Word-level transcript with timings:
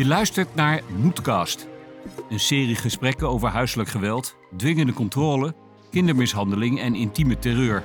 Je 0.00 0.06
luistert 0.06 0.54
naar 0.54 0.82
Moedcast. 0.96 1.68
Een 2.30 2.40
serie 2.40 2.74
gesprekken 2.74 3.28
over 3.28 3.48
huiselijk 3.48 3.88
geweld, 3.88 4.36
dwingende 4.56 4.92
controle, 4.92 5.54
kindermishandeling 5.90 6.80
en 6.80 6.94
intieme 6.94 7.38
terreur. 7.38 7.82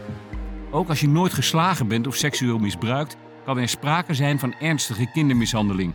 Ook 0.71 0.89
als 0.89 0.99
je 0.99 1.07
nooit 1.07 1.33
geslagen 1.33 1.88
bent 1.88 2.07
of 2.07 2.15
seksueel 2.15 2.57
misbruikt, 2.57 3.17
kan 3.46 3.57
er 3.57 3.70
sprake 3.70 4.13
zijn 4.13 4.39
van 4.39 4.53
ernstige 4.53 5.10
kindermishandeling. 5.13 5.93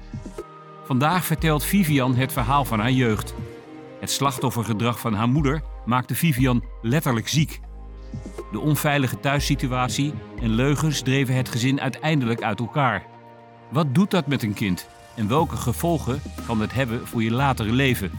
Vandaag 0.85 1.25
vertelt 1.25 1.65
Vivian 1.65 2.15
het 2.15 2.33
verhaal 2.33 2.65
van 2.65 2.81
haar 2.81 2.93
jeugd. 2.93 3.35
Het 4.01 4.11
slachtoffergedrag 4.11 5.01
van 5.01 5.15
haar 5.15 5.29
moeder 5.29 5.63
maakte 5.85 6.15
Vivian 6.15 6.65
letterlijk 6.83 7.29
ziek. 7.29 7.61
De 8.53 8.61
onveilige 8.61 9.21
thuissituatie 9.21 10.13
en 10.41 10.51
leugens 10.51 11.01
dreven 11.01 11.35
het 11.35 11.49
gezin 11.49 11.81
uiteindelijk 11.81 12.43
uit 12.43 12.61
elkaar. 12.61 13.07
Wat 13.71 13.95
doet 13.95 14.11
dat 14.11 14.27
met 14.27 14.43
een 14.43 14.55
kind 14.55 14.89
en 15.21 15.29
welke 15.29 15.57
gevolgen 15.57 16.23
kan 16.47 16.61
het 16.61 16.73
hebben 16.73 17.07
voor 17.07 17.23
je 17.23 17.31
latere 17.31 17.73
leven? 17.73 18.11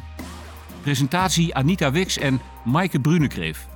Presentatie 0.82 1.56
Anita 1.56 1.92
Wix 1.92 2.18
en 2.18 2.42
Maaike 2.66 3.00
Brunekreef. 3.00 3.68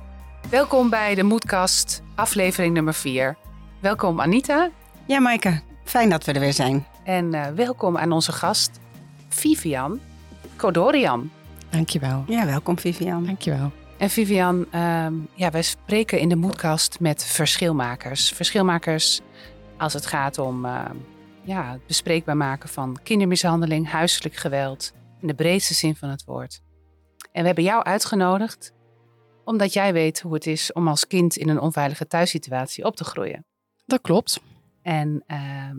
Welkom 0.50 0.90
bij 0.90 1.14
de 1.14 1.22
Moedkast, 1.22 2.02
aflevering 2.14 2.74
nummer 2.74 2.94
4. 2.94 3.36
Welkom 3.80 4.20
Anita 4.20 4.70
Ja, 5.06 5.18
Maaike. 5.18 5.60
Fijn 5.84 6.10
dat 6.10 6.24
we 6.24 6.32
er 6.32 6.40
weer 6.40 6.52
zijn. 6.52 6.86
en 7.04 7.34
eh, 7.34 7.52
welkom 7.54 7.96
aan 7.96 8.12
onze 8.12 8.32
gast 8.32 8.80
Vivian 9.28 10.00
Kodorian. 10.56 11.30
Dankjewel. 11.70 12.24
Ja, 12.26 12.46
welkom 12.46 12.78
Vivian. 12.78 13.24
Dankjewel. 13.24 13.72
En 13.98 14.10
Vivian, 14.10 14.66
ehm, 14.70 15.14
ja, 15.34 15.50
wij 15.50 15.62
spreken 15.62 16.18
in 16.18 16.28
de 16.28 16.36
Moedkast 16.36 17.00
met 17.00 17.24
verschilmakers. 17.24 18.28
Verschilmakers 18.30 19.20
als 19.76 19.92
het 19.92 20.06
gaat 20.06 20.38
om 20.38 20.64
ehm, 20.64 20.94
ja, 21.46 21.72
het 21.72 21.86
bespreekbaar 21.86 22.36
maken 22.36 22.68
van 22.68 22.98
kindermishandeling, 23.02 23.88
huiselijk 23.88 24.34
geweld, 24.34 24.92
in 25.20 25.26
de 25.26 25.34
breedste 25.34 25.74
zin 25.74 25.96
van 25.96 26.08
het 26.08 26.24
woord. 26.24 26.60
En 27.32 27.40
we 27.40 27.46
hebben 27.46 27.64
jou 27.64 27.82
uitgenodigd 27.82 28.74
omdat 29.44 29.72
jij 29.72 29.92
weet 29.92 30.20
hoe 30.20 30.34
het 30.34 30.46
is 30.46 30.72
om 30.72 30.88
als 30.88 31.06
kind 31.06 31.36
in 31.36 31.48
een 31.48 31.60
onveilige 31.60 32.06
thuissituatie 32.06 32.84
op 32.84 32.96
te 32.96 33.04
groeien. 33.04 33.46
Dat 33.84 34.00
klopt. 34.00 34.40
En 34.82 35.22
ehm, 35.26 35.76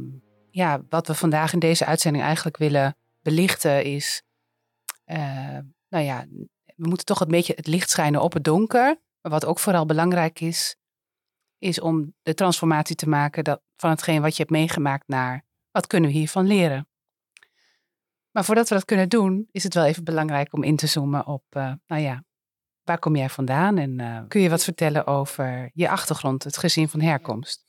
ja, 0.51 0.81
wat 0.89 1.07
we 1.07 1.13
vandaag 1.13 1.53
in 1.53 1.59
deze 1.59 1.85
uitzending 1.85 2.23
eigenlijk 2.23 2.57
willen 2.57 2.97
belichten 3.21 3.83
is, 3.83 4.23
eh, 5.03 5.57
nou 5.89 6.03
ja, 6.03 6.25
we 6.75 6.87
moeten 6.87 7.05
toch 7.05 7.19
een 7.19 7.27
beetje 7.27 7.53
het 7.55 7.67
licht 7.67 7.89
schijnen 7.89 8.21
op 8.21 8.33
het 8.33 8.43
donker. 8.43 8.99
Maar 9.21 9.31
wat 9.31 9.45
ook 9.45 9.59
vooral 9.59 9.85
belangrijk 9.85 10.39
is, 10.39 10.75
is 11.57 11.79
om 11.79 12.13
de 12.21 12.33
transformatie 12.33 12.95
te 12.95 13.09
maken 13.09 13.43
dat, 13.43 13.61
van 13.75 13.89
hetgeen 13.89 14.21
wat 14.21 14.31
je 14.31 14.41
hebt 14.41 14.51
meegemaakt 14.55 15.07
naar 15.07 15.45
wat 15.77 15.87
kunnen 15.87 16.09
we 16.09 16.15
hiervan 16.15 16.47
leren. 16.47 16.87
Maar 18.31 18.45
voordat 18.45 18.69
we 18.69 18.75
dat 18.75 18.85
kunnen 18.85 19.09
doen, 19.09 19.47
is 19.51 19.63
het 19.63 19.73
wel 19.73 19.85
even 19.85 20.03
belangrijk 20.03 20.53
om 20.53 20.63
in 20.63 20.75
te 20.75 20.87
zoomen 20.87 21.27
op, 21.27 21.43
eh, 21.49 21.71
nou 21.87 22.01
ja, 22.01 22.23
waar 22.83 22.99
kom 22.99 23.15
jij 23.15 23.29
vandaan? 23.29 23.77
En 23.77 23.99
eh, 23.99 24.21
kun 24.27 24.41
je 24.41 24.49
wat 24.49 24.63
vertellen 24.63 25.07
over 25.07 25.71
je 25.73 25.89
achtergrond, 25.89 26.43
het 26.43 26.57
gezin 26.57 26.89
van 26.89 27.01
herkomst? 27.01 27.65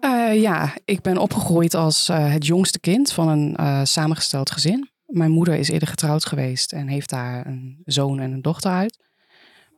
Eh, 0.00 0.40
ja, 0.40 0.74
ik 0.84 1.00
ben 1.00 1.18
opgegroeid 1.18 1.74
als 1.74 2.06
het 2.06 2.46
jongste 2.46 2.80
kind 2.80 3.12
van 3.12 3.28
een 3.28 3.86
samengesteld 3.86 4.50
gezin. 4.50 4.90
Mijn 5.06 5.30
moeder 5.30 5.54
is 5.54 5.68
eerder 5.68 5.88
getrouwd 5.88 6.26
geweest 6.26 6.72
en 6.72 6.88
heeft 6.88 7.10
daar 7.10 7.46
een 7.46 7.82
zoon 7.84 8.20
en 8.20 8.32
een 8.32 8.42
dochter 8.42 8.70
uit. 8.70 8.98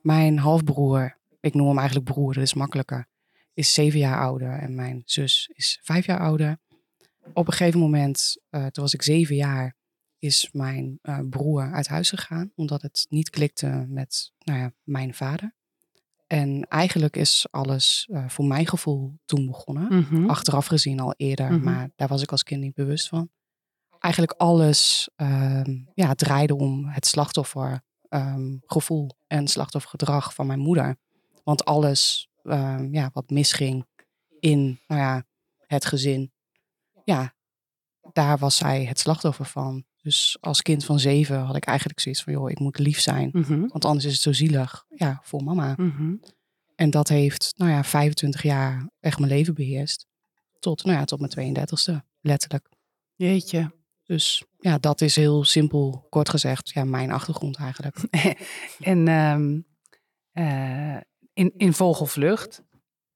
Mijn 0.03 0.39
halfbroer, 0.39 1.17
ik 1.41 1.55
noem 1.55 1.69
hem 1.69 1.79
eigenlijk 1.79 2.11
broer, 2.13 2.35
dat 2.35 2.43
is 2.43 2.55
makkelijker, 2.55 3.07
is 3.55 3.75
zeven 3.75 3.99
jaar 3.99 4.21
ouder 4.21 4.59
en 4.59 4.75
mijn 4.75 5.03
zus 5.05 5.51
is 5.55 5.79
vijf 5.83 6.07
jaar 6.07 6.21
ouder. 6.21 6.59
Op 7.33 7.47
een 7.47 7.53
gegeven 7.53 7.81
moment, 7.81 8.37
eh, 8.51 8.67
toen 8.67 8.83
was 8.83 8.95
ik 8.95 9.03
zeven 9.03 9.37
jaar, 9.37 9.75
is 10.19 10.49
mijn 10.53 10.99
eh, 11.03 11.19
broer 11.31 11.73
uit 11.73 11.89
huis 11.89 12.11
gegaan, 12.11 12.53
omdat 12.55 12.83
het 12.83 13.07
niet 13.09 13.31
klikte 13.31 13.85
met 13.89 14.33
nou 14.39 14.59
ja, 14.59 14.73
mijn 14.83 15.15
vader. 15.15 15.55
En 16.27 16.67
eigenlijk 16.69 17.17
is 17.17 17.47
alles 17.51 18.09
eh, 18.11 18.29
voor 18.29 18.45
mijn 18.45 18.67
gevoel 18.67 19.19
toen 19.25 19.47
begonnen. 19.47 19.99
Mhm. 19.99 20.31
Achteraf 20.31 20.67
gezien 20.67 21.01
al 21.01 21.15
eerder, 21.17 21.53
Mhm. 21.53 21.65
maar 21.65 21.91
daar 21.97 22.09
was 22.09 22.23
ik 22.23 22.31
als 22.31 22.43
kind 22.43 22.61
niet 22.61 22.75
bewust 22.75 23.09
van. 23.09 23.31
Eigenlijk 23.99 24.33
alles 24.33 25.09
ehm, 25.17 25.77
ja, 25.95 26.15
draaide 26.15 26.57
om 26.57 26.89
het 26.89 27.07
slachtoffergevoel 27.07 29.11
en 29.27 29.49
slachtoffergedrag 29.49 30.35
van 30.35 30.47
mijn 30.47 30.59
moeder. 30.59 30.97
Want 31.45 31.65
alles 31.65 32.29
ehm, 32.43 32.95
ja, 32.95 33.11
wat 33.13 33.31
misging 33.31 33.87
in 34.41 34.81
nou 34.87 35.01
ja, 35.01 35.25
het 35.67 35.85
gezin, 35.85 36.33
ja, 37.07 37.35
daar 38.13 38.39
was 38.39 38.57
zij 38.57 38.85
het 38.85 38.99
slachtoffer 38.99 39.45
van. 39.45 39.85
Dus 40.03 40.37
als 40.41 40.63
kind 40.63 40.85
van 40.85 40.99
zeven 40.99 41.39
had 41.39 41.57
ik 41.57 41.65
eigenlijk 41.65 42.01
zoiets 42.01 42.23
van, 42.23 42.33
joh, 42.33 42.51
ik 42.51 42.59
moet 42.59 42.79
lief 42.79 43.01
zijn. 43.01 43.31
Mhm. 43.33 43.67
Want 43.67 43.85
anders 43.85 44.05
is 44.05 44.13
het 44.13 44.23
zo 44.23 44.33
zielig 44.33 44.85
ja, 44.89 45.21
voor 45.23 45.43
mama. 45.43 45.75
Mhm. 45.77 46.15
En 46.75 46.91
dat 46.91 47.09
heeft, 47.09 47.53
nou 47.57 47.71
ja, 47.71 47.85
25 47.85 48.43
jaar 48.43 48.91
echt 49.01 49.19
mijn 49.19 49.31
leven 49.31 49.55
beheerst. 49.55 50.07
Tot, 50.59 50.85
nou 50.85 50.99
ja, 50.99 51.05
tot 51.05 51.21
mijn 51.21 51.57
32e, 51.57 52.05
letterlijk. 52.21 52.69
Jeetje. 53.15 53.75
Dus 54.05 54.45
ja, 54.59 54.79
dat 54.79 55.01
is 55.01 55.17
heel 55.17 55.45
simpel, 55.45 56.07
kort 56.09 56.29
gezegd, 56.29 56.71
ja, 56.71 56.85
mijn 56.85 57.13
achtergrond 57.13 57.57
eigenlijk. 57.57 57.97
En 58.81 59.09
ehm, 59.09 59.61
eh, 60.33 61.01
in, 61.33 61.53
in 61.57 61.73
vogelvlucht. 61.73 62.63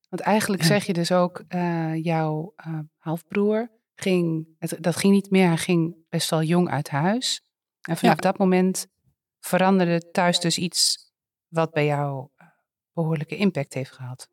Want 0.08 0.22
eigenlijk 0.22 0.62
zeg 0.62 0.84
je 0.86 0.92
dus 0.92 1.12
ook, 1.12 1.44
eh, 1.48 2.04
jouw 2.04 2.52
eh, 2.56 2.78
halfbroer 2.98 3.79
ging, 4.00 4.48
het, 4.58 4.76
dat 4.80 4.96
ging 4.96 5.12
niet 5.12 5.30
meer, 5.30 5.46
hij 5.46 5.56
ging 5.56 5.96
best 6.08 6.30
wel 6.30 6.42
jong 6.42 6.68
uit 6.68 6.88
huis. 6.88 7.42
En 7.80 7.96
vanaf 7.96 8.14
Ja. 8.14 8.20
dat 8.20 8.38
moment 8.38 8.86
veranderde 9.40 10.10
thuis 10.10 10.40
dus 10.40 10.58
iets 10.58 11.10
wat 11.48 11.70
bij 11.70 11.86
jou 11.86 12.28
eh, 12.36 12.46
behoorlijke 12.92 13.36
impact 13.36 13.74
heeft 13.74 13.92
gehad. 13.92 14.28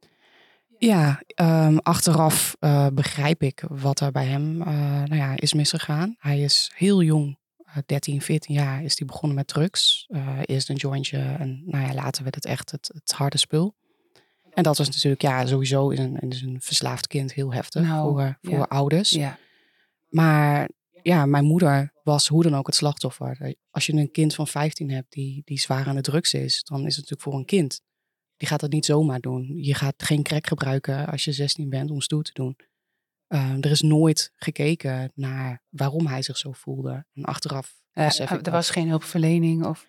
Ja, 0.80 1.22
ehm, 1.28 1.78
achteraf 1.78 2.56
eh, 2.60 2.88
begrijp 2.94 3.44
ik 3.44 3.64
wat 3.70 4.00
er 4.00 4.12
bij 4.12 4.26
hem 4.26 4.62
eh, 4.62 4.68
nou 5.04 5.16
ja, 5.16 5.34
is 5.36 5.54
misgegaan. 5.54 6.16
Hij 6.20 6.40
is 6.42 6.72
heel 6.76 7.02
jong, 7.04 7.38
eh, 7.58 7.78
13, 7.86 8.22
14 8.22 8.56
jaar, 8.56 8.84
is 8.84 8.98
hij 8.98 9.08
begonnen 9.08 9.38
met 9.38 9.48
drugs. 9.48 10.08
Eerst 10.46 10.70
een 10.70 10.76
jointje 10.76 11.18
en 11.18 11.62
nou 11.66 11.88
ja, 11.88 11.94
later 11.94 12.24
werd 12.24 12.36
het 12.36 12.46
echt 12.46 12.72
het, 12.72 12.90
het 12.94 13.12
harde 13.12 13.38
spul. 13.38 13.76
En 14.54 14.64
dat 14.64 14.78
was 14.78 14.88
natuurlijk 14.88 15.22
ja, 15.22 15.46
sowieso 15.46 15.90
in 15.90 16.02
een, 16.02 16.20
in 16.20 16.48
een 16.48 16.62
verslaafd 16.62 17.08
kind 17.08 17.34
heel 17.34 17.54
heftig 17.54 17.82
Nou, 17.82 18.12
voor, 18.12 18.38
voor 18.42 18.58
ja. 18.58 18.66
ouders. 18.70 19.10
Ja. 19.10 19.38
Maar 20.18 20.70
ja, 21.02 21.26
mijn 21.26 21.46
moeder 21.46 21.92
was 22.04 22.28
hoe 22.28 22.44
dan 22.44 22.56
ook 22.56 22.66
het 22.68 22.76
slachtoffer. 22.76 23.56
Als 23.70 23.86
je 23.86 23.94
een 23.94 24.12
kind 24.12 24.36
van 24.36 24.48
15 24.48 24.90
hebt 24.92 25.12
die, 25.12 25.42
die 25.46 25.60
zwaar 25.60 25.88
aan 25.88 25.96
de 25.96 26.02
drugs 26.02 26.34
is, 26.34 26.64
dan 26.64 26.78
is 26.78 26.96
het 26.96 27.10
natuurlijk 27.10 27.22
voor 27.22 27.34
een 27.34 27.46
kind. 27.46 27.82
Die 28.38 28.48
gaat 28.48 28.60
dat 28.60 28.72
niet 28.72 28.86
zomaar 28.86 29.20
doen. 29.20 29.58
Je 29.64 29.74
gaat 29.74 30.04
geen 30.04 30.24
crack 30.24 30.48
gebruiken 30.48 31.08
als 31.08 31.24
je 31.24 31.32
16 31.32 31.70
bent 31.70 31.92
om 31.92 32.02
stoer 32.02 32.24
te 32.24 32.34
doen. 32.34 32.56
Eh, 33.28 33.52
er 33.62 33.72
is 33.72 33.82
nooit 33.82 34.32
gekeken 34.36 35.12
naar 35.16 35.64
waarom 35.70 36.08
hij 36.08 36.22
zich 36.22 36.38
zo 36.38 36.52
voelde. 36.52 37.06
En 37.14 37.24
achteraf 37.24 37.76
Eh, 37.92 38.06
ik 38.06 38.30
er 38.30 38.44
dat. 38.44 38.54
was 38.54 38.70
geen 38.70 38.88
hulpverlening 38.90 39.66
of... 39.66 39.88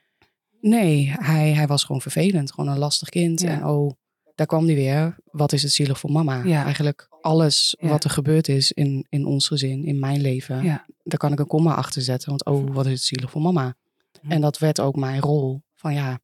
Nee, 0.61 1.15
hij, 1.19 1.53
hij 1.53 1.67
was 1.67 1.85
gewoon 1.85 2.01
vervelend. 2.01 2.53
Gewoon 2.53 2.71
een 2.71 2.79
lastig 2.79 3.09
kind. 3.09 3.41
Ja. 3.41 3.49
En 3.49 3.65
oh, 3.67 3.93
daar 4.39 4.47
kwam 4.47 4.67
hij 4.67 4.75
weer. 4.75 5.17
Wat 5.31 5.53
is 5.53 5.63
het 5.63 5.73
zielig 5.73 5.99
voor 5.99 6.11
mama? 6.13 6.43
Ja. 6.45 6.65
Eigenlijk 6.65 7.09
alles 7.21 7.77
Ja. 7.81 7.89
wat 7.89 8.05
er 8.05 8.11
gebeurd 8.11 8.49
is 8.49 8.73
in, 8.73 9.07
in 9.09 9.27
ons 9.27 9.47
gezin, 9.47 9.85
in 9.85 9.99
mijn 9.99 10.21
leven. 10.21 10.63
Ja. 10.63 10.87
Daar 11.03 11.19
kan 11.19 11.33
ik 11.33 11.39
een 11.39 11.47
komma 11.47 11.75
achter 11.75 12.03
zetten. 12.03 12.29
Want 12.29 12.45
oh, 12.45 12.75
wat 12.75 12.87
is 12.87 12.93
het 12.93 13.03
zielig 13.03 13.31
voor 13.31 13.43
mama? 13.43 13.75
Hm. 14.21 14.31
En 14.33 14.41
dat 14.41 14.59
werd 14.59 14.81
ook 14.81 14.97
mijn 14.97 15.21
rol. 15.21 15.63
Van 15.75 15.95
ja, 15.95 16.19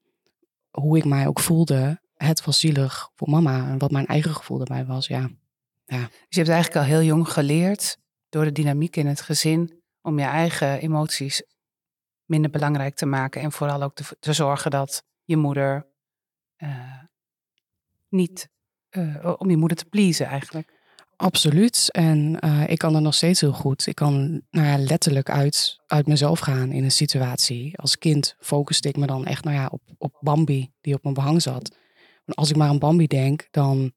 hoe 0.70 0.96
ik 0.96 1.04
mij 1.04 1.26
ook 1.26 1.40
voelde. 1.40 2.00
Het 2.14 2.44
was 2.44 2.58
zielig 2.58 3.10
voor 3.14 3.30
mama. 3.30 3.68
En 3.68 3.78
wat 3.78 3.90
mijn 3.90 4.06
eigen 4.06 4.34
gevoel 4.34 4.58
daarbij 4.58 4.84
was, 4.84 5.06
ja. 5.06 5.30
Dus 5.86 6.08
je 6.28 6.40
hebt 6.40 6.48
eigenlijk 6.48 6.76
al 6.76 6.92
heel 6.92 7.02
jong 7.02 7.28
geleerd, 7.28 7.98
door 8.28 8.44
de 8.44 8.52
dynamiek 8.52 8.96
in 8.96 9.06
het 9.06 9.20
gezin, 9.20 9.82
om 10.02 10.18
je 10.18 10.24
eigen 10.24 10.80
emoties 10.80 11.42
minder 12.24 12.50
belangrijk 12.50 12.94
te 12.94 13.06
maken. 13.06 13.42
En 13.42 13.52
vooral 13.52 13.82
ook 13.82 13.94
te, 13.94 14.04
te 14.20 14.32
zorgen 14.32 14.70
dat 14.70 15.04
je 15.24 15.36
moeder 15.36 15.86
eh, 16.56 17.02
niet, 18.14 18.48
eh, 18.88 19.34
om 19.38 19.50
je 19.50 19.56
moeder 19.56 19.76
te 19.76 19.84
pleasen 19.84 20.26
eigenlijk. 20.26 20.72
Absoluut. 21.16 21.88
En 21.90 22.40
eh, 22.40 22.68
ik 22.68 22.78
kan 22.78 22.94
er 22.94 23.02
nog 23.02 23.14
steeds 23.14 23.40
heel 23.40 23.52
goed. 23.52 23.86
Ik 23.86 23.94
kan 23.94 24.42
nou 24.50 24.66
ja, 24.66 24.78
letterlijk 24.78 25.30
uit, 25.30 25.80
uit 25.86 26.06
mezelf 26.06 26.38
gaan 26.38 26.72
in 26.72 26.84
een 26.84 26.90
situatie. 26.90 27.78
Als 27.78 27.98
kind 27.98 28.36
focuste 28.38 28.88
ik 28.88 28.96
me 28.96 29.06
dan 29.06 29.24
echt 29.26 29.44
nou 29.44 29.56
ja, 29.56 29.68
op, 29.70 29.82
op 29.98 30.16
Bambi 30.20 30.70
die 30.80 30.94
op 30.94 31.02
mijn 31.02 31.14
behang 31.14 31.42
zat. 31.42 31.76
Want 32.24 32.38
als 32.38 32.50
ik 32.50 32.56
maar 32.56 32.68
aan 32.68 32.78
Bambi 32.78 33.06
denk, 33.06 33.48
dan 33.50 33.92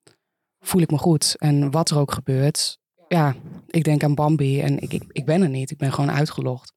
voel 0.59 0.81
ik 0.81 0.91
me 0.91 0.97
goed. 0.97 1.35
En 1.37 1.71
wat 1.71 1.89
er 1.89 1.97
ook 1.97 2.11
gebeurt, 2.11 2.79
ja, 3.07 3.35
ik 3.67 3.83
denk 3.83 4.03
aan 4.03 4.15
Bambi 4.15 4.61
en 4.61 4.79
ik, 4.79 4.93
ik, 4.93 5.03
ik 5.07 5.25
ben 5.25 5.41
er 5.41 5.49
niet. 5.49 5.71
Ik 5.71 5.77
ben 5.77 5.93
gewoon 5.93 6.11
uitgelogd. 6.11 6.73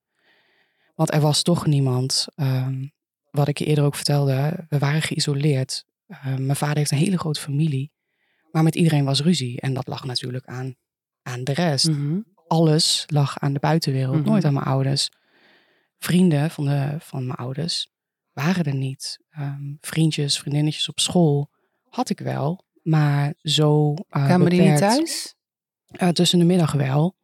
Want 0.94 1.12
er 1.12 1.20
was 1.20 1.42
toch 1.42 1.66
niemand. 1.66 2.26
ehm, 2.34 2.86
wat 3.30 3.48
ik 3.48 3.58
je 3.58 3.64
eerder 3.64 3.84
ook 3.84 3.94
vertelde, 3.94 4.66
we 4.68 4.78
waren 4.78 5.02
geïsoleerd. 5.02 5.84
Eh, 6.10 6.34
mijn 6.36 6.56
vader 6.56 6.76
heeft 6.76 6.90
een 6.90 6.98
hele 6.98 7.18
grote 7.18 7.40
familie. 7.40 7.92
Maar 8.50 8.62
met 8.62 8.74
iedereen 8.74 9.04
was 9.04 9.22
ruzie. 9.22 9.60
En 9.60 9.74
dat 9.74 9.86
lag 9.88 10.04
natuurlijk 10.04 10.46
aan, 10.46 10.74
aan 11.22 11.44
de 11.44 11.52
rest. 11.52 11.88
Mhm. 11.88 12.20
Alles 12.46 13.04
lag 13.06 13.38
aan 13.38 13.52
de 13.52 13.58
buitenwereld, 13.58 14.16
Mhm. 14.16 14.28
nooit 14.28 14.44
aan 14.44 14.52
mijn 14.52 14.66
ouders. 14.66 15.08
vrienden 15.98 16.50
van, 16.50 16.64
de, 16.64 16.96
van 16.98 17.26
mijn 17.26 17.38
ouders 17.38 17.88
waren 18.32 18.64
er 18.64 18.74
niet. 18.74 19.18
Ehm, 19.30 19.72
vriendjes, 19.80 20.38
vriendinnetjes 20.38 20.88
op 20.88 21.00
school 21.00 21.50
had 21.88 22.10
ik 22.10 22.18
wel. 22.18 22.64
Maar 22.82 23.34
zo 23.42 23.90
uh, 23.92 23.96
Kwamen 24.24 24.50
die 24.50 24.60
niet 24.60 24.76
thuis? 24.78 25.34
Uh, 26.02 26.08
tussen 26.08 26.38
de 26.38 26.44
middag 26.44 26.72
wel. 26.72 27.16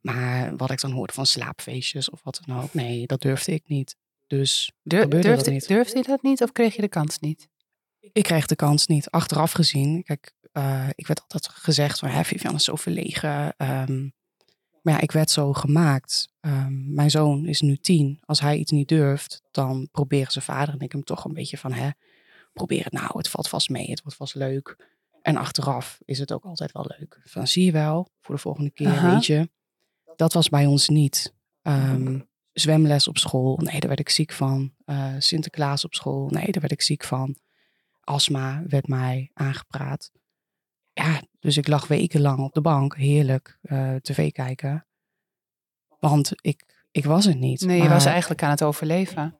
Maar 0.00 0.56
wat 0.56 0.70
ik 0.70 0.80
dan 0.80 0.90
hoorde 0.90 1.12
van 1.12 1.26
slaapfeestjes 1.26 2.10
of 2.10 2.20
wat 2.22 2.40
dan 2.46 2.62
ook. 2.62 2.74
Nee, 2.74 3.06
dat 3.06 3.20
durfde 3.20 3.52
ik 3.52 3.62
niet. 3.68 3.96
Dus 4.26 4.72
Dur 4.82 5.08
durfde, 5.08 5.34
dat 5.36 5.46
niet. 5.46 5.68
durfde 5.68 5.98
je 5.98 6.04
dat 6.04 6.22
niet 6.22 6.42
of 6.42 6.52
kreeg 6.52 6.74
je 6.74 6.80
de 6.82 6.88
kans 6.88 7.18
niet? 7.18 7.48
Ik 8.00 8.22
kreeg 8.22 8.46
de 8.46 8.56
kans 8.56 8.86
niet. 8.86 9.10
Achteraf 9.10 9.52
gezien, 9.52 10.02
kijk, 10.02 10.34
uh, 10.52 10.88
ik 10.94 11.06
werd 11.06 11.20
altijd 11.20 11.48
gezegd 11.48 11.98
van, 11.98 12.10
ja, 12.10 12.24
Vivian 12.24 12.54
is 12.54 12.64
zo 12.64 12.76
verlegen. 12.76 13.54
Um, 13.58 14.12
maar 14.82 14.94
ja, 14.94 15.00
ik 15.00 15.12
werd 15.12 15.30
zo 15.30 15.52
gemaakt. 15.52 16.28
Um, 16.40 16.94
mijn 16.94 17.10
zoon 17.10 17.46
is 17.46 17.60
nu 17.60 17.76
tien. 17.76 18.20
Als 18.24 18.40
hij 18.40 18.56
iets 18.56 18.70
niet 18.70 18.88
durft, 18.88 19.42
dan 19.50 19.88
proberen 19.92 20.32
zijn 20.32 20.44
vader 20.44 20.74
en 20.74 20.80
ik 20.80 20.92
hem 20.92 21.04
toch 21.04 21.24
een 21.24 21.32
beetje 21.32 21.58
van, 21.58 21.72
hè, 21.72 21.90
probeer 22.52 22.84
het 22.84 22.92
nou, 22.92 23.10
het 23.12 23.28
valt 23.28 23.48
vast 23.48 23.68
mee, 23.68 23.90
het 23.90 24.02
wordt 24.02 24.16
vast 24.16 24.34
leuk. 24.34 24.88
En 25.22 25.36
achteraf 25.36 25.98
is 26.04 26.18
het 26.18 26.32
ook 26.32 26.44
altijd 26.44 26.72
wel 26.72 26.90
leuk. 26.98 27.20
Van 27.24 27.46
zie 27.46 27.64
je 27.64 27.72
wel, 27.72 28.10
voor 28.20 28.34
de 28.34 28.40
volgende 28.40 28.70
keer, 28.70 28.88
Aha. 28.88 29.12
weet 29.12 29.26
je. 29.26 29.50
Dat 30.16 30.32
was 30.32 30.48
bij 30.48 30.66
ons 30.66 30.88
niet. 30.88 31.34
Um, 31.62 32.28
zwemles 32.52 33.08
op 33.08 33.18
school, 33.18 33.56
nee, 33.56 33.80
daar 33.80 33.88
werd 33.88 34.00
ik 34.00 34.08
ziek 34.08 34.32
van. 34.32 34.72
Uh, 34.86 35.14
Sinterklaas 35.18 35.84
op 35.84 35.94
school, 35.94 36.28
nee, 36.28 36.52
daar 36.52 36.60
werd 36.60 36.72
ik 36.72 36.82
ziek 36.82 37.04
van. 37.04 37.36
Astma 38.00 38.62
werd 38.66 38.88
mij 38.88 39.30
aangepraat. 39.34 40.10
Ja, 40.92 41.22
dus 41.38 41.56
ik 41.56 41.68
lag 41.68 41.86
wekenlang 41.86 42.38
op 42.38 42.52
de 42.52 42.60
bank, 42.60 42.96
heerlijk 42.96 43.58
uh, 43.62 43.94
tv 43.94 44.32
kijken. 44.32 44.86
Want 45.98 46.32
ik, 46.40 46.86
ik 46.90 47.04
was 47.04 47.24
het 47.24 47.38
niet. 47.38 47.60
Nee, 47.60 47.76
je 47.76 47.82
maar, 47.82 47.92
was 47.92 48.04
eigenlijk 48.04 48.42
aan 48.42 48.50
het 48.50 48.62
overleven. 48.62 49.38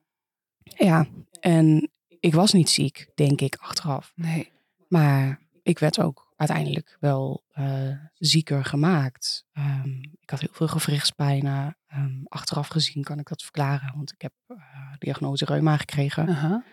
Ja, 0.63 1.07
en 1.39 1.91
ik 2.19 2.33
was 2.33 2.53
niet 2.53 2.69
ziek, 2.69 3.11
denk 3.15 3.41
ik, 3.41 3.55
achteraf. 3.55 4.11
Nee. 4.15 4.51
Maar 4.87 5.39
ik 5.63 5.79
werd 5.79 5.99
ook 5.99 6.33
uiteindelijk 6.35 6.97
wel 6.99 7.43
uh, 7.55 7.97
zieker 8.13 8.65
gemaakt. 8.65 9.45
Um, 9.53 9.99
ik 10.19 10.29
had 10.29 10.39
heel 10.39 10.49
veel 10.51 10.67
gewrichtspijnen. 10.67 11.77
Um, 11.95 12.21
achteraf 12.27 12.67
gezien 12.67 13.03
kan 13.03 13.19
ik 13.19 13.27
dat 13.27 13.41
verklaren, 13.41 13.93
want 13.95 14.11
ik 14.11 14.21
heb 14.21 14.33
uh, 14.47 14.57
diagnose 14.99 15.45
reuma 15.45 15.77
gekregen. 15.77 16.29
Uh 16.29 16.43
-huh. 16.43 16.63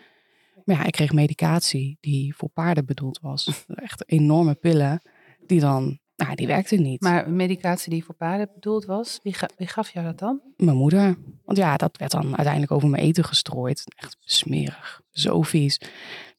Maar 0.65 0.75
ja, 0.75 0.83
ik 0.83 0.91
kreeg 0.91 1.13
medicatie 1.13 1.97
die 1.99 2.35
voor 2.35 2.49
paarden 2.49 2.85
bedoeld 2.85 3.19
was. 3.19 3.65
Echt 3.67 4.09
enorme 4.09 4.55
pillen 4.55 5.01
die 5.45 5.59
dan, 5.59 5.99
nou, 6.15 6.35
die 6.35 6.47
werkte 6.47 6.75
niet. 6.75 7.01
Maar 7.01 7.29
medicatie 7.29 7.91
die 7.91 8.03
voor 8.03 8.15
paarden 8.15 8.49
bedoeld 8.53 8.85
was, 8.85 9.19
wie, 9.23 9.33
ga, 9.33 9.49
wie 9.57 9.67
gaf 9.67 9.89
jou 9.89 10.05
dat 10.05 10.19
dan? 10.19 10.41
Mijn 10.57 10.77
moeder. 10.77 11.17
Want 11.45 11.57
ja, 11.57 11.77
dat 11.77 11.97
werd 11.97 12.11
dan 12.11 12.35
uiteindelijk 12.35 12.71
over 12.71 12.89
mijn 12.89 13.03
eten 13.03 13.23
gestrooid. 13.23 13.83
Echt 13.95 14.17
smerig. 14.19 15.01
Zo 15.11 15.41
vies. 15.41 15.81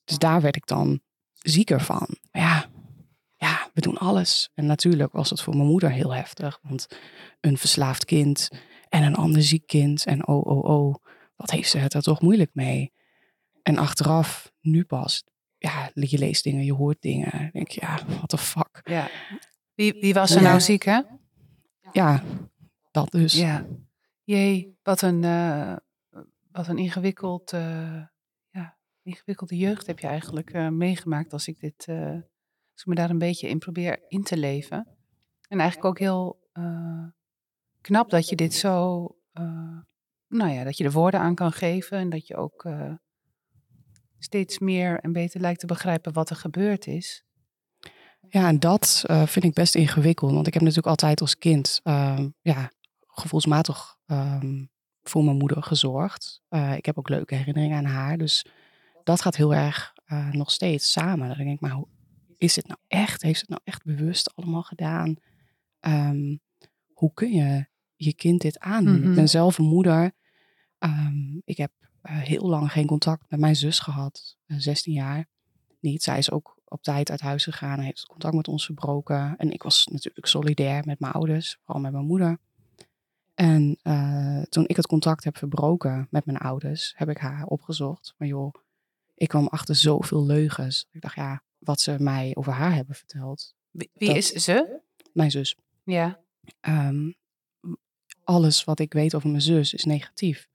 Dus 0.05 0.19
daar 0.19 0.41
werd 0.41 0.57
ik 0.57 0.67
dan 0.67 1.01
zieker 1.35 1.81
van. 1.81 2.09
Maar 2.33 2.43
ja, 2.43 2.67
ja, 3.37 3.71
we 3.75 3.81
doen 3.81 3.99
alles. 3.99 4.51
En 4.55 4.67
natuurlijk 4.67 5.13
was 5.13 5.31
het 5.31 5.41
voor 5.41 5.57
mijn 5.57 5.69
moeder 5.69 5.91
heel 5.91 6.15
heftig. 6.15 6.59
Want 6.63 6.87
een 7.41 7.59
verslaafd 7.59 8.05
kind 8.05 8.49
en 8.89 9.03
een 9.03 9.15
ander 9.17 9.43
ziek 9.43 9.67
kind. 9.67 10.07
En 10.07 10.27
oh, 10.27 10.47
oh, 10.47 10.65
oh. 10.65 10.95
Wat 11.37 11.51
heeft 11.51 11.71
ze 11.71 11.79
het 11.79 11.95
er 11.95 12.03
toch 12.03 12.21
moeilijk 12.21 12.51
mee? 12.53 12.93
En 13.71 13.79
achteraf, 13.79 14.53
nu 14.61 14.85
pas, 14.85 15.25
ja, 15.59 15.91
je 15.95 16.19
leest 16.19 16.45
dingen, 16.45 16.65
je 16.65 16.73
hoort 16.73 17.03
dingen. 17.03 17.31
Dan 17.31 17.51
denk 17.53 17.69
je, 17.69 17.81
ja, 17.81 17.99
what 18.07 18.29
the 18.29 18.39
fuck. 18.39 18.81
Ja. 18.85 19.11
Wie, 19.75 19.93
wie 20.01 20.15
was 20.15 20.31
er 20.31 20.43
ja. 20.43 20.49
nou 20.49 20.61
ziek, 20.61 20.83
hè? 20.83 21.01
Ja, 21.93 22.23
dat 22.91 23.11
dus. 23.11 23.33
Ja. 23.35 23.67
Jee, 24.25 24.79
wat 24.83 25.03
een, 25.03 25.23
uh, 25.23 25.77
wat 26.51 26.69
een 26.69 26.79
ingewikkeld, 26.79 27.53
uh, 27.53 28.03
ja, 28.51 28.79
ingewikkelde 29.03 29.57
jeugd 29.57 29.87
heb 29.87 29.99
je 29.99 30.07
eigenlijk 30.07 30.55
uh, 30.55 30.69
meegemaakt 30.69 31.33
als 31.33 31.49
ik 31.49 31.61
dit, 31.61 31.87
uh, 31.87 32.11
als 32.73 32.81
ik 32.81 32.87
me 32.87 32.95
daar 32.95 33.11
een 33.11 33.19
beetje 33.19 33.49
in 33.49 33.59
probeer 33.59 34.05
in 34.09 34.23
te 34.23 34.37
leven. 34.37 34.89
En 35.49 35.61
eigenlijk 35.61 35.89
ook 35.89 35.99
heel 35.99 36.49
uh, 36.53 37.07
knap 37.81 38.11
dat 38.11 38.29
je 38.29 38.37
dit 38.37 38.55
zo, 38.55 39.03
uh, 39.33 39.79
nou 40.29 40.51
ja, 40.51 40.65
dat 40.65 40.77
je 40.77 40.85
er 40.85 40.93
woorden 40.93 41.21
aan 41.21 41.35
kan 41.35 41.53
geven 41.53 41.99
en 41.99 42.11
dat 42.11 42.27
je 42.27 42.37
ook 42.37 42.65
uh, 42.65 42.95
steeds 44.23 44.59
meer 44.59 45.01
en 45.01 45.13
beter 45.13 45.41
lijkt 45.41 45.61
te 45.61 45.67
begrijpen 45.67 46.13
wat 46.13 46.31
er 46.31 46.37
gebeurd 46.37 46.87
is. 46.87 47.25
Ja, 48.29 48.49
en 48.49 48.61
dat 48.61 49.05
uh, 49.07 49.27
vind 49.27 49.45
ik 49.45 49.55
best 49.55 49.75
ingewikkeld. 49.75 50.33
Want 50.33 50.47
ik 50.47 50.53
heb 50.53 50.63
natuurlijk 50.63 50.89
altijd 50.89 51.21
als 51.21 51.39
kind 51.39 51.81
uh, 51.85 52.25
ja, 52.41 52.71
gevoelsmatig 53.07 53.97
um, 54.07 54.71
voor 55.03 55.25
mijn 55.25 55.37
moeder 55.37 55.63
gezorgd. 55.63 56.43
Uh, 56.51 56.77
ik 56.77 56.87
heb 56.87 56.99
ook 56.99 57.09
leuke 57.09 57.35
herinneringen 57.35 57.77
aan 57.77 57.93
haar. 57.93 58.19
Dus 58.19 58.47
dat 59.05 59.23
gaat 59.23 59.37
heel 59.37 59.55
erg 59.55 59.93
uh, 60.07 60.33
nog 60.33 60.51
steeds 60.51 60.93
samen. 60.93 61.29
Dan 61.29 61.37
denk 61.37 61.51
ik, 61.51 61.61
maar 61.61 61.71
hoe 61.71 61.89
is 62.37 62.57
het 62.57 62.67
nou 62.67 62.81
echt? 62.89 63.23
Heeft 63.23 63.41
het 63.41 63.49
nou 63.49 63.61
echt 63.65 63.85
bewust 63.85 64.35
allemaal 64.35 64.63
gedaan? 64.63 65.17
Um, 65.81 66.41
hoe 66.93 67.13
kun 67.15 67.33
je 67.33 67.67
je 67.97 68.15
kind 68.15 68.41
dit 68.41 68.59
aandoen? 68.59 68.95
Mm 68.95 69.01
-hmm. 69.01 69.11
Ik 69.11 69.15
ben 69.15 69.29
zelf 69.29 69.59
een 69.59 69.65
moeder. 69.65 70.13
Um, 70.79 71.43
ik 71.45 71.57
heb 71.57 71.73
heel 72.03 72.49
lang 72.49 72.73
geen 72.73 72.87
contact 72.87 73.25
met 73.29 73.41
mijn 73.41 73.57
zus 73.57 73.79
gehad. 73.79 74.37
Uh, 74.47 74.59
16 74.59 74.93
jaar 74.93 75.27
niet. 75.81 76.03
Zij 76.03 76.19
is 76.19 76.31
ook 76.31 76.59
op 76.65 76.83
tijd 76.83 77.11
uit 77.11 77.21
huis 77.21 77.45
gegaan 77.45 77.79
en 77.79 77.85
heeft 77.85 78.07
contact 78.07 78.35
met 78.35 78.49
ons 78.49 78.65
verbroken. 78.65 79.35
En 79.37 79.53
ik 79.53 79.63
was 79.63 79.87
natuurlijk 79.87 80.27
solidair 80.27 80.83
met 80.87 81.01
mijn 81.01 81.13
ouders, 81.13 81.59
vooral 81.65 81.83
met 81.83 81.93
mijn 81.93 82.05
moeder. 82.05 82.39
En 83.35 83.79
uh, 83.83 84.43
toen 84.43 84.65
ik 84.67 84.77
het 84.77 84.87
contact 84.87 85.25
heb 85.25 85.37
verbroken 85.37 86.07
met 86.11 86.25
mijn 86.25 86.39
ouders, 86.39 86.93
heb 86.97 87.09
ik 87.09 87.19
haar 87.19 87.47
opgezocht. 87.47 88.15
Maar 88.17 88.29
joh, 88.29 88.55
ik 89.15 89.29
kwam 89.29 89.47
achter 89.47 89.75
zoveel 89.75 90.27
leugens. 90.27 90.87
Ik 90.91 91.01
dacht, 91.01 91.15
ja, 91.15 91.43
wat 91.59 91.81
ze 91.81 91.97
mij 91.99 92.31
over 92.35 92.53
haar 92.53 92.75
hebben 92.75 92.95
verteld. 92.95 93.55
Wie, 93.71 93.91
wie 93.95 94.17
is 94.17 94.33
ze? 94.33 94.81
Mijn 95.13 95.31
zus. 95.31 95.57
Ja. 95.85 96.21
Um, 96.61 97.15
alles 98.25 98.65
wat 98.65 98.79
ik 98.79 98.93
weet 98.93 99.15
over 99.15 99.29
mijn 99.29 99.43
zus 99.43 99.75
is 99.75 99.85
negatief. 99.85 100.49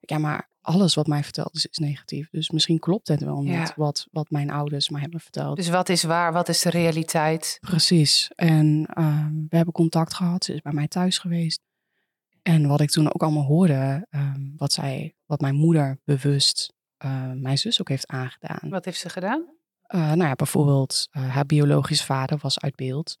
Ja, 0.00 0.18
maar 0.18 0.50
alles 0.60 0.94
wat 0.94 1.06
mij 1.06 1.24
verteld 1.24 1.54
is, 1.54 1.66
is 1.66 1.78
negatief. 1.78 2.30
Dus 2.30 2.50
misschien 2.50 2.78
klopt 2.78 3.08
het 3.08 3.22
wel 3.22 3.42
niet 3.42 3.72
wat, 3.76 4.06
wat 4.10 4.30
mijn 4.30 4.50
ouders 4.50 4.88
mij 4.88 5.00
hebben 5.00 5.20
verteld. 5.20 5.56
Dus 5.56 5.68
wat 5.68 5.88
is 5.88 6.02
waar, 6.02 6.32
wat 6.32 6.48
is 6.48 6.60
de 6.60 6.70
realiteit? 6.70 7.58
Precies. 7.60 8.30
En 8.34 8.86
ehm, 8.94 9.32
we 9.48 9.56
hebben 9.56 9.74
contact 9.74 10.14
gehad. 10.14 10.44
Ze 10.44 10.54
is 10.54 10.60
bij 10.60 10.72
mij 10.72 10.88
thuis 10.88 11.18
geweest. 11.18 11.60
En 12.42 12.66
wat 12.66 12.80
ik 12.80 12.90
toen 12.90 13.14
ook 13.14 13.22
allemaal 13.22 13.44
hoorde, 13.44 14.06
ehm, 14.10 14.40
wat, 14.56 14.72
zij, 14.72 15.14
wat 15.26 15.40
mijn 15.40 15.54
moeder 15.54 16.00
bewust 16.04 16.72
eh, 16.96 17.32
mijn 17.32 17.58
zus 17.58 17.80
ook 17.80 17.88
heeft 17.88 18.06
aangedaan. 18.06 18.70
Wat 18.70 18.84
heeft 18.84 19.00
ze 19.00 19.08
gedaan? 19.08 19.40
Uh, 19.94 20.00
nou 20.00 20.22
ja, 20.22 20.34
bijvoorbeeld 20.34 21.08
uh, 21.12 21.34
haar 21.34 21.46
biologisch 21.46 22.04
vader 22.04 22.38
was 22.38 22.60
uit 22.60 22.76
beeld. 22.76 23.16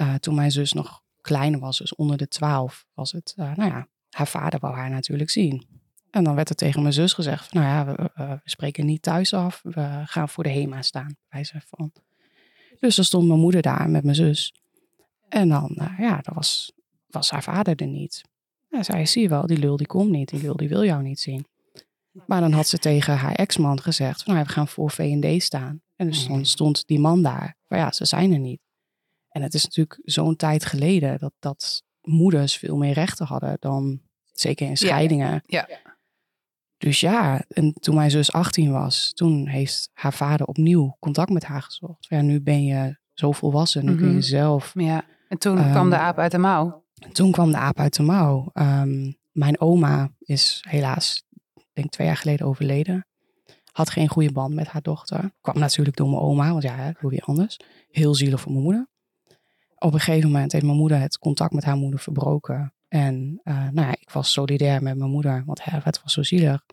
Uh, 0.00 0.14
toen 0.14 0.34
mijn 0.34 0.50
zus 0.50 0.72
nog 0.72 1.02
kleiner 1.20 1.60
was, 1.60 1.78
dus 1.78 1.94
onder 1.94 2.16
de 2.16 2.28
twaalf, 2.28 2.86
was 2.94 3.12
het, 3.12 3.32
nou 3.36 3.64
ja, 3.64 3.88
haar 4.10 4.26
vader 4.26 4.60
wou 4.60 4.74
haar 4.74 4.90
natuurlijk 4.90 5.30
zien. 5.30 5.81
En 6.12 6.24
dan 6.24 6.34
werd 6.34 6.48
er 6.48 6.54
tegen 6.54 6.82
mijn 6.82 6.94
zus 6.94 7.12
gezegd, 7.12 7.48
van, 7.48 7.60
nou 7.60 7.72
ja, 7.72 7.94
we, 7.94 8.10
we, 8.14 8.40
spreken 8.44 8.86
niet 8.86 9.02
thuis 9.02 9.34
af, 9.34 9.60
we 9.62 10.02
gaan 10.04 10.28
voor 10.28 10.44
de 10.44 10.50
HEMA 10.50 10.82
staan. 10.82 11.16
Wijze 11.28 11.62
van. 11.66 11.92
Dus 12.80 12.96
dan 12.96 13.04
stond 13.04 13.28
mijn 13.28 13.40
moeder 13.40 13.62
daar 13.62 13.90
met 13.90 14.04
mijn 14.04 14.16
zus. 14.16 14.54
En 15.28 15.48
dan, 15.48 15.76
uh, 15.80 15.98
ja, 15.98 16.20
dan 16.20 16.34
was, 16.34 16.72
was 17.06 17.30
haar 17.30 17.42
vader 17.42 17.76
er 17.76 17.86
niet. 17.86 18.22
En 18.70 18.84
zei, 18.84 19.06
zie 19.06 19.22
je 19.22 19.28
wel, 19.28 19.46
die 19.46 19.58
lul 19.58 19.76
die 19.76 19.86
komt 19.86 20.10
niet, 20.10 20.28
die 20.28 20.42
lul 20.42 20.56
die 20.56 20.68
wil 20.68 20.84
jou 20.84 21.02
niet 21.02 21.20
zien. 21.20 21.46
Maar 22.26 22.40
dan 22.40 22.52
had 22.52 22.68
ze 22.68 22.78
tegen 22.78 23.16
haar 23.16 23.34
ex-man 23.34 23.80
gezegd, 23.80 24.22
van, 24.22 24.34
nou, 24.34 24.46
we 24.46 24.52
gaan 24.52 24.68
voor 24.68 24.90
V&D 24.90 25.42
staan. 25.42 25.82
En 25.96 26.06
dus 26.06 26.26
dan 26.26 26.44
stond 26.44 26.86
die 26.86 26.98
man 26.98 27.22
daar, 27.22 27.56
maar 27.68 27.78
ja, 27.78 27.92
ze 27.92 28.04
zijn 28.04 28.32
er 28.32 28.38
niet. 28.38 28.60
En 29.28 29.42
het 29.42 29.54
is 29.54 29.64
natuurlijk 29.64 30.00
zo'n 30.04 30.36
tijd 30.36 30.64
geleden 30.64 31.18
dat, 31.18 31.32
dat 31.38 31.82
moeders 32.00 32.56
veel 32.56 32.76
meer 32.76 32.92
rechten 32.92 33.26
hadden 33.26 33.56
dan 33.60 34.00
zeker 34.32 34.66
in 34.66 34.76
scheidingen. 34.76 35.42
Ja. 35.46 35.66
ja. 35.68 35.91
Dus 36.82 37.00
ja, 37.00 37.44
en 37.48 37.72
toen 37.72 37.94
mijn 37.94 38.10
zus 38.10 38.32
18 38.32 38.72
was, 38.72 39.12
toen 39.14 39.46
heeft 39.46 39.90
haar 39.92 40.12
vader 40.12 40.46
opnieuw 40.46 40.96
contact 41.00 41.30
met 41.30 41.44
haar 41.44 41.62
gezocht. 41.62 42.06
Ja, 42.08 42.20
nu 42.20 42.40
ben 42.40 42.64
je 42.64 42.96
zo 43.12 43.32
volwassen, 43.32 43.84
nu 43.84 43.90
mm 43.90 43.96
-hmm. 43.96 44.06
kun 44.06 44.14
je 44.14 44.22
zelf. 44.22 44.72
Ja, 44.74 45.04
en 45.28 45.38
toen 45.38 45.64
um, 45.64 45.70
kwam 45.70 45.90
de 45.90 45.96
aap 45.96 46.18
uit 46.18 46.30
de 46.30 46.38
mouw. 46.38 46.84
Toen 47.12 47.32
kwam 47.32 47.50
de 47.50 47.56
aap 47.56 47.78
uit 47.78 47.96
de 47.96 48.02
mouw. 48.02 48.50
Um, 48.54 49.16
mijn 49.32 49.60
oma 49.60 50.10
is 50.18 50.64
helaas, 50.68 51.24
denk 51.72 51.90
twee 51.90 52.06
jaar 52.06 52.16
geleden 52.16 52.46
overleden. 52.46 53.06
Had 53.72 53.90
geen 53.90 54.08
goede 54.08 54.32
band 54.32 54.54
met 54.54 54.68
haar 54.68 54.82
dochter. 54.82 55.32
Kwam 55.40 55.58
natuurlijk 55.58 55.96
door 55.96 56.08
mijn 56.08 56.22
oma, 56.22 56.50
want 56.50 56.62
ja, 56.62 56.94
hoe 56.98 57.10
weer 57.10 57.22
anders. 57.24 57.56
Heel 57.90 58.14
zielig 58.14 58.40
voor 58.40 58.52
mijn 58.52 58.64
moeder 58.64 58.90
op 59.82 59.94
een 59.94 60.00
gegeven 60.00 60.30
moment 60.30 60.52
heeft 60.52 60.64
mijn 60.64 60.76
moeder 60.76 61.00
het 61.00 61.18
contact 61.18 61.52
met 61.52 61.64
haar 61.64 61.76
moeder 61.76 62.00
verbroken. 62.00 62.72
En 62.92 63.40
uh, 63.44 63.54
nou 63.54 63.86
ja, 63.86 63.92
ik 63.92 64.10
was 64.10 64.32
solidair 64.32 64.82
met 64.82 64.96
mijn 64.96 65.10
moeder, 65.10 65.42
want 65.46 65.64
hè, 65.64 65.78
het 65.82 66.02
was 66.02 66.12
zo 66.12 66.22
zielig. 66.22 66.64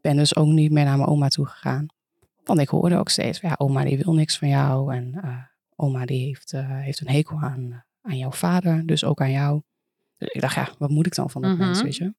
Ben 0.00 0.16
dus 0.16 0.36
ook 0.36 0.46
niet 0.46 0.72
meer 0.72 0.84
naar 0.84 0.96
mijn 0.96 1.08
oma 1.08 1.28
toe 1.28 1.46
gegaan. 1.46 1.86
Want 2.44 2.60
ik 2.60 2.68
hoorde 2.68 2.96
ook 2.96 3.08
steeds, 3.08 3.40
ja, 3.40 3.54
oma 3.58 3.84
die 3.84 3.98
wil 3.98 4.14
niks 4.14 4.38
van 4.38 4.48
jou. 4.48 4.94
En 4.94 5.20
uh, 5.24 5.36
oma 5.76 6.04
die 6.06 6.26
heeft, 6.26 6.52
uh, 6.52 6.80
heeft 6.80 7.00
een 7.00 7.08
hekel 7.08 7.40
aan, 7.40 7.84
aan 8.00 8.18
jouw 8.18 8.30
vader, 8.30 8.86
dus 8.86 9.04
ook 9.04 9.20
aan 9.20 9.30
jou. 9.30 9.62
Dus 10.16 10.28
ik 10.28 10.40
dacht, 10.40 10.54
ja, 10.54 10.68
wat 10.78 10.90
moet 10.90 11.06
ik 11.06 11.14
dan 11.14 11.30
van 11.30 11.42
dat 11.42 11.50
Mhm. 11.50 11.60
mm 11.60 11.66
-hmm. 11.66 11.72
mens, 11.72 11.84
weet 11.84 11.96
je? 11.96 12.14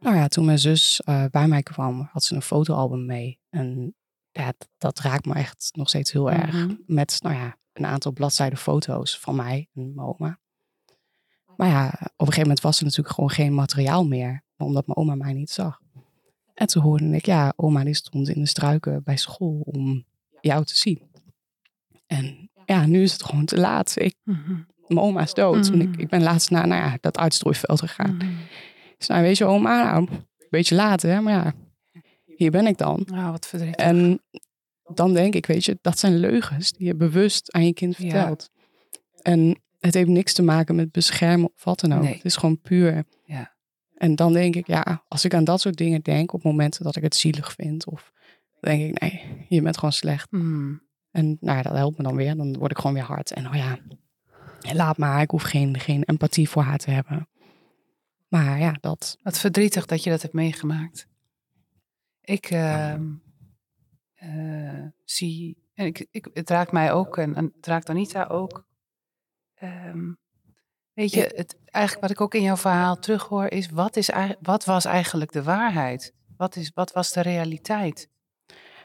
Nou 0.00 0.16
ja, 0.16 0.28
toen 0.28 0.44
mijn 0.44 0.58
zus 0.58 1.00
eh, 1.04 1.24
bij 1.30 1.48
mij 1.48 1.62
kwam, 1.62 2.08
had 2.12 2.24
ze 2.24 2.34
een 2.34 2.42
fotoalbum 2.42 3.06
mee. 3.06 3.40
En 3.50 3.94
ja, 4.30 4.46
dat, 4.46 4.68
dat 4.78 4.98
raakt 4.98 5.26
me 5.26 5.34
echt 5.34 5.70
nog 5.72 5.88
steeds 5.88 6.12
heel 6.12 6.30
erg. 6.30 6.52
Mhm. 6.52 6.74
Met, 6.86 7.18
nou 7.22 7.34
ja, 7.34 7.56
een 7.72 7.86
aantal 7.86 8.12
bladzijden 8.12 8.58
foto's 8.58 9.18
van 9.18 9.36
mij 9.36 9.68
en 9.74 9.94
mijn 9.94 10.06
oma. 10.06 10.38
Maar 11.56 11.68
ja, 11.68 11.86
op 11.86 11.92
een 12.00 12.26
gegeven 12.26 12.40
moment 12.40 12.60
was 12.60 12.78
er 12.78 12.84
natuurlijk 12.84 13.14
gewoon 13.14 13.30
geen 13.30 13.54
materiaal 13.54 14.06
meer. 14.06 14.42
Omdat 14.56 14.86
mijn 14.86 14.98
oma 14.98 15.14
mij 15.14 15.32
niet 15.32 15.50
zag. 15.50 15.80
En 16.54 16.66
toen 16.66 16.82
hoorde 16.82 17.10
ik, 17.10 17.26
ja, 17.26 17.52
oma 17.56 17.84
die 17.84 17.94
stond 17.94 18.28
in 18.28 18.40
de 18.40 18.48
struiken 18.48 19.02
bij 19.02 19.16
school 19.16 19.60
om 19.64 20.04
jou 20.40 20.64
te 20.64 20.76
zien. 20.76 21.02
En 22.06 22.50
ja, 22.66 22.86
nu 22.86 23.02
is 23.02 23.12
het 23.12 23.22
gewoon 23.24 23.44
te 23.44 23.58
laat. 23.58 23.94
Ik, 23.98 24.14
Mhm. 24.24 24.52
mijn 24.86 25.00
oma 25.06 25.22
is 25.22 25.34
dood. 25.34 25.68
En 25.70 25.80
ik, 25.80 25.88
Mhm. 25.88 26.00
ik 26.00 26.08
ben 26.08 26.22
laatst 26.22 26.50
naar 26.50 26.66
nou 26.66 26.82
ja, 26.82 26.96
dat 27.00 27.18
uitstrooiveld 27.18 27.80
gegaan. 27.80 28.14
Mhm. 28.16 28.28
Ik 28.96 29.02
zei, 29.04 29.18
nou, 29.18 29.22
weet 29.22 29.38
je 29.38 29.44
oma, 29.44 29.82
nou, 29.92 30.08
een 30.10 30.24
beetje 30.50 30.74
laat 30.74 31.02
hè, 31.02 31.20
maar 31.20 31.32
ja, 31.32 31.52
hier 32.36 32.50
ben 32.50 32.66
ik 32.66 32.78
dan. 32.78 33.06
Ah, 33.12 33.30
wat 33.30 33.46
verdrietig. 33.46 33.84
En 33.84 34.20
dan 34.94 35.12
denk 35.14 35.34
ik, 35.34 35.46
weet 35.46 35.64
je, 35.64 35.78
dat 35.80 35.98
zijn 35.98 36.16
leugens 36.18 36.72
die 36.72 36.86
je 36.86 36.94
bewust 36.96 37.52
aan 37.52 37.66
je 37.66 37.72
kind 37.74 37.96
Ja. 37.96 38.02
vertelt. 38.02 38.50
En 39.22 39.62
het 39.86 39.94
heeft 39.94 40.08
niks 40.08 40.32
te 40.32 40.42
maken 40.42 40.74
met 40.74 40.92
beschermen 40.92 41.50
of 41.54 41.64
wat 41.64 41.80
dan 41.80 41.92
ook. 41.92 42.02
Nee. 42.02 42.14
Het 42.14 42.24
is 42.24 42.36
gewoon 42.36 42.60
puur. 42.60 43.04
Ja. 43.24 43.54
En 43.94 44.14
dan 44.14 44.32
denk 44.32 44.56
ik, 44.56 44.66
ja, 44.66 45.04
als 45.08 45.24
ik 45.24 45.34
aan 45.34 45.44
dat 45.44 45.60
soort 45.60 45.76
dingen 45.76 46.02
denk 46.02 46.32
op 46.32 46.42
momenten 46.42 46.84
dat 46.84 46.96
ik 46.96 47.02
het 47.02 47.14
zielig 47.14 47.52
vind, 47.52 47.86
of 47.86 48.12
denk 48.60 48.82
ik, 48.82 49.00
nee, 49.00 49.46
je 49.48 49.62
bent 49.62 49.76
gewoon 49.76 49.92
slecht. 49.92 50.30
Mhm. 50.30 50.74
En 51.10 51.36
nou 51.40 51.56
ja, 51.56 51.62
dat 51.62 51.72
helpt 51.72 51.96
me 51.96 52.02
dan 52.02 52.16
weer. 52.16 52.36
Dan 52.36 52.58
word 52.58 52.70
ik 52.70 52.76
gewoon 52.76 52.94
weer 52.94 53.02
hard. 53.02 53.32
En 53.32 53.46
oh 53.46 53.54
ja, 53.54 53.78
laat 54.72 54.98
maar, 54.98 55.22
ik 55.22 55.30
hoef 55.30 55.42
geen, 55.42 55.80
geen 55.80 56.02
empathie 56.02 56.48
voor 56.48 56.62
haar 56.62 56.78
te 56.78 56.90
hebben. 56.90 57.28
Maar 58.28 58.58
ja, 58.58 58.76
dat. 58.80 59.18
Wat 59.22 59.38
verdrietig 59.38 59.86
dat 59.86 60.04
je 60.04 60.10
dat 60.10 60.22
hebt 60.22 60.34
meegemaakt. 60.34 61.08
Ik 62.20 62.50
ehm, 62.50 63.12
eh, 64.14 64.86
zie, 65.04 65.56
en 65.74 65.86
ik, 65.86 66.06
ik, 66.10 66.28
het 66.32 66.50
raakt 66.50 66.72
mij 66.72 66.92
ook 66.92 67.16
en, 67.16 67.34
en 67.34 67.52
het 67.56 67.66
raakt 67.66 67.88
Anita 67.88 68.24
ook. 68.24 68.66
Ehm, 69.64 70.12
weet 70.92 71.12
je, 71.12 71.32
het, 71.34 71.56
eigenlijk 71.64 72.06
wat 72.06 72.14
ik 72.14 72.20
ook 72.20 72.34
in 72.34 72.42
jouw 72.42 72.56
verhaal 72.56 72.98
terughoor 72.98 73.46
is, 73.46 73.70
wat, 73.70 73.96
is, 73.96 74.10
wat 74.40 74.64
was 74.64 74.84
eigenlijk 74.84 75.32
de 75.32 75.42
waarheid? 75.42 76.14
Wat, 76.36 76.56
is, 76.56 76.70
wat 76.74 76.92
was 76.92 77.12
de 77.12 77.20
realiteit? 77.20 78.08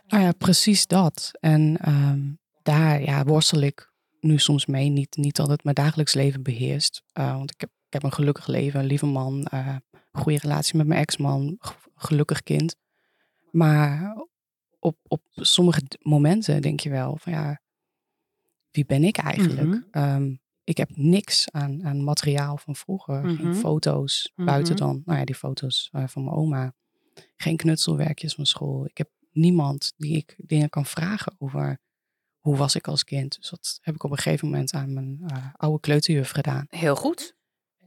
Nou 0.08 0.24
ja, 0.24 0.32
precies 0.32 0.88
dat. 0.88 1.32
En 1.40 1.78
ehm, 1.78 2.22
daar 2.62 3.02
ja, 3.02 3.24
worstel 3.24 3.62
ik 3.62 3.92
nu 4.20 4.38
soms 4.38 4.66
mee. 4.66 4.90
Niet, 4.90 5.18
niet 5.18 5.36
dat 5.36 5.50
het 5.50 5.64
mijn 5.64 5.76
dagelijks 5.76 6.14
leven 6.14 6.44
beheerst. 6.44 7.04
Eh, 7.12 7.36
want 7.36 7.52
ik 7.52 7.62
heb, 7.62 7.70
ik 7.88 7.94
heb 7.94 8.04
een 8.04 8.14
gelukkig 8.14 8.48
leven, 8.48 8.80
een 8.80 8.86
lieve 8.86 9.06
man, 9.06 9.46
eh 9.46 9.76
goede 10.12 10.38
relatie 10.38 10.78
met 10.78 10.88
mijn 10.88 11.00
ex-man, 11.00 11.60
gelukkig 11.96 12.44
kind. 12.44 12.76
Maar 13.52 14.16
op, 14.80 14.98
op 15.08 15.22
sommige 15.34 15.82
momenten 16.02 16.62
denk 16.62 16.80
je 16.80 16.90
wel 16.90 17.18
van 17.18 17.34
ja, 17.34 17.62
wie 18.72 18.86
ben 18.86 19.04
ik 19.04 19.18
eigenlijk? 19.18 19.84
Ehm, 19.92 20.36
ik 20.70 20.78
heb 20.78 20.90
niks 20.96 21.52
aan, 21.52 21.86
aan 21.86 22.04
materiaal 22.04 22.58
van 22.58 22.76
vroeger. 22.76 23.22
Geen 23.30 23.48
Mhm. 23.50 23.54
foto's, 23.54 24.32
buiten 24.36 24.74
Mhm. 24.74 24.84
dan, 24.84 25.02
nou 25.06 25.20
ja, 25.20 25.26
die 25.26 25.36
foto's 25.36 25.90
eh, 25.92 26.08
van 26.08 26.24
mijn 26.24 26.36
oma. 26.36 26.74
Geen 27.36 27.58
knutselwerkjes 27.58 28.34
van 28.34 28.46
school. 28.46 28.86
Ik 28.86 28.98
heb 28.98 29.10
niemand 29.32 29.94
die 29.98 30.16
ik 30.18 30.36
dingen 30.38 30.70
kan 30.70 30.86
vragen 30.86 31.36
over 31.38 31.80
hoe 32.40 32.56
was 32.58 32.76
ik 32.76 32.88
als 32.88 33.04
kind. 33.04 33.36
Dus 33.36 33.50
dat 33.50 33.80
heb 33.82 33.96
ik 33.96 34.04
op 34.04 34.12
een 34.12 34.18
gegeven 34.18 34.48
moment 34.48 34.74
aan 34.74 34.94
mijn 34.94 35.22
eh, 35.28 35.46
oude 35.54 35.80
kleuterjuf 35.80 36.30
gedaan. 36.30 36.66
Heel 36.70 36.96
goed. 36.96 37.36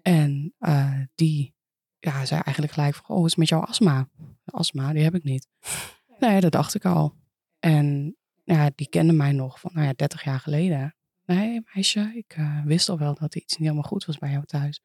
En 0.03 0.55
eh, 0.59 1.01
die 1.15 1.55
ja, 1.99 2.25
zei 2.25 2.41
eigenlijk 2.41 2.75
gelijk 2.75 2.95
van, 2.95 3.05
oh, 3.09 3.17
wat 3.21 3.27
is 3.31 3.37
met 3.37 3.49
jouw 3.49 3.61
astma? 3.61 4.09
Astma, 4.45 4.93
die 4.93 5.03
heb 5.03 5.15
ik 5.15 5.23
niet. 5.25 5.49
Nee, 6.19 6.41
dat 6.41 6.53
dacht 6.53 6.75
ik 6.75 6.85
al. 6.85 7.15
En 7.59 8.17
ja, 8.45 8.71
die 8.75 8.89
kende 8.89 9.13
mij 9.13 9.33
nog 9.33 9.61
van, 9.61 9.71
nou 9.75 9.87
ja, 9.87 9.93
30 9.97 10.25
jaar 10.25 10.41
geleden. 10.41 10.97
Nee, 11.25 11.63
meisje, 11.75 12.13
ik 12.15 12.35
eh, 12.37 12.65
wist 12.65 12.89
al 12.89 12.99
wel 12.99 13.15
dat 13.15 13.35
er 13.35 13.41
iets 13.41 13.57
niet 13.57 13.69
helemaal 13.69 13.91
goed 13.91 14.05
was 14.05 14.19
bij 14.19 14.31
jou 14.31 14.45
thuis. 14.45 14.83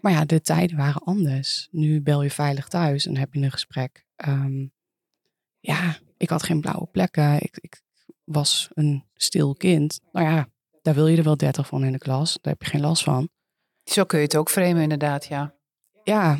Maar 0.00 0.12
ja, 0.12 0.24
de 0.24 0.40
tijden 0.40 0.76
waren 0.76 1.02
anders. 1.02 1.68
Nu 1.70 2.02
bel 2.02 2.22
je 2.22 2.30
veilig 2.30 2.68
thuis 2.68 3.06
en 3.06 3.16
heb 3.16 3.34
je 3.34 3.40
een 3.40 3.50
gesprek. 3.50 4.06
Ehm, 4.16 4.66
ja, 5.60 5.98
ik 6.16 6.28
had 6.28 6.42
geen 6.42 6.60
blauwe 6.60 6.86
plekken. 6.86 7.34
Ik, 7.34 7.56
ik 7.60 7.82
was 8.24 8.68
een 8.74 9.04
stil 9.14 9.54
kind. 9.54 10.00
Nou 10.12 10.26
ja, 10.26 10.48
daar 10.82 10.94
wil 10.94 11.06
je 11.06 11.16
er 11.16 11.24
wel 11.24 11.36
30 11.36 11.66
van 11.66 11.84
in 11.84 11.92
de 11.92 11.98
klas. 11.98 12.38
Daar 12.40 12.52
heb 12.52 12.62
je 12.62 12.68
geen 12.68 12.80
last 12.80 13.02
van. 13.02 13.28
Zo 13.84 14.04
kun 14.04 14.18
je 14.18 14.24
het 14.24 14.36
ook 14.36 14.50
framen 14.50 14.82
inderdaad, 14.82 15.26
ja. 15.26 15.54
Ja, 16.04 16.38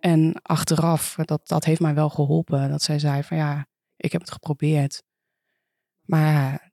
en 0.00 0.42
achteraf, 0.42 1.14
dat, 1.24 1.48
dat 1.48 1.64
heeft 1.64 1.80
mij 1.80 1.94
wel 1.94 2.08
geholpen. 2.08 2.70
Dat 2.70 2.82
zij 2.82 2.98
zei 2.98 3.22
van 3.22 3.36
ja, 3.36 3.66
ik 3.96 4.12
heb 4.12 4.20
het 4.20 4.30
geprobeerd. 4.30 5.02
Maar 6.02 6.72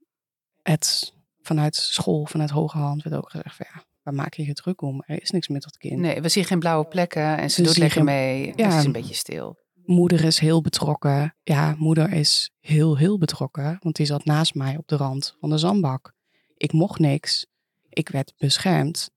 het 0.61 1.13
vanuit 1.43 1.75
school, 1.75 2.25
vanuit 2.25 2.49
hoge 2.49 2.77
hand, 2.77 3.03
werd 3.03 3.15
ook 3.15 3.29
gezegd 3.29 3.55
van 3.55 3.65
ja, 3.73 3.83
waar 4.03 4.13
maak 4.13 4.33
je 4.33 4.45
je 4.45 4.53
druk 4.53 4.81
om? 4.81 5.03
Er 5.05 5.21
is 5.21 5.29
niks 5.29 5.47
met 5.47 5.61
dat 5.63 5.77
kind. 5.77 5.99
Nee, 5.99 6.21
we 6.21 6.29
zien 6.29 6.45
geen 6.45 6.59
blauwe 6.59 6.85
plekken 6.85 7.37
en 7.37 7.51
ze 7.51 7.61
We 7.63 7.73
doet 7.79 7.91
geen- 7.91 8.03
mee. 8.05 8.53
Ja. 8.55 8.71
Ze 8.71 8.77
is 8.77 8.83
een 8.85 8.91
beetje 8.91 9.13
stil. 9.13 9.61
Moeder 9.85 10.23
is 10.23 10.39
heel 10.39 10.61
betrokken. 10.61 11.35
Ja, 11.43 11.75
moeder 11.77 12.11
is 12.13 12.51
heel, 12.59 12.97
heel 12.97 13.17
betrokken. 13.17 13.77
Want 13.79 13.95
die 13.95 14.05
zat 14.05 14.25
naast 14.25 14.55
mij 14.55 14.77
op 14.77 14.87
de 14.87 14.95
rand 14.95 15.35
van 15.39 15.49
de 15.49 15.57
zandbak. 15.57 16.13
Ik 16.57 16.71
mocht 16.71 16.99
niks. 16.99 17.45
Ik 17.89 18.09
werd 18.09 18.33
beschermd. 18.37 19.09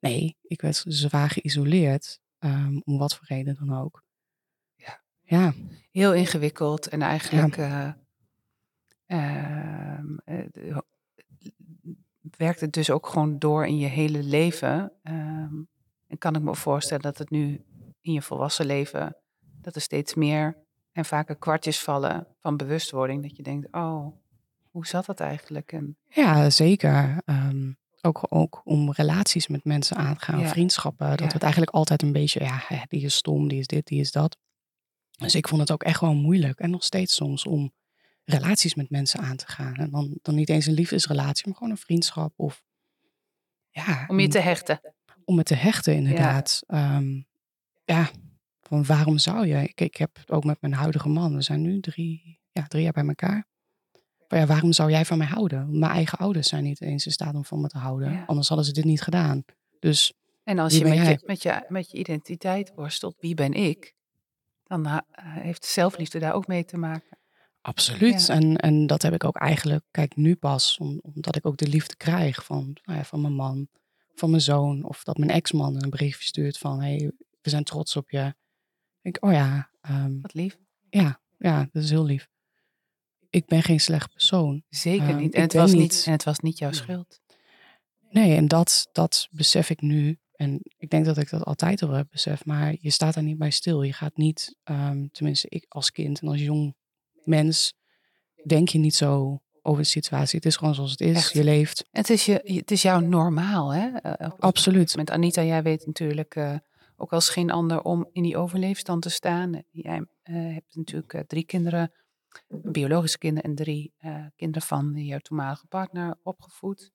Nee, 0.00 0.36
ik 0.42 0.60
werd 0.60 0.84
zwaar 0.86 1.30
geïsoleerd. 1.30 2.20
ehm, 2.38 2.80
om 2.84 2.98
wat 2.98 3.14
voor 3.16 3.24
reden 3.26 3.56
dan 3.66 3.78
ook. 3.78 4.04
Ja. 4.76 5.00
Ja, 5.22 5.54
Heel 5.90 6.14
ingewikkeld 6.14 6.88
en 6.88 7.02
eigenlijk 7.02 7.56
eh, 7.56 7.88
ehm, 9.06 10.16
eh, 10.24 10.78
werkt 12.36 12.60
het 12.60 12.72
dus 12.72 12.90
ook 12.90 13.06
gewoon 13.06 13.38
door 13.38 13.66
in 13.66 13.78
je 13.78 13.86
hele 13.86 14.22
leven. 14.22 14.92
Ehm, 15.02 15.54
en 16.06 16.18
kan 16.18 16.34
ik 16.36 16.42
me 16.42 16.54
voorstellen 16.54 17.02
dat 17.02 17.18
het 17.18 17.30
nu 17.30 17.64
in 18.00 18.12
je 18.12 18.22
volwassen 18.22 18.66
leven, 18.66 19.16
dat 19.60 19.74
er 19.74 19.80
steeds 19.80 20.14
meer 20.14 20.56
en 20.92 21.04
vaker 21.04 21.36
kwartjes 21.36 21.80
vallen 21.80 22.26
van 22.40 22.56
bewustwording. 22.56 23.22
Dat 23.22 23.36
je 23.36 23.42
denkt, 23.42 23.68
oh, 23.72 24.06
hoe 24.70 24.86
zat 24.86 25.06
dat 25.06 25.20
eigenlijk? 25.20 25.72
En 25.72 25.96
Ja, 26.08 26.50
zeker. 26.50 27.20
Ehm, 27.24 27.72
ook, 28.00 28.26
ook 28.28 28.60
om 28.64 28.92
relaties 28.92 29.46
met 29.48 29.64
mensen 29.64 29.96
aan 29.96 30.16
te 30.16 30.24
gaan, 30.24 30.40
Ja. 30.40 30.48
vriendschappen. 30.48 31.08
Dat 31.10 31.18
Ja. 31.20 31.26
we 31.26 31.32
het 31.32 31.42
eigenlijk 31.42 31.72
altijd 31.72 32.02
een 32.02 32.12
beetje, 32.12 32.40
ja, 32.44 32.62
die 32.88 33.04
is 33.04 33.14
stom, 33.14 33.48
die 33.48 33.58
is 33.58 33.66
dit, 33.66 33.86
die 33.86 34.00
is 34.00 34.12
dat. 34.12 34.36
Dus 35.10 35.34
ik 35.34 35.48
vond 35.48 35.60
het 35.60 35.70
ook 35.70 35.82
echt 35.82 35.98
gewoon 35.98 36.16
moeilijk. 36.16 36.58
En 36.58 36.70
nog 36.70 36.84
steeds 36.84 37.14
soms 37.14 37.44
om 37.46 37.72
relaties 38.24 38.74
met 38.74 38.90
mensen 38.90 39.20
aan 39.20 39.36
te 39.36 39.46
gaan. 39.46 39.74
En 39.74 39.90
dan, 39.90 40.18
dan 40.22 40.34
niet 40.34 40.48
eens 40.48 40.66
een 40.66 40.72
liefdesrelatie, 40.72 41.46
maar 41.46 41.54
gewoon 41.56 41.70
een 41.72 41.76
vriendschap. 41.78 42.32
Of 42.36 42.62
ja, 43.70 44.04
om 44.08 44.20
je 44.20 44.28
te 44.28 44.38
hechten. 44.38 44.80
om 45.24 45.34
me 45.34 45.42
te 45.42 45.54
hechten, 45.54 45.94
inderdaad. 45.94 46.62
Ja, 46.66 47.02
ja 47.84 48.10
van 48.62 48.84
waarom 48.84 49.18
zou 49.18 49.46
je? 49.46 49.62
Ik, 49.62 49.80
ik 49.80 49.96
heb 49.96 50.16
het 50.16 50.30
ook 50.30 50.44
met 50.44 50.60
mijn 50.60 50.72
huidige 50.72 51.08
man. 51.08 51.34
We 51.34 51.42
zijn 51.42 51.60
nu 51.60 51.80
drie, 51.80 52.40
ja, 52.52 52.66
drie 52.66 52.82
jaar 52.82 52.92
bij 52.92 53.06
elkaar. 53.06 53.48
Maar 54.28 54.38
ja, 54.38 54.46
waarom 54.46 54.72
zou 54.72 54.90
jij 54.90 55.04
van 55.04 55.18
mij 55.18 55.26
houden? 55.26 55.78
Mijn 55.78 55.92
eigen 55.92 56.18
ouders 56.18 56.48
zijn 56.48 56.62
niet 56.64 56.80
eens 56.80 57.06
in 57.06 57.12
staat 57.12 57.34
om 57.34 57.44
van 57.44 57.60
me 57.60 57.68
te 57.68 57.78
houden. 57.78 58.12
Ja. 58.12 58.24
Anders 58.26 58.48
hadden 58.48 58.66
ze 58.66 58.72
dit 58.72 58.84
niet 58.84 59.00
gedaan. 59.02 59.44
Dus 59.78 60.12
En 60.44 60.58
als 60.58 60.76
je 60.76 60.84
met, 60.84 60.94
je 61.06 61.22
met, 61.26 61.42
je 61.42 61.64
met 61.68 61.90
je 61.90 61.98
identiteit 61.98 62.72
worstelt, 62.74 63.16
wie 63.20 63.34
ben 63.34 63.52
ik? 63.52 63.94
Dan 64.64 64.84
ha- 64.84 65.06
heeft 65.20 65.64
zelfliefde 65.64 66.18
daar 66.18 66.32
ook 66.32 66.46
mee 66.46 66.64
te 66.64 66.76
maken. 66.76 67.18
Absoluut. 67.60 68.26
Ja. 68.26 68.34
En, 68.34 68.56
en 68.56 68.86
dat 68.86 69.02
heb 69.02 69.14
ik 69.14 69.24
ook 69.24 69.36
eigenlijk, 69.36 69.84
kijk, 69.90 70.16
nu 70.16 70.34
pas. 70.36 70.78
om- 70.78 70.98
omdat 71.02 71.36
ik 71.36 71.46
ook 71.46 71.56
de 71.56 71.68
liefde 71.68 71.96
krijg 71.96 72.44
van, 72.44 72.76
nou 72.84 72.98
ja, 72.98 73.04
van 73.04 73.20
mijn 73.20 73.34
man, 73.34 73.68
van 74.14 74.30
mijn 74.30 74.42
zoon. 74.42 74.84
Of 74.84 75.02
dat 75.04 75.16
mijn 75.18 75.30
ex-man 75.30 75.82
een 75.82 75.90
briefje 75.90 76.24
stuurt 76.24 76.58
van, 76.58 76.80
hey, 76.80 77.12
we 77.40 77.50
zijn 77.50 77.64
trots 77.64 77.96
op 77.96 78.10
je. 78.10 78.34
Ik, 79.02 79.16
oh 79.24 79.32
ja, 79.32 79.70
ehm, 79.80 80.20
Wat 80.20 80.34
lief. 80.34 80.58
ja, 80.90 81.20
ja, 81.38 81.68
dat 81.72 81.82
is 81.82 81.90
heel 81.90 82.04
lief. 82.04 82.28
Ik 83.30 83.46
ben 83.46 83.62
geen 83.62 83.80
slecht 83.80 84.12
persoon. 84.12 84.62
Zeker 84.68 85.08
Ehm, 85.08 85.16
niet. 85.16 85.34
En 85.34 85.42
het, 85.42 85.52
was 85.52 85.72
niet. 85.72 85.80
niet- 85.80 86.02
en 86.06 86.12
het 86.12 86.24
was 86.24 86.38
niet 86.38 86.58
jouw 86.58 86.72
schuld. 86.72 87.20
Nee, 88.10 88.36
en 88.36 88.48
dat, 88.48 88.88
dat 88.92 89.28
besef 89.30 89.70
ik 89.70 89.80
nu. 89.80 90.18
En 90.34 90.60
ik 90.76 90.90
denk 90.90 91.04
dat 91.04 91.18
ik 91.18 91.30
dat 91.30 91.44
altijd 91.44 91.82
al 91.82 91.90
heb 91.90 92.06
besef. 92.10 92.44
Maar 92.44 92.74
je 92.80 92.90
staat 92.90 93.14
daar 93.14 93.22
niet 93.24 93.38
bij 93.38 93.50
stil. 93.50 93.82
Je 93.82 93.92
gaat 93.92 94.16
niet, 94.16 94.56
ehm, 94.64 95.06
tenminste 95.12 95.46
ik 95.48 95.64
als 95.68 95.90
kind 95.90 96.20
en 96.20 96.28
als 96.28 96.40
jong 96.40 96.74
mens, 97.24 97.74
denk 98.46 98.68
je 98.68 98.78
niet 98.78 98.94
zo 98.94 99.40
over 99.62 99.82
de 99.82 99.88
situatie. 99.88 100.36
Het 100.36 100.46
is 100.46 100.56
gewoon 100.56 100.74
zoals 100.74 100.90
het 100.90 101.00
is. 101.00 101.16
Echt. 101.16 101.32
Je 101.32 101.44
leeft. 101.44 101.84
Het 101.90 102.10
is, 102.10 102.24
je, 102.26 102.40
het 102.44 102.70
is 102.70 102.82
jouw 102.82 103.00
normaal, 103.00 103.74
hè? 103.74 103.88
Eh, 103.88 104.30
op- 104.32 104.40
Absoluut. 104.42 104.96
Met 104.96 105.10
Anita, 105.10 105.42
jij 105.42 105.62
weet 105.62 105.86
natuurlijk 105.86 106.34
eh, 106.34 106.54
ook 106.96 107.12
als 107.12 107.28
geen 107.28 107.50
ander 107.50 107.82
om 107.82 108.08
in 108.12 108.22
die 108.22 108.36
overleefstand 108.36 109.02
te 109.02 109.10
staan. 109.10 109.62
Jij 109.70 110.06
eh, 110.22 110.34
hebt 110.34 110.76
natuurlijk 110.76 111.14
eh, 111.14 111.20
drie 111.20 111.44
kinderen, 111.44 111.92
biologische 112.48 113.18
kinderen 113.18 113.50
en 113.50 113.56
drie 113.56 113.92
eh, 113.98 114.24
kinderen 114.36 114.68
van 114.68 114.92
jouw 114.94 115.18
toenmalige 115.18 115.66
partner 115.66 116.18
opgevoed. 116.22 116.90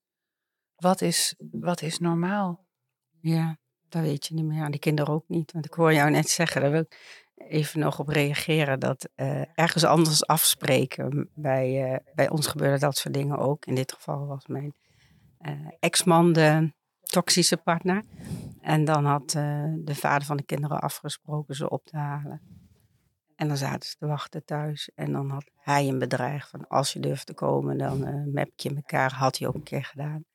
Wat 0.75 1.01
is, 1.01 1.36
wat 1.51 1.82
is 1.82 2.00
normaal? 2.00 2.65
Ja. 3.22 3.58
Dat 3.89 4.01
weet 4.03 4.25
je 4.25 4.34
niet 4.34 4.46
meer. 4.46 4.70
Die 4.72 4.79
kinderen 4.79 5.13
ook 5.13 5.27
niet. 5.27 5.51
Want 5.51 5.65
ik 5.65 5.74
hoor 5.74 5.94
jou 5.94 6.10
net 6.12 6.29
zeggen, 6.29 6.62
daar 6.62 6.72
wil 6.72 6.82
ik 6.82 7.25
even 7.36 7.80
nog 7.80 8.00
op 8.00 8.08
reageren. 8.08 8.80
Dat 8.80 9.10
eh, 9.15 9.60
ergens 9.60 9.84
anders 9.84 10.27
afspreken. 10.27 11.30
Bij, 11.34 11.94
eh, 11.94 12.00
bij 12.15 12.30
ons 12.30 12.48
gebeurde 12.48 12.80
dat 12.80 12.98
soort 12.98 13.13
dingen 13.13 13.38
ook. 13.38 13.65
In 13.65 13.75
dit 13.75 13.94
geval 13.94 14.25
was 14.25 14.48
mijn 14.48 14.74
eh, 15.38 15.51
ex-man 15.80 16.34
de 16.34 16.74
toxische 17.01 17.58
partner. 17.58 18.04
En 18.62 18.86
dan 18.86 19.06
had 19.06 19.30
de 19.30 19.96
vader 19.96 20.27
van 20.27 20.38
de 20.38 20.44
kinderen 20.44 20.80
afgesproken 20.80 21.56
ze 21.56 21.70
op 21.70 21.86
te 21.86 21.98
halen. 21.98 22.42
En 23.36 23.48
dan 23.48 23.58
zaten 23.58 23.89
ze 23.89 23.96
te 23.96 24.08
wachten 24.08 24.46
thuis. 24.46 24.89
En 24.96 25.12
dan 25.12 25.30
had 25.30 25.50
hij 25.56 25.88
een 25.88 26.00
bedreig 26.00 26.50
van 26.50 26.68
als 26.68 26.94
je 26.94 27.00
durft 27.00 27.25
te 27.25 27.34
komen, 27.34 27.77
dan 27.77 28.32
map 28.34 28.50
je 28.56 28.75
elkaar. 28.75 29.13
Had 29.13 29.38
hij 29.38 29.48
ook 29.48 29.56
een 29.56 29.63
keer 29.63 29.84
gedaan. 29.84 30.25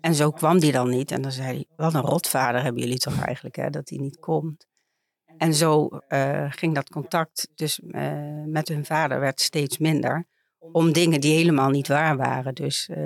En 0.00 0.14
zo 0.14 0.30
kwam 0.30 0.58
die 0.58 0.72
dan 0.72 0.88
niet. 0.88 1.10
En 1.10 1.22
dan 1.22 1.32
zei 1.32 1.46
hij, 1.46 1.66
wat 1.76 1.94
een 1.94 2.00
rotvader 2.00 2.62
hebben 2.62 2.82
jullie 2.82 2.98
toch 2.98 3.24
eigenlijk, 3.24 3.56
hè, 3.56 3.70
dat 3.70 3.88
hij 3.88 3.98
niet 3.98 4.18
komt. 4.18 4.67
En 5.38 5.54
zo 5.54 5.86
eh, 6.08 6.46
ging 6.52 6.74
dat 6.74 6.90
contact 6.90 7.48
dus 7.54 7.80
eh, 7.80 8.42
met 8.46 8.68
hun 8.68 8.84
vader 8.84 9.20
werd 9.20 9.40
steeds 9.40 9.78
minder. 9.78 10.26
Om 10.58 10.92
dingen 10.92 11.20
die 11.20 11.36
helemaal 11.36 11.70
niet 11.70 11.88
waar 11.88 12.16
waren. 12.16 12.54
Dus 12.54 12.88
eh, 12.88 12.96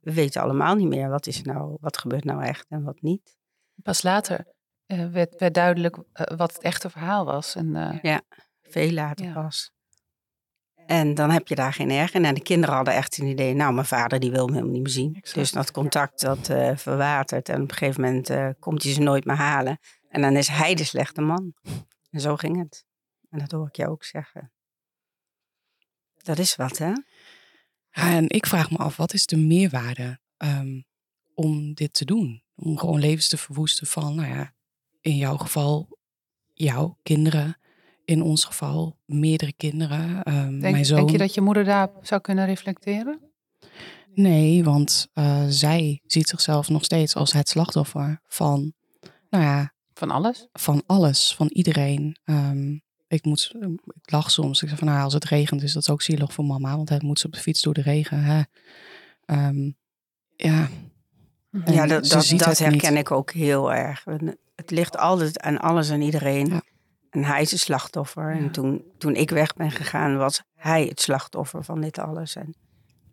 we 0.00 0.12
weten 0.12 0.42
allemaal 0.42 0.74
niet 0.74 0.88
meer 0.88 1.08
wat, 1.08 1.26
is 1.26 1.42
nou, 1.42 1.76
wat 1.80 1.98
gebeurt 1.98 2.24
nou 2.24 2.42
echt 2.42 2.66
en 2.68 2.82
wat 2.82 3.00
niet. 3.00 3.36
Pas 3.82 4.02
later 4.02 4.46
werd, 4.86 5.34
werd 5.38 5.54
duidelijk 5.54 5.96
wat 6.36 6.52
het 6.52 6.62
echte 6.62 6.90
verhaal 6.90 7.24
was. 7.24 7.54
En, 7.54 7.76
eh, 8.02 8.16
Veel 8.62 8.90
later 8.90 9.26
Ja. 9.26 9.32
pas. 9.32 9.70
En 10.86 11.14
dan 11.14 11.30
heb 11.30 11.48
je 11.48 11.54
daar 11.54 11.72
geen 11.72 11.90
erg 11.90 12.14
in. 12.14 12.24
En 12.24 12.34
de 12.34 12.42
kinderen 12.42 12.74
hadden 12.74 12.94
echt 12.94 13.18
een 13.18 13.26
idee. 13.26 13.54
Nou, 13.54 13.74
mijn 13.74 13.86
vader 13.86 14.20
die 14.20 14.30
wil 14.30 14.46
me 14.46 14.52
helemaal 14.52 14.72
niet 14.72 14.82
meer 14.82 14.92
zien. 14.92 15.14
Exact. 15.14 15.34
Dus 15.38 15.52
dat 15.52 15.70
contact 15.70 16.20
dat 16.20 16.46
verwatert. 16.80 17.48
En 17.48 17.62
op 17.62 17.70
een 17.70 17.76
gegeven 17.76 18.00
moment 18.02 18.30
komt 18.58 18.82
hij 18.82 18.92
ze 18.92 19.00
nooit 19.00 19.24
meer 19.24 19.36
halen. 19.36 19.78
En 20.08 20.20
dan 20.20 20.36
is 20.36 20.48
hij 20.48 20.74
de 20.74 20.84
slechte 20.84 21.20
man. 21.20 21.54
En 22.10 22.20
zo 22.20 22.36
ging 22.36 22.58
het. 22.58 22.86
En 23.30 23.38
dat 23.38 23.50
hoor 23.50 23.66
ik 23.66 23.76
jou 23.76 23.90
ook 23.90 24.04
zeggen. 24.04 24.52
Dat 26.14 26.38
is 26.38 26.56
wat, 26.56 26.78
hè? 26.78 26.92
Ja, 27.90 28.14
en 28.14 28.28
ik 28.28 28.46
vraag 28.46 28.70
me 28.70 28.76
af, 28.76 28.96
wat 28.96 29.12
is 29.12 29.26
de 29.26 29.36
meerwaarde 29.36 30.18
ehm, 30.36 30.80
om 31.34 31.74
dit 31.74 31.92
te 31.92 32.04
doen? 32.04 32.42
Om 32.54 32.78
gewoon 32.78 33.00
levens 33.00 33.28
te 33.28 33.36
verwoesten 33.36 33.86
van, 33.86 34.14
nou 34.14 34.28
ja, 34.28 34.54
in 35.00 35.16
jouw 35.16 35.36
geval 35.36 35.98
jouw 36.52 36.98
kinderen. 37.02 37.58
In 38.04 38.22
ons 38.22 38.44
geval 38.44 38.98
meerdere 39.04 39.52
kinderen. 39.52 40.22
Ehm, 40.22 40.60
denk, 40.60 40.72
mijn 40.72 40.84
zoon. 40.84 40.96
denk 40.96 41.10
je 41.10 41.18
dat 41.18 41.34
je 41.34 41.40
moeder 41.40 41.64
daar 41.64 41.90
zou 42.02 42.20
kunnen 42.20 42.46
reflecteren? 42.46 43.20
Nee, 44.14 44.64
want 44.64 45.08
eh, 45.12 45.44
zij 45.48 46.02
ziet 46.06 46.28
zichzelf 46.28 46.68
nog 46.68 46.84
steeds 46.84 47.14
als 47.14 47.32
het 47.32 47.48
slachtoffer 47.48 48.20
van, 48.26 48.72
nou 49.30 49.44
ja, 49.44 49.74
Van 49.98 50.10
alles? 50.10 50.48
van 50.52 50.82
alles, 50.86 51.34
van 51.34 51.46
iedereen. 51.46 52.16
Ehm, 52.24 52.78
ik, 53.06 53.24
moet, 53.24 53.54
ik 54.02 54.10
lach 54.10 54.30
soms. 54.30 54.62
Ik 54.62 54.68
zeg 54.68 54.78
van, 54.78 54.88
nou, 54.88 55.02
als 55.02 55.12
het 55.12 55.24
regent 55.24 55.62
is 55.62 55.72
dat 55.72 55.90
ook 55.90 56.02
zielig 56.02 56.32
voor 56.32 56.44
mama, 56.44 56.76
want 56.76 56.88
hij 56.88 57.00
moet 57.02 57.18
ze 57.18 57.26
op 57.26 57.32
de 57.32 57.38
fiets 57.38 57.62
door 57.62 57.74
de 57.74 57.82
regen. 57.82 58.22
Hè? 58.22 58.42
Ehm, 59.24 59.70
ja. 60.36 60.68
En 61.50 61.72
ja, 61.72 61.86
dat, 61.86 62.08
dat, 62.08 62.30
niet. 62.30 62.58
herken 62.58 62.96
ik 62.96 63.10
ook 63.10 63.30
heel 63.32 63.72
erg. 63.72 64.04
Het 64.54 64.70
ligt 64.70 64.96
altijd 64.96 65.40
aan 65.40 65.58
alles 65.58 65.90
en 65.90 66.00
iedereen. 66.00 66.46
Ja. 66.46 66.62
En 67.10 67.24
hij 67.24 67.42
is 67.42 67.50
het 67.50 67.60
slachtoffer. 67.60 68.34
Ja. 68.34 68.40
En 68.40 68.50
toen, 68.50 68.84
toen 68.98 69.14
ik 69.14 69.30
weg 69.30 69.54
ben 69.54 69.70
gegaan, 69.70 70.16
was 70.16 70.42
hij 70.54 70.84
het 70.84 71.00
slachtoffer 71.00 71.64
van 71.64 71.80
dit 71.80 71.98
alles. 71.98 72.36
En 72.36 72.54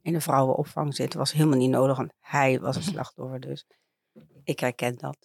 in 0.01 0.13
de 0.13 0.21
vrouwenopvang 0.21 0.95
zitten 0.95 1.19
was 1.19 1.31
helemaal 1.31 1.57
niet 1.57 1.69
nodig, 1.69 1.97
want 1.97 2.13
hij 2.19 2.59
was 2.59 2.75
het 2.75 2.85
slachtoffer. 2.93 3.39
Dus 3.39 3.65
ik 4.43 4.59
herken 4.59 4.95
dat. 4.97 5.17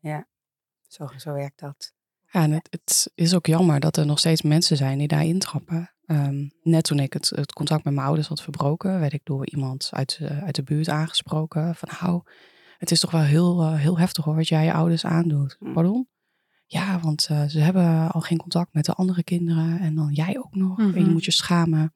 Ja, 0.00 0.26
zo, 0.92 1.08
zo 1.16 1.32
werkt 1.32 1.60
dat. 1.60 1.92
Ja, 2.32 2.42
en 2.42 2.50
het, 2.50 2.66
het 2.70 3.10
is 3.14 3.34
ook 3.34 3.46
jammer 3.46 3.80
dat 3.80 3.96
er 3.96 4.06
nog 4.06 4.18
steeds 4.18 4.42
mensen 4.42 4.76
zijn 4.76 4.98
die 4.98 5.08
daar 5.08 5.24
intrappen. 5.24 5.90
Ehm, 6.06 6.48
net 6.62 6.84
toen 6.84 6.98
ik 6.98 7.12
het, 7.12 7.30
het 7.34 7.52
contact 7.52 7.84
met 7.84 7.94
mijn 7.94 8.06
ouders 8.06 8.28
had 8.28 8.42
verbroken, 8.42 9.00
werd 9.00 9.12
ik 9.12 9.20
door 9.24 9.46
iemand 9.46 9.88
uit, 9.92 10.18
eh, 10.22 10.42
uit 10.42 10.54
de 10.54 10.62
buurt 10.62 10.88
aangesproken. 10.88 11.74
Van 11.74 11.88
nou, 12.00 12.22
het 12.78 12.90
is 12.90 13.00
toch 13.00 13.10
wel 13.10 13.20
heel, 13.20 13.60
eh, 13.62 13.74
heel 13.74 13.98
heftig 13.98 14.24
hoor, 14.24 14.34
wat 14.34 14.48
jij 14.48 14.64
je 14.64 14.72
ouders 14.72 15.04
aandoet. 15.04 15.56
Hm. 15.58 15.72
Pardon? 15.72 16.08
Ja, 16.66 17.00
want 17.00 17.26
eh, 17.30 17.44
ze 17.44 17.58
hebben 17.60 18.10
al 18.10 18.20
geen 18.20 18.38
contact 18.38 18.72
met 18.72 18.84
de 18.84 18.92
andere 18.92 19.24
kinderen 19.24 19.78
en 19.80 19.94
dan 19.94 20.12
jij 20.12 20.38
ook 20.38 20.54
nog. 20.54 20.78
En 20.78 20.94
je 20.94 21.00
Mhm. 21.00 21.10
moet 21.10 21.24
je 21.24 21.30
schamen. 21.30 21.94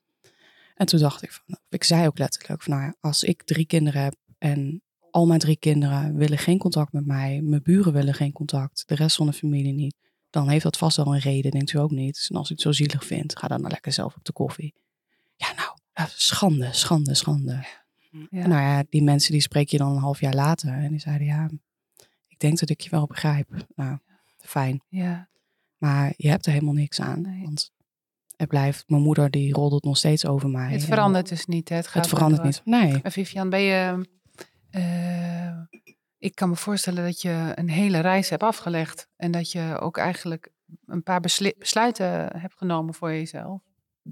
En 0.74 0.86
toen 0.86 1.00
dacht 1.00 1.22
ik 1.22 1.32
van, 1.32 1.58
ik 1.68 1.84
zei 1.84 2.06
ook 2.06 2.18
letterlijk 2.18 2.62
van 2.62 2.72
nou 2.72 2.84
ja, 2.86 2.94
als 3.00 3.22
ik 3.22 3.42
drie 3.42 3.66
kinderen 3.66 4.02
heb 4.02 4.14
en 4.38 4.82
al 5.14 5.26
mijn 5.26 5.40
drie 5.40 5.56
kinderen 5.56 6.16
willen 6.16 6.38
geen 6.38 6.58
contact 6.58 6.92
met 6.92 7.06
mij, 7.06 7.40
mijn 7.42 7.62
buren 7.62 7.92
willen 7.92 8.14
geen 8.14 8.32
contact, 8.32 8.82
de 8.86 8.94
rest 8.94 9.16
van 9.16 9.26
de 9.26 9.32
familie 9.32 9.72
niet, 9.72 9.96
dan 10.30 10.48
heeft 10.48 10.62
dat 10.62 10.76
vast 10.76 10.96
wel 10.96 11.14
een 11.14 11.20
reden, 11.20 11.50
denkt 11.50 11.72
u 11.72 11.78
ook 11.78 11.90
niet. 11.90 12.14
Dus 12.14 12.32
als 12.32 12.50
u 12.50 12.52
het 12.52 12.62
zo 12.62 12.72
zielig 12.72 13.04
vindt, 13.04 13.38
ga 13.38 13.48
dan 13.48 13.60
maar 13.60 13.70
lekker 13.70 13.92
zelf 13.92 14.14
op 14.14 14.24
de 14.24 14.32
koffie. 14.32 14.74
Ja, 15.36 15.46
nou, 15.56 16.08
schande, 16.14 16.72
schande, 16.72 17.14
schande. 17.14 17.64
Ja. 18.10 18.42
En 18.42 18.48
nou 18.48 18.62
ja, 18.62 18.84
die 18.88 19.02
mensen 19.02 19.32
die 19.32 19.40
spreek 19.40 19.68
je 19.68 19.78
dan 19.78 19.90
een 19.90 20.02
half 20.02 20.20
jaar 20.20 20.34
later 20.34 20.72
en 20.72 20.90
die 20.90 21.00
zeiden 21.00 21.26
ja, 21.26 21.50
ik 22.28 22.38
denk 22.38 22.58
dat 22.58 22.70
ik 22.70 22.80
je 22.80 22.90
wel 22.90 23.06
begrijp. 23.06 23.66
Nou, 23.74 23.98
fijn. 24.36 24.82
ja. 24.88 25.28
Maar 25.78 26.12
je 26.16 26.28
hebt 26.28 26.46
er 26.46 26.52
helemaal 26.52 26.74
niks 26.74 27.00
aan. 27.00 27.20
Nee. 27.20 27.42
Want 27.42 27.70
er 28.36 28.46
blijft, 28.46 28.88
mijn 28.88 29.02
moeder 29.02 29.30
die 29.30 29.52
roddelt 29.52 29.84
nog 29.84 29.96
steeds 29.96 30.26
over 30.26 30.48
mij. 30.48 30.72
Het 30.72 30.80
En 30.80 30.86
verandert 30.86 31.28
dus 31.28 31.46
niet. 31.46 31.68
Hè? 31.68 31.76
Het, 31.76 31.86
gaat 31.86 32.04
Het 32.04 32.14
verandert 32.14 32.42
niet. 32.42 32.60
Nee. 32.64 33.02
En 33.02 33.12
Vivian, 33.12 33.50
ben 33.50 33.60
je... 33.60 34.12
eh, 34.74 35.78
ik 36.18 36.34
kan 36.34 36.48
me 36.48 36.56
voorstellen 36.56 37.04
dat 37.04 37.20
je 37.20 37.52
een 37.54 37.70
hele 37.70 38.00
reis 38.00 38.28
hebt 38.30 38.42
afgelegd. 38.42 39.08
En 39.16 39.30
dat 39.30 39.52
je 39.52 39.78
ook 39.80 39.96
eigenlijk 39.96 40.52
een 40.86 41.02
paar 41.02 41.20
besluiten 41.20 42.38
hebt 42.40 42.54
genomen 42.56 42.94
voor 42.94 43.10
jezelf. 43.10 43.62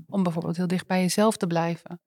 Om 0.06 0.22
bijvoorbeeld 0.22 0.56
heel 0.56 0.66
dicht 0.66 0.86
bij 0.86 1.00
jezelf 1.00 1.36
te 1.36 1.46
blijven. 1.46 2.00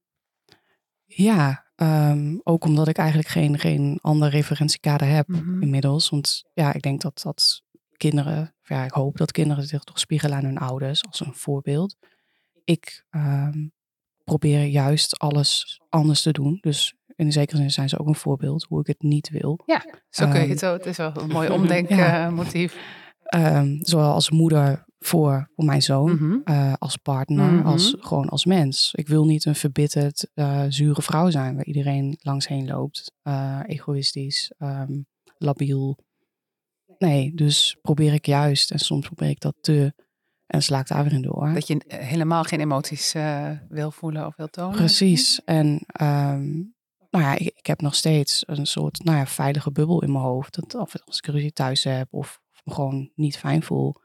Ja, 1.05 1.65
ehm, 1.75 2.37
ook 2.43 2.63
omdat 2.63 2.87
ik 2.87 2.97
eigenlijk 2.97 3.29
geen, 3.29 3.59
geen 3.59 3.99
ander 4.01 4.29
referentiekader 4.29 5.07
heb 5.07 5.27
Mhm. 5.27 5.61
inmiddels. 5.61 6.09
Want 6.09 6.43
ja, 6.53 6.73
ik 6.73 6.81
denk 6.81 7.01
dat, 7.01 7.21
dat 7.21 7.61
kinderen, 7.97 8.55
ja, 8.63 8.83
ik 8.83 8.91
hoop 8.91 9.17
dat 9.17 9.31
kinderen 9.31 9.63
zich 9.63 9.83
toch 9.83 9.99
spiegelen 9.99 10.37
aan 10.37 10.45
hun 10.45 10.57
ouders 10.57 11.03
als 11.05 11.19
een 11.19 11.33
voorbeeld. 11.33 11.95
Ik 12.63 13.05
ehm, 13.09 13.67
probeer 14.23 14.63
juist 14.63 15.19
alles 15.19 15.81
anders 15.89 16.21
te 16.21 16.31
doen. 16.31 16.57
Dus 16.61 16.95
in 17.15 17.31
zekere 17.31 17.57
zin 17.57 17.71
zijn 17.71 17.89
ze 17.89 17.99
ook 17.99 18.07
een 18.07 18.15
voorbeeld 18.15 18.63
hoe 18.69 18.79
ik 18.79 18.87
het 18.87 19.01
niet 19.01 19.29
wil. 19.29 19.59
Zo 20.09 20.25
kun 20.25 20.33
je 20.33 20.39
Ehm, 20.39 20.49
het 20.49 20.59
zo. 20.59 20.73
Het 20.73 20.85
is 20.85 20.97
wel 20.97 21.11
een 21.17 21.27
mooi 21.29 21.47
ja. 21.49 21.53
omdenkmotief. 21.53 22.77
Ehm, 23.25 23.75
zowel 23.79 24.11
als 24.11 24.29
moeder 24.29 24.83
voor, 24.99 25.49
voor 25.55 25.65
mijn 25.65 25.81
zoon, 25.81 26.11
Mhm. 26.11 26.37
eh, 26.43 26.73
als 26.77 26.95
partner, 26.97 27.51
Mhm. 27.51 27.65
als 27.67 27.95
gewoon 27.99 28.29
als 28.29 28.45
mens. 28.45 28.91
Ik 28.95 29.07
wil 29.07 29.25
niet 29.25 29.45
een 29.45 29.55
verbitterd, 29.55 30.29
eh, 30.33 30.63
zure 30.69 31.01
vrouw 31.01 31.29
zijn 31.29 31.55
waar 31.55 31.65
iedereen 31.65 32.17
langs 32.21 32.47
heen 32.47 32.67
loopt. 32.67 33.11
Eh, 33.21 33.59
egoïstisch, 33.65 34.51
ehm, 34.57 34.91
labiel. 35.37 35.97
Nee, 36.97 37.31
dus 37.35 37.77
probeer 37.81 38.13
ik 38.13 38.25
juist, 38.25 38.71
en 38.71 38.79
soms 38.79 39.05
probeer 39.05 39.29
ik 39.29 39.39
dat 39.39 39.55
te, 39.61 39.93
en 40.45 40.61
sla 40.61 40.79
ik 40.79 40.87
daar 40.87 41.03
weer 41.03 41.13
in 41.13 41.21
door. 41.21 41.53
Dat 41.53 41.67
je 41.67 41.81
helemaal 41.87 42.43
geen 42.43 42.59
emoties 42.59 43.13
wil 43.69 43.91
voelen 43.91 44.25
of 44.25 44.35
wil 44.35 44.47
tonen. 44.47 44.75
Precies. 44.75 45.41
En 45.43 45.83
ehm, 45.87 46.61
nou 47.15 47.27
ja, 47.27 47.37
ik, 47.37 47.51
ik 47.55 47.65
heb 47.65 47.81
nog 47.81 47.95
steeds 47.95 48.43
een 48.47 48.65
soort 48.65 49.03
nou 49.03 49.17
ja, 49.17 49.25
veilige 49.25 49.71
bubbel 49.71 50.03
in 50.03 50.11
mijn 50.11 50.23
hoofd. 50.23 50.55
Dat 50.55 50.75
of 50.75 50.93
als 51.05 51.17
ik 51.17 51.25
ruzie 51.25 51.53
thuis 51.53 51.83
heb 51.83 52.07
of 52.11 52.39
me 52.63 52.73
gewoon 52.73 53.11
niet 53.15 53.37
fijn 53.37 53.63
voel. 53.63 53.95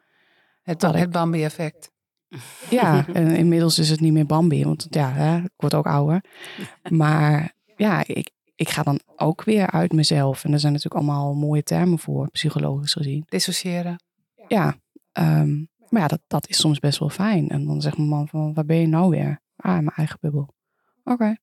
Het, 0.63 0.81
Dat 0.81 0.95
het 0.95 1.11
Bambi-effect. 1.11 1.91
Ja, 2.71 3.07
en 3.13 3.37
inmiddels 3.37 3.79
is 3.79 3.91
het 3.91 4.01
niet 4.01 4.13
meer 4.13 4.27
Bambi, 4.27 4.65
want 4.65 4.87
ja, 4.91 5.13
hè, 5.13 5.37
ik 5.39 5.51
word 5.57 5.75
ook 5.75 5.87
ouder. 5.87 6.25
Maar 6.91 7.55
ja, 7.77 8.07
ik, 8.07 8.31
ik 8.55 8.69
ga 8.69 8.83
dan 8.83 9.01
ook 9.17 9.45
weer 9.45 9.71
uit 9.71 9.93
mezelf. 9.93 10.45
En 10.45 10.53
er 10.53 10.61
zijn 10.61 10.73
natuurlijk 10.73 11.03
allemaal 11.03 11.35
mooie 11.35 11.63
termen 11.63 11.99
voor, 11.99 12.31
psychologisch 12.31 12.93
gezien. 12.93 13.25
Dissociëren. 13.29 14.03
Ja, 14.49 14.77
ehm, 15.13 15.65
maar 15.89 16.01
ja, 16.03 16.07
dat, 16.07 16.21
dat 16.27 16.49
is 16.49 16.61
soms 16.61 16.79
best 16.79 16.99
wel 16.99 17.09
fijn. 17.09 17.49
En 17.49 17.65
dan 17.65 17.81
zegt 17.81 17.97
mijn 17.97 18.09
man 18.09 18.29
van, 18.29 18.55
waar 18.55 18.65
ben 18.65 18.77
je 18.77 18.87
nou 18.87 19.11
weer? 19.11 19.41
Ah, 19.57 19.77
in 19.77 19.85
mijn 19.85 19.97
eigen 19.97 20.19
bubbel. 20.21 20.55
Oké. 21.05 21.37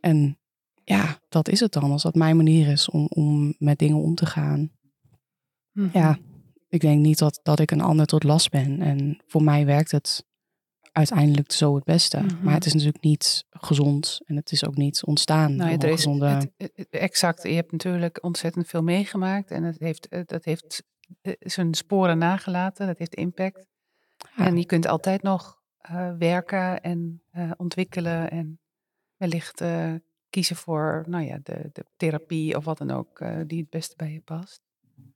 En 0.00 0.38
ja, 0.84 1.18
dat 1.28 1.48
is 1.48 1.60
het 1.60 1.72
dan. 1.72 1.90
Als 1.90 2.02
dat 2.02 2.14
mijn 2.14 2.36
manier 2.36 2.68
is 2.68 2.88
om, 2.90 3.06
om 3.06 3.54
met 3.58 3.78
dingen 3.78 3.96
om 3.96 4.14
te 4.14 4.26
gaan. 4.26 4.70
Mhm. 5.72 5.98
Ja, 5.98 6.18
ik 6.68 6.80
denk 6.80 7.00
niet 7.00 7.18
dat, 7.18 7.40
dat 7.42 7.58
ik 7.60 7.70
een 7.70 7.80
ander 7.80 8.06
tot 8.06 8.22
last 8.22 8.50
ben. 8.50 8.80
En 8.80 9.20
voor 9.26 9.42
mij 9.42 9.66
werkt 9.66 9.90
het 9.90 10.24
uiteindelijk 10.92 11.52
zo 11.52 11.74
het 11.74 11.84
beste. 11.84 12.20
Mhm. 12.20 12.44
Maar 12.44 12.54
het 12.54 12.66
is 12.66 12.72
natuurlijk 12.72 13.04
niet 13.04 13.44
gezond. 13.50 14.20
En 14.24 14.36
het 14.36 14.52
is 14.52 14.66
ook 14.66 14.76
niet 14.76 15.04
ontstaan 15.04 15.56
Nou 15.56 15.70
ja, 15.70 15.78
er 15.78 15.88
is, 15.88 15.94
gezonde... 15.94 16.26
het, 16.26 16.52
het- 16.56 16.72
het- 16.74 16.88
exact. 16.90 17.42
Je 17.42 17.48
hebt 17.54 17.72
natuurlijk 17.72 18.24
ontzettend 18.24 18.66
veel 18.66 18.82
meegemaakt. 18.82 19.50
En 19.50 19.62
het 19.62 19.78
heeft, 19.78 20.08
dat 20.26 20.44
heeft 20.44 20.82
eh, 21.22 21.32
zijn 21.38 21.74
sporen 21.74 22.18
nagelaten. 22.18 22.86
Dat 22.86 22.98
heeft 22.98 23.14
impact. 23.14 23.66
Ja. 24.36 24.46
En 24.46 24.56
je 24.56 24.66
kunt 24.66 24.86
altijd 24.86 25.22
nog 25.22 25.62
eh, 25.78 26.12
werken 26.18 26.80
en 26.80 27.22
eh, 27.30 27.50
ontwikkelen. 27.56 28.30
En 28.30 28.60
wellicht 29.16 29.62
kiezen 30.34 30.56
voor 30.56 31.04
nou 31.06 31.24
ja, 31.24 31.38
de, 31.42 31.70
de 31.72 31.84
therapie 31.96 32.56
of 32.56 32.64
wat 32.64 32.78
dan 32.78 32.90
ook. 32.90 33.20
eh, 33.20 33.40
die 33.46 33.60
het 33.60 33.70
beste 33.70 33.96
bij 33.96 34.12
je 34.12 34.20
past. 34.20 34.62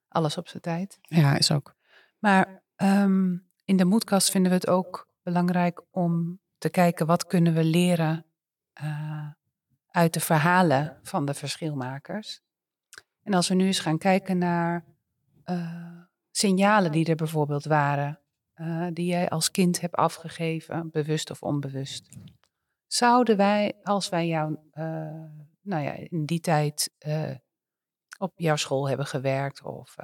alles 0.09 0.37
op 0.37 0.49
zijn 0.49 0.63
tijd. 0.63 0.99
Ja, 1.01 1.37
is 1.37 1.51
ook. 1.51 1.75
Maar 2.19 2.63
ehm, 2.77 3.37
in 3.65 3.77
de 3.77 3.85
moedkast 3.85 4.31
vinden 4.31 4.51
we 4.51 4.57
het 4.57 4.69
ook 4.69 5.09
belangrijk 5.23 5.83
om 5.91 6.41
te 6.59 6.69
kijken 6.69 7.07
wat 7.07 7.27
kunnen 7.27 7.55
we 7.55 7.65
leren 7.65 8.27
uh, 8.83 9.29
uit 9.91 10.15
de 10.15 10.21
verhalen 10.21 10.99
van 11.03 11.25
de 11.25 11.35
verschilmakers. 11.35 12.41
En 13.23 13.35
als 13.35 13.49
we 13.49 13.55
nu 13.55 13.67
eens 13.67 13.81
gaan 13.81 13.99
kijken 13.99 14.39
naar 14.39 14.85
uh, 15.45 16.01
signalen 16.31 16.93
die 16.93 17.07
er 17.07 17.17
bijvoorbeeld 17.17 17.65
waren, 17.65 18.21
uh, 18.57 18.87
die 18.93 19.07
jij 19.07 19.29
als 19.29 19.51
kind 19.51 19.81
hebt 19.81 19.95
afgegeven, 19.95 20.91
bewust 20.91 21.31
of 21.31 21.43
onbewust. 21.43 22.09
Zouden 22.89 23.37
wij, 23.37 23.73
als 23.83 24.09
wij 24.09 24.27
jou, 24.27 24.57
nou 25.63 25.83
ja, 25.83 25.93
in 25.93 26.27
die 26.27 26.41
tijd 26.41 26.91
op 28.19 28.33
jouw 28.37 28.57
school 28.57 28.89
hebben 28.89 29.07
gewerkt, 29.07 29.63
of 29.63 29.97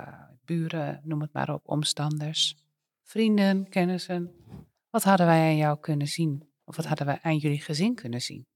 buren, 0.44 1.00
noem 1.04 1.20
het 1.20 1.32
maar 1.32 1.54
op, 1.54 1.68
omstanders, 1.68 2.56
vrienden, 3.02 3.68
kennissen, 3.68 4.30
wat 4.90 5.02
hadden 5.02 5.26
wij 5.26 5.48
aan 5.48 5.56
jou 5.56 5.78
kunnen 5.80 6.08
zien? 6.08 6.48
Of 6.64 6.76
wat 6.76 6.84
hadden 6.84 7.06
wij 7.06 7.18
aan 7.22 7.36
jullie 7.36 7.60
gezin 7.60 7.94
kunnen 7.94 8.20
zien? 8.20 8.46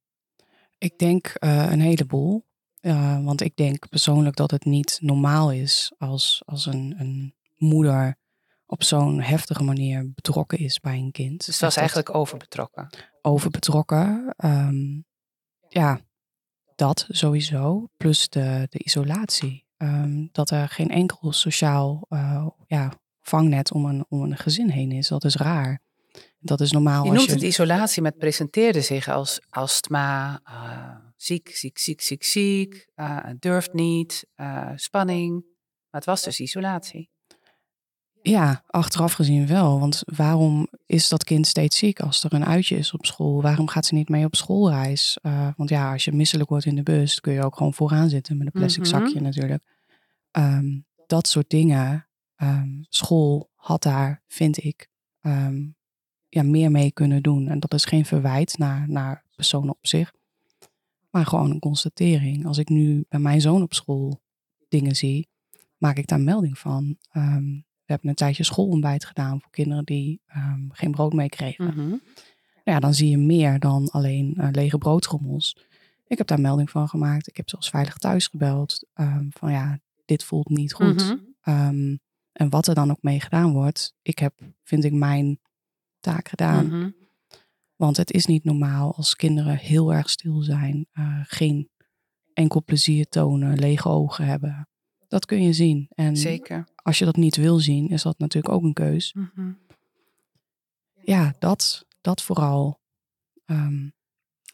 Ik 0.79 0.99
denk 0.99 1.33
een 1.39 1.81
heleboel. 1.81 2.47
Uh, 2.81 3.25
want 3.25 3.41
ik 3.41 3.57
denk 3.57 3.89
persoonlijk 3.89 4.37
dat 4.37 4.51
het 4.51 4.65
niet 4.65 4.99
normaal 5.03 5.53
is 5.53 5.93
als, 5.99 6.43
als 6.47 6.67
een, 6.67 6.95
een 6.99 7.35
moeder 7.57 8.17
op 8.67 8.83
zo'n 8.83 9.21
heftige 9.21 9.63
manier 9.63 10.13
betrokken 10.13 10.59
is 10.59 10.81
bij 10.81 10.97
een 10.97 11.13
kind. 11.13 11.47
Dus 11.47 11.55
het 11.55 11.65
was 11.65 11.77
eigenlijk 11.77 12.15
overbetrokken? 12.15 12.89
Overbetrokken. 13.29 14.35
Um, 14.45 15.05
ja, 15.69 16.01
dat 16.75 17.07
sowieso. 17.09 17.89
Plus 17.97 18.29
de, 18.29 18.67
de 18.71 18.79
isolatie. 18.79 19.67
Um, 19.77 20.29
dat 20.33 20.51
er 20.51 20.69
geen 20.69 20.91
enkel 20.91 21.33
sociaal 21.33 22.07
uh, 22.09 22.47
ja, 22.67 22.93
vangnet 23.21 23.73
om 23.73 23.85
een, 23.85 24.07
om 24.09 24.23
een 24.23 24.37
gezin 24.37 24.71
heen 24.71 24.93
is. 24.93 25.09
Dat 25.09 25.25
is 25.25 25.37
raar. 25.37 25.81
Dat 26.39 26.61
is 26.61 26.73
normaal. 26.73 27.05
Je 27.05 27.11
noemt 27.11 27.25
je... 27.25 27.33
het 27.33 27.43
isolatie, 27.43 28.03
maar 28.03 28.11
het 28.11 28.21
presenteerde 28.21 28.81
zich 28.81 29.09
als 29.09 29.41
astma, 29.49 30.41
uh, 30.45 30.97
ziek, 31.17 31.49
ziek, 31.49 31.79
ziek, 31.79 32.01
ziek, 32.01 32.25
ziek, 32.25 32.87
uh, 32.97 33.25
durft 33.39 33.73
niet, 33.73 34.27
spanning. 34.75 35.33
Maar 35.91 36.01
het 36.01 36.05
was 36.05 36.23
dus 36.23 36.41
isolatie. 36.41 37.11
Ja, 38.29 38.63
achteraf 38.67 39.13
gezien 39.13 39.47
wel. 39.47 39.81
Want 39.81 40.03
waarom 40.05 40.69
is 40.87 41.09
dat 41.09 41.25
kind 41.25 41.47
steeds 41.47 41.77
ziek 41.77 42.01
als 42.01 42.25
er 42.25 42.33
een 42.33 42.45
uitje 42.45 42.77
is 42.77 42.93
op 42.93 43.07
school? 43.07 43.43
Waarom 43.43 43.69
gaat 43.69 43.87
ze 43.87 43.95
niet 43.95 44.09
mee 44.09 44.25
op 44.25 44.37
schoolreis? 44.37 45.19
want 45.57 45.71
ja, 45.71 45.93
als 45.93 46.05
je 46.05 46.13
misselijk 46.13 46.49
wordt 46.49 46.65
in 46.65 46.75
de 46.75 46.83
bus, 46.83 47.21
kun 47.21 47.33
je 47.33 47.45
ook 47.45 47.57
gewoon 47.57 47.75
vooraan 47.75 48.09
zitten 48.09 48.37
met 48.37 48.47
een 48.47 48.53
plastic 48.53 48.85
mm 48.85 48.91
-hmm. 48.91 49.01
zakje 49.07 49.21
natuurlijk. 49.21 49.63
Um, 50.33 50.87
dat 51.07 51.29
soort 51.29 51.51
dingen. 51.51 52.07
Um, 52.43 52.87
school 52.89 53.51
had 53.55 53.83
daar, 53.83 54.23
vind 54.27 54.65
ik, 54.65 54.89
um, 55.23 55.77
ja, 56.29 56.43
meer 56.43 56.71
mee 56.71 56.93
kunnen 56.93 57.23
doen. 57.23 57.49
En 57.49 57.61
dat 57.61 57.75
is 57.75 57.85
geen 57.85 58.05
verwijt 58.05 58.59
naar, 58.59 58.89
naar 58.89 59.25
personen 59.37 59.71
op 59.71 59.87
zich, 59.87 60.13
maar 61.11 61.27
gewoon 61.27 61.51
een 61.51 61.59
constatering. 61.59 62.47
Als 62.47 62.59
ik 62.59 62.69
nu 62.69 63.05
bij 63.09 63.21
mijn 63.21 63.41
zoon 63.41 63.63
op 63.63 63.75
school 63.75 64.21
dingen 64.69 64.97
zie, 64.97 65.29
maak 65.77 65.97
ik 65.97 66.07
daar 66.07 66.21
melding 66.21 66.59
van. 66.59 66.97
Um, 67.13 67.67
we 67.89 67.95
hebben 67.95 68.09
een 68.09 68.17
tijdje 68.17 68.45
schoolontbijt 68.45 69.05
gedaan 69.05 69.41
voor 69.41 69.51
kinderen 69.51 69.85
die 69.85 70.21
um, 70.37 70.69
geen 70.73 70.91
brood 70.91 71.13
meekregen. 71.13 71.65
Mm 71.65 71.71
-hmm. 71.71 72.03
Ja, 72.65 72.81
dan 72.81 72.95
zie 72.95 73.11
je 73.11 73.19
meer 73.19 73.59
dan 73.59 73.91
alleen 73.91 74.35
uh, 74.39 74.49
lege 74.53 74.79
broodtrommels. 74.79 75.57
Ik 76.07 76.19
heb 76.19 76.27
daar 76.27 76.41
melding 76.41 76.71
van 76.71 76.89
gemaakt. 76.89 77.29
Ik 77.29 77.37
heb 77.37 77.49
zelfs 77.49 77.71
veilig 77.71 77.97
thuis 77.97 78.27
gebeld. 78.27 78.87
Um, 78.95 79.29
van 79.31 79.53
ja, 79.53 79.79
dit 80.05 80.25
voelt 80.25 80.49
niet 80.49 80.73
goed. 80.73 81.09
Mm 81.09 81.21
-hmm. 81.41 82.01
en 82.33 82.49
wat 82.49 82.67
er 82.67 82.75
dan 82.75 82.91
ook 82.91 83.03
mee 83.03 83.21
gedaan 83.21 83.53
wordt. 83.53 83.95
Ik 84.03 84.19
heb, 84.19 84.35
vind 84.63 84.85
ik, 84.85 84.93
mijn 84.93 85.41
taak 86.01 86.29
gedaan. 86.29 86.65
Mm 86.65 86.71
-hmm. 86.71 86.95
Want 87.77 87.97
het 87.97 88.11
is 88.11 88.27
niet 88.27 88.45
normaal 88.45 88.95
als 88.95 89.17
kinderen 89.17 89.57
heel 89.57 89.93
erg 89.93 90.11
stil 90.11 90.43
zijn, 90.43 90.87
uh, 90.93 91.21
geen 91.23 91.71
enkel 92.33 92.63
plezier 92.65 93.09
tonen, 93.09 93.59
lege 93.59 93.89
ogen 93.89 94.25
hebben. 94.25 94.69
Dat 95.09 95.27
kun 95.27 95.43
je 95.43 95.53
zien. 95.53 95.87
En 95.95 96.17
Zeker. 96.17 96.69
als 96.83 96.99
je 96.99 97.05
dat 97.05 97.17
niet 97.17 97.37
wil 97.37 97.59
zien, 97.59 97.89
is 97.89 98.03
dat 98.03 98.19
natuurlijk 98.19 98.55
ook 98.55 98.63
een 98.63 98.73
keus. 98.73 99.13
Mm 99.13 99.31
-hmm. 99.35 99.59
Ja, 101.03 101.35
dat, 101.39 101.87
dat 102.01 102.23
vooral. 102.23 102.81
Um, 103.47 103.93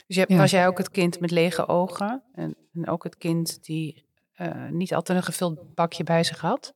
dus 0.07 0.17
je, 0.17 0.25
ja. 0.29 0.37
was 0.37 0.51
jij 0.51 0.67
ook 0.67 0.79
het 0.79 0.91
kind 0.91 1.21
met 1.21 1.31
lege 1.31 1.69
ogen? 1.69 2.23
En, 2.35 2.57
en 2.75 2.89
ook 2.89 3.05
het 3.05 3.17
kind 3.17 3.65
die 3.65 4.05
uh, 4.37 4.69
niet 4.71 4.95
altijd 4.95 5.19
een 5.19 5.25
gevuld 5.25 5.75
bakje 5.75 6.05
bij 6.05 6.25
zich 6.25 6.41
had? 6.41 6.75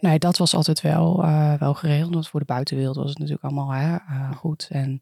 Nee, 0.00 0.18
dat 0.18 0.38
was 0.38 0.54
altijd 0.54 0.80
wel, 0.80 1.24
uh, 1.24 1.54
wel 1.54 1.74
geregeld. 1.74 2.14
Want 2.14 2.28
voor 2.28 2.40
de 2.40 2.46
buitenwereld 2.46 2.96
was 2.96 3.08
het 3.08 3.18
natuurlijk 3.18 3.44
allemaal 3.44 3.70
hè, 3.70 3.94
uh, 3.94 4.32
goed. 4.32 4.68
En 4.70 5.00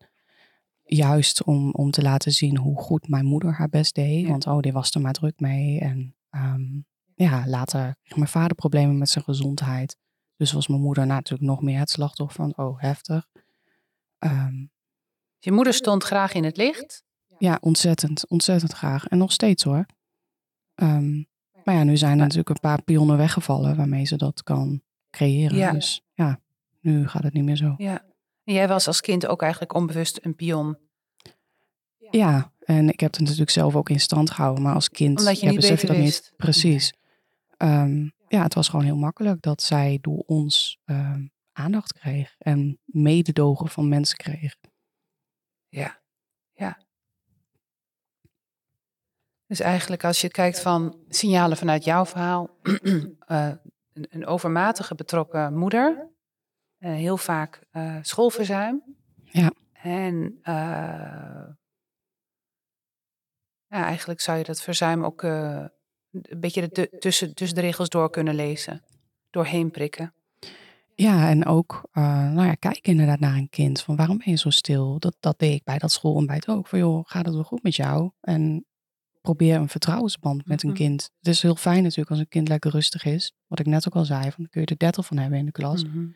juist 0.84 1.44
om, 1.44 1.70
om 1.70 1.90
te 1.90 2.02
laten 2.02 2.32
zien 2.32 2.56
hoe 2.56 2.80
goed 2.80 3.08
mijn 3.08 3.24
moeder 3.24 3.52
haar 3.52 3.68
best 3.68 3.94
deed. 3.94 4.20
Ja. 4.20 4.28
Want 4.28 4.46
oh, 4.46 4.60
die 4.60 4.72
was 4.72 4.90
er 4.90 5.00
maar 5.00 5.12
druk 5.12 5.40
mee. 5.40 5.80
En 5.80 6.14
um, 6.30 6.86
ja, 7.24 7.46
later 7.46 7.96
kreeg 8.02 8.16
mijn 8.16 8.28
vader 8.28 8.54
problemen 8.54 8.98
met 8.98 9.08
zijn 9.08 9.24
gezondheid. 9.24 9.96
Dus 10.36 10.52
was 10.52 10.68
mijn 10.68 10.80
moeder 10.80 11.06
natuurlijk 11.06 11.50
nog 11.50 11.62
meer 11.62 11.78
het 11.78 11.90
slachtoffer 11.90 12.34
van, 12.34 12.66
oh, 12.66 12.80
heftig. 12.80 13.28
Um, 14.18 14.70
Je 15.38 15.52
moeder 15.52 15.74
stond 15.74 16.04
graag 16.04 16.32
in 16.32 16.44
het 16.44 16.56
licht? 16.56 17.02
Ja, 17.38 17.58
ontzettend, 17.60 18.28
ontzettend 18.28 18.72
graag. 18.72 19.06
En 19.06 19.18
nog 19.18 19.32
steeds 19.32 19.62
hoor. 19.62 19.86
Um, 20.74 21.28
maar 21.64 21.74
ja, 21.74 21.82
nu 21.82 21.96
zijn 21.96 22.12
er 22.12 22.16
natuurlijk 22.16 22.48
een 22.48 22.60
paar 22.60 22.82
pionnen 22.82 23.16
weggevallen 23.16 23.76
waarmee 23.76 24.04
ze 24.04 24.16
dat 24.16 24.42
kan 24.42 24.82
creëren. 25.10 25.56
Ja. 25.56 25.72
Dus 25.72 26.02
ja, 26.14 26.40
nu 26.80 27.08
gaat 27.08 27.22
het 27.22 27.32
niet 27.32 27.44
meer 27.44 27.56
zo. 27.56 27.74
Ja. 27.76 28.04
En 28.44 28.54
jij 28.54 28.68
was 28.68 28.86
als 28.86 29.00
kind 29.00 29.26
ook 29.26 29.42
eigenlijk 29.42 29.74
onbewust 29.74 30.18
een 30.22 30.34
pion. 30.34 30.78
Ja, 32.10 32.52
en 32.60 32.88
ik 32.88 33.00
heb 33.00 33.10
het 33.10 33.20
natuurlijk 33.20 33.50
zelf 33.50 33.76
ook 33.76 33.90
in 33.90 34.00
stand 34.00 34.30
gehouden. 34.30 34.62
Maar 34.62 34.74
als 34.74 34.88
kind 34.88 35.18
Omdat 35.18 35.40
je 35.40 35.46
ja, 35.46 35.52
niet 35.52 35.60
besef 35.60 35.80
je 35.80 35.86
dat 35.86 35.96
wist. 35.96 36.22
niet. 36.22 36.32
Precies. 36.36 36.92
Um, 37.62 38.12
ja, 38.28 38.42
het 38.42 38.54
was 38.54 38.68
gewoon 38.68 38.84
heel 38.84 38.96
makkelijk 38.96 39.42
dat 39.42 39.62
zij 39.62 39.98
door 40.00 40.22
ons 40.26 40.78
um, 40.84 41.32
aandacht 41.52 41.92
kreeg. 41.92 42.34
En 42.38 42.78
mededogen 42.84 43.68
van 43.68 43.88
mensen 43.88 44.16
kreeg. 44.16 44.56
Ja, 45.68 46.00
ja. 46.52 46.78
Dus 49.46 49.60
eigenlijk 49.60 50.04
als 50.04 50.20
je 50.20 50.28
kijkt 50.28 50.60
van 50.60 51.04
signalen 51.08 51.56
vanuit 51.56 51.84
jouw 51.84 52.06
verhaal, 52.06 52.58
uh, 52.62 52.72
een, 53.92 54.06
een, 54.10 54.26
overmatige 54.26 54.94
betrokken 54.94 55.56
moeder, 55.56 56.08
uh, 56.78 56.90
heel 56.92 57.16
vaak 57.16 57.66
uh, 57.72 57.98
schoolverzuim. 58.02 58.82
Ja. 59.24 59.52
En 59.72 60.40
ja, 63.66 63.84
eigenlijk 63.84 64.20
zou 64.20 64.38
je 64.38 64.44
dat 64.44 64.62
verzuim 64.62 65.04
ook 65.04 65.22
een 66.12 66.40
beetje 66.40 66.68
de, 66.68 66.96
tussen, 66.98 67.34
tussen 67.34 67.56
de 67.56 67.62
regels 67.62 67.88
door 67.88 68.10
kunnen 68.10 68.34
lezen, 68.34 68.82
doorheen 69.30 69.70
prikken. 69.70 70.14
Ja, 70.94 71.28
en 71.28 71.46
ook 71.46 71.88
nou 71.92 72.46
ja, 72.46 72.54
kijk 72.54 72.86
inderdaad 72.86 73.20
naar 73.20 73.36
een 73.36 73.48
kind. 73.48 73.82
Van 73.82 73.96
waarom 73.96 74.18
ben 74.18 74.30
je 74.30 74.36
zo 74.36 74.50
stil? 74.50 74.98
Dat, 74.98 75.16
dat 75.20 75.38
deed 75.38 75.54
ik 75.54 75.64
bij 75.64 75.78
dat 75.78 75.92
schoolontbijt 75.92 76.48
ook. 76.48 76.66
Van 76.66 76.78
joh, 76.78 77.02
gaat 77.06 77.24
het 77.24 77.34
wel 77.34 77.44
goed 77.44 77.62
met 77.62 77.76
jou? 77.76 78.10
En 78.20 78.64
probeer 79.20 79.56
een 79.56 79.68
vertrouwensband 79.68 80.46
met 80.46 80.62
een 80.62 80.72
kind. 80.72 81.10
Het 81.18 81.28
is 81.28 81.42
heel 81.42 81.54
fijn 81.54 81.82
natuurlijk 81.82 82.10
als 82.10 82.18
een 82.18 82.28
kind 82.28 82.48
lekker 82.48 82.70
rustig 82.70 83.04
is. 83.04 83.32
Wat 83.46 83.58
ik 83.58 83.66
net 83.66 83.86
ook 83.86 83.94
al 83.94 84.04
zei, 84.04 84.22
van, 84.22 84.32
dan 84.36 84.48
kun 84.48 84.60
je 84.60 84.66
er 84.66 84.78
30 84.78 85.06
van 85.06 85.16
hebben 85.16 85.38
in 85.38 85.44
de 85.44 85.52
klas. 85.52 85.84
Mhm. 85.84 86.06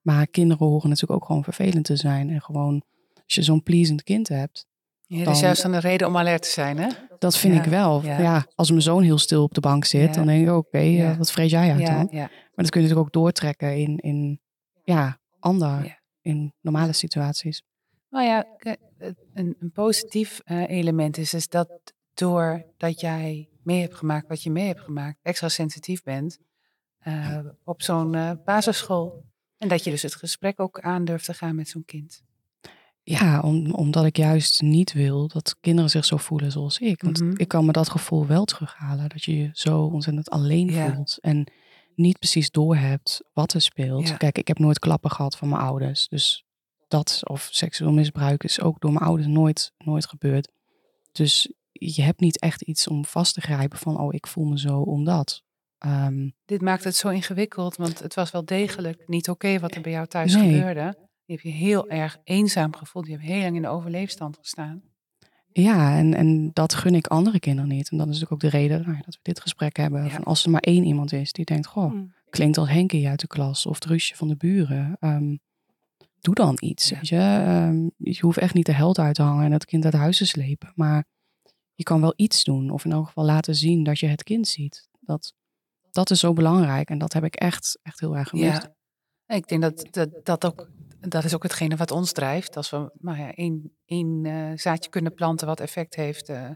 Maar 0.00 0.26
kinderen 0.26 0.66
horen 0.66 0.88
natuurlijk 0.88 1.20
ook 1.20 1.26
gewoon 1.26 1.44
vervelend 1.44 1.84
te 1.84 1.96
zijn. 1.96 2.30
En 2.30 2.42
gewoon, 2.42 2.82
als 3.14 3.34
je 3.34 3.42
zo'n 3.42 3.62
pleasend 3.62 4.02
kind 4.02 4.28
hebt. 4.28 4.66
Ja, 5.10 5.24
dat 5.24 5.34
is 5.34 5.40
juist 5.40 5.64
een 5.64 5.80
reden 5.80 6.06
om 6.06 6.16
alert 6.16 6.42
te 6.42 6.48
zijn, 6.50 6.78
hè? 6.78 6.88
Dat 7.18 7.36
vind 7.36 7.54
Ja, 7.54 7.62
ik 7.62 7.68
wel. 7.68 8.02
ja. 8.04 8.18
Ja. 8.20 8.46
als 8.54 8.70
mijn 8.70 8.82
zoon 8.82 9.02
heel 9.02 9.18
stil 9.18 9.42
op 9.42 9.54
de 9.54 9.60
bank 9.60 9.84
zit, 9.84 10.14
dan 10.14 10.26
denk 10.26 10.46
ik 10.48 10.54
oké, 10.54 10.78
eh, 10.78 11.16
wat 11.16 11.30
vrees 11.32 11.50
jij 11.50 11.70
uit 11.72 11.86
dan? 11.86 12.08
Maar 12.12 12.30
dat 12.54 12.70
kun 12.70 12.80
je 12.80 12.86
natuurlijk 12.86 12.98
ook 12.98 13.12
doortrekken 13.12 13.76
in, 13.76 13.96
in 13.98 14.40
ja, 14.84 15.18
ander, 15.38 16.00
in 16.20 16.52
normale 16.60 16.92
situaties. 16.92 17.62
Nou 18.10 18.24
ja, 18.26 18.42
k- 18.56 18.76
een, 19.34 19.56
een 19.60 19.70
positief 19.72 20.40
eh, 20.44 20.68
element 20.68 21.16
is, 21.16 21.34
is 21.34 21.48
dat 21.48 21.68
doordat 22.14 23.00
jij 23.00 23.48
mee 23.62 23.80
hebt 23.80 23.94
gemaakt 23.94 24.28
wat 24.28 24.42
je 24.42 24.50
mee 24.50 24.66
hebt 24.66 24.80
gemaakt, 24.80 25.18
extra 25.22 25.48
sensitief 25.48 26.02
bent 26.02 26.38
eh, 26.98 27.38
op 27.64 27.82
zo'n 27.82 28.14
eh, 28.14 28.30
basisschool. 28.44 29.24
En 29.58 29.68
dat 29.68 29.84
je 29.84 29.90
dus 29.90 30.02
het 30.02 30.14
gesprek 30.14 30.60
ook 30.60 30.80
aan 30.80 31.04
durft 31.04 31.24
te 31.24 31.34
gaan 31.34 31.54
met 31.54 31.68
zo'n 31.68 31.84
kind. 31.84 32.22
Ja, 33.10 33.40
om, 33.40 33.72
omdat 33.72 34.04
ik 34.04 34.16
juist 34.16 34.62
niet 34.62 34.92
wil 34.92 35.28
dat 35.28 35.56
kinderen 35.60 35.90
zich 35.90 36.04
zo 36.04 36.16
voelen 36.16 36.52
zoals 36.52 36.78
ik. 36.78 37.02
Want 37.02 37.20
Mhm. 37.20 37.34
ik 37.36 37.48
kan 37.48 37.64
me 37.64 37.72
dat 37.72 37.88
gevoel 37.90 38.26
wel 38.26 38.44
terughalen. 38.44 39.08
Dat 39.08 39.22
je 39.24 39.36
je 39.38 39.50
zo 39.52 39.80
ontzettend 39.82 40.30
alleen 40.30 40.70
Ja. 40.70 40.94
voelt. 40.94 41.18
En 41.20 41.46
niet 41.94 42.18
precies 42.18 42.50
doorhebt 42.50 43.20
wat 43.32 43.52
er 43.54 43.60
speelt. 43.60 44.08
Ja. 44.08 44.16
Kijk, 44.16 44.38
ik 44.38 44.48
heb 44.48 44.58
nooit 44.58 44.78
klappen 44.78 45.10
gehad 45.10 45.36
van 45.36 45.48
mijn 45.48 45.60
ouders. 45.62 46.08
Dus 46.08 46.44
dat 46.88 47.20
of 47.24 47.48
seksueel 47.52 47.92
misbruik 47.92 48.44
is 48.44 48.60
ook 48.60 48.80
door 48.80 48.92
mijn 48.92 49.04
ouders 49.04 49.28
nooit, 49.28 49.72
nooit 49.78 50.06
gebeurd. 50.06 50.48
Dus 51.12 51.52
je 51.72 52.02
hebt 52.02 52.20
niet 52.20 52.40
echt 52.40 52.62
iets 52.62 52.88
om 52.88 53.04
vast 53.04 53.34
te 53.34 53.40
grijpen 53.40 53.78
van, 53.78 53.98
oh, 54.00 54.14
ik 54.14 54.26
voel 54.26 54.44
me 54.44 54.58
zo 54.58 54.80
omdat. 54.80 55.42
Ehm, 55.78 56.28
Dit 56.44 56.60
maakt 56.60 56.84
het 56.84 56.96
zo 56.96 57.08
ingewikkeld, 57.08 57.76
want 57.76 57.98
het 57.98 58.14
was 58.14 58.30
wel 58.30 58.44
degelijk 58.44 59.02
niet 59.06 59.28
oké 59.28 59.58
wat 59.58 59.74
er 59.74 59.80
bij 59.80 59.92
jou 59.92 60.06
thuis 60.06 60.34
Nee. 60.34 60.54
gebeurde. 60.54 61.07
Je 61.28 61.34
hebt 61.34 61.46
je 61.46 61.52
heel 61.52 61.88
erg 61.88 62.18
eenzaam 62.24 62.76
gevoeld. 62.76 63.06
Je 63.06 63.12
hebt 63.12 63.24
heel 63.24 63.40
lang 63.42 63.56
in 63.56 63.62
de 63.62 63.68
overleefstand 63.68 64.36
gestaan. 64.40 64.82
ja, 65.52 65.96
en, 65.96 66.14
en 66.14 66.50
dat 66.52 66.74
gun 66.74 66.94
ik 66.94 67.06
andere 67.06 67.40
kinderen 67.40 67.68
niet. 67.70 67.90
En 67.90 67.96
dat 67.98 68.06
is 68.08 68.12
natuurlijk 68.12 68.44
ook 68.44 68.50
de 68.50 68.56
reden 68.58 68.82
nou 68.86 69.02
dat 69.04 69.14
we 69.14 69.20
dit 69.22 69.40
gesprek 69.40 69.76
hebben. 69.76 70.04
Ja. 70.04 70.10
Van 70.10 70.24
als 70.24 70.44
er 70.44 70.50
maar 70.50 70.60
één 70.60 70.84
iemand 70.84 71.12
is 71.12 71.32
die 71.32 71.44
denkt, 71.44 71.66
goh, 71.66 71.92
Mm. 71.92 72.12
klinkt 72.30 72.58
als 72.58 72.68
Henkie 72.68 73.08
uit 73.08 73.20
de 73.20 73.26
klas 73.26 73.66
of 73.66 73.74
het 73.74 73.84
Rusje 73.84 74.16
van 74.16 74.28
de 74.28 74.36
buren. 74.36 74.96
Ehm, 75.00 75.36
doe 76.20 76.34
dan 76.34 76.56
iets. 76.60 76.88
Ja. 76.88 76.94
Weet 76.96 77.08
je? 77.08 77.16
Ehm, 77.46 77.88
je 77.96 78.20
hoeft 78.20 78.38
echt 78.38 78.54
niet 78.54 78.66
de 78.66 78.72
held 78.72 78.98
uit 78.98 79.14
te 79.14 79.22
hangen 79.22 79.44
en 79.44 79.52
het 79.52 79.64
kind 79.64 79.84
uit 79.84 79.94
huis 79.94 80.16
te 80.18 80.26
slepen. 80.26 80.72
Maar 80.74 81.04
je 81.74 81.82
kan 81.82 82.00
wel 82.00 82.12
iets 82.16 82.44
doen. 82.44 82.70
Of 82.70 82.84
in 82.84 82.92
elk 82.92 83.06
geval 83.06 83.24
laten 83.24 83.54
zien 83.54 83.84
dat 83.84 83.98
je 83.98 84.06
het 84.06 84.22
kind 84.22 84.48
ziet. 84.48 84.88
Dat, 85.00 85.34
dat 85.90 86.10
is 86.10 86.20
zo 86.20 86.32
belangrijk. 86.32 86.88
En 86.90 86.98
dat 86.98 87.12
heb 87.12 87.24
ik 87.24 87.34
echt, 87.34 87.78
echt 87.82 88.00
heel 88.00 88.16
erg 88.16 88.28
gemist. 88.28 88.68
Ja, 89.26 89.34
ik 89.34 89.48
denk 89.48 89.62
dat 89.62 89.86
dat, 89.90 90.10
dat 90.22 90.44
ook, 90.46 90.68
dat 91.00 91.24
is 91.24 91.34
ook 91.34 91.42
hetgene 91.42 91.76
wat 91.76 91.90
ons 91.90 92.12
drijft. 92.12 92.56
Als 92.56 92.70
we 92.70 92.90
maar 93.00 93.18
ja, 93.18 93.32
één, 93.34 93.76
één 93.84 94.24
eh, 94.26 94.50
zaadje 94.54 94.90
kunnen 94.90 95.14
planten 95.14 95.46
wat 95.46 95.60
effect 95.60 95.94
heeft. 95.94 96.28
eh, 96.28 96.50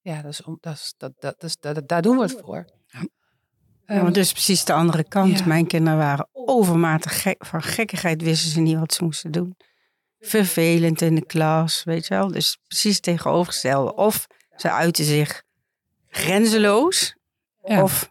ja, 0.00 0.22
dat 0.22 0.30
is, 0.32 0.42
om- 0.42 0.58
dat 0.60 0.74
is, 0.74 0.94
dat, 0.96 1.12
dat 1.18 1.42
is, 1.42 1.56
dat, 1.56 1.88
daar 1.88 2.02
doen 2.02 2.16
we 2.16 2.22
het 2.22 2.40
voor. 2.44 2.64
Ja. 2.86 3.06
Ja, 3.86 4.02
want 4.02 4.14
dus 4.14 4.32
precies 4.32 4.64
de 4.64 4.72
andere 4.72 5.04
kant. 5.08 5.38
Ja. 5.38 5.46
Mijn 5.46 5.66
kinderen 5.66 5.98
waren 5.98 6.28
overmatig 6.32 7.22
gek. 7.22 7.46
Van 7.46 7.62
gekkigheid 7.62 8.22
wisten 8.22 8.50
ze 8.50 8.60
niet 8.60 8.78
wat 8.78 8.92
ze 8.94 9.04
moesten 9.04 9.30
doen. 9.30 9.56
Vervelend 10.18 11.00
in 11.00 11.14
de 11.14 11.26
klas, 11.26 11.84
weet 11.84 12.06
je 12.06 12.14
wel. 12.14 12.28
Dus 12.28 12.58
precies 12.66 13.00
tegenovergestelde. 13.00 13.94
Of 13.94 14.26
ze 14.56 14.70
uiten 14.70 15.04
zich 15.04 15.42
grenzeloos. 16.06 17.16
Ja. 17.62 17.82
Of 17.82 18.08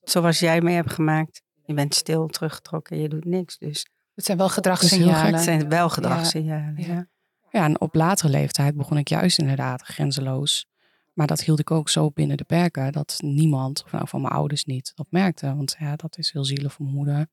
zoals 0.00 0.38
jij 0.38 0.60
mee 0.60 0.74
hebt 0.74 0.92
gemaakt. 0.92 1.42
Je 1.64 1.74
bent 1.74 1.94
stil, 1.94 2.26
teruggetrokken, 2.26 3.00
je 3.00 3.08
doet 3.08 3.24
niks. 3.24 3.58
Dus 3.58 3.86
Het 4.20 4.28
zijn 4.28 4.38
wel 4.38 4.48
gedragssignalen. 4.48 5.34
het 5.34 5.42
zijn 5.42 5.68
wel 5.68 5.88
gedragssignalen. 5.88 6.74
Ja. 6.76 6.86
Ja. 6.86 7.08
Ja, 7.50 7.64
en 7.64 7.80
op 7.80 7.94
latere 7.94 8.28
leeftijd 8.28 8.76
begon 8.76 8.98
ik 8.98 9.08
juist 9.08 9.38
inderdaad 9.38 9.82
grenzeloos. 9.82 10.66
Maar 11.12 11.26
dat 11.26 11.40
hield 11.40 11.58
ik 11.58 11.70
ook 11.70 11.88
zo 11.88 12.10
binnen 12.10 12.36
de 12.36 12.44
perken 12.44 12.92
dat 12.92 13.18
niemand, 13.22 13.84
of 13.84 13.92
nou 13.92 14.08
van 14.08 14.20
mijn 14.20 14.32
ouders 14.32 14.64
niet, 14.64 14.92
dat 14.94 15.06
merkte. 15.10 15.54
Want 15.56 15.76
ja, 15.78 15.96
dat 15.96 16.18
is 16.18 16.32
heel 16.32 16.44
zielig 16.44 16.72
voor 16.72 16.84
mijn 16.84 16.96
moeder. 16.96 17.26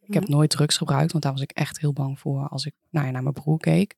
Ik 0.00 0.14
heb 0.14 0.28
nooit 0.28 0.50
drugs 0.50 0.76
gebruikt, 0.76 1.12
want 1.12 1.24
daar 1.24 1.32
was 1.32 1.42
ik 1.42 1.50
echt 1.50 1.80
heel 1.80 1.92
bang 1.92 2.18
voor 2.18 2.48
als 2.48 2.66
ik 2.66 2.74
nou 2.90 3.06
ja, 3.06 3.12
naar 3.12 3.22
mijn 3.22 3.34
broer 3.34 3.58
keek. 3.58 3.94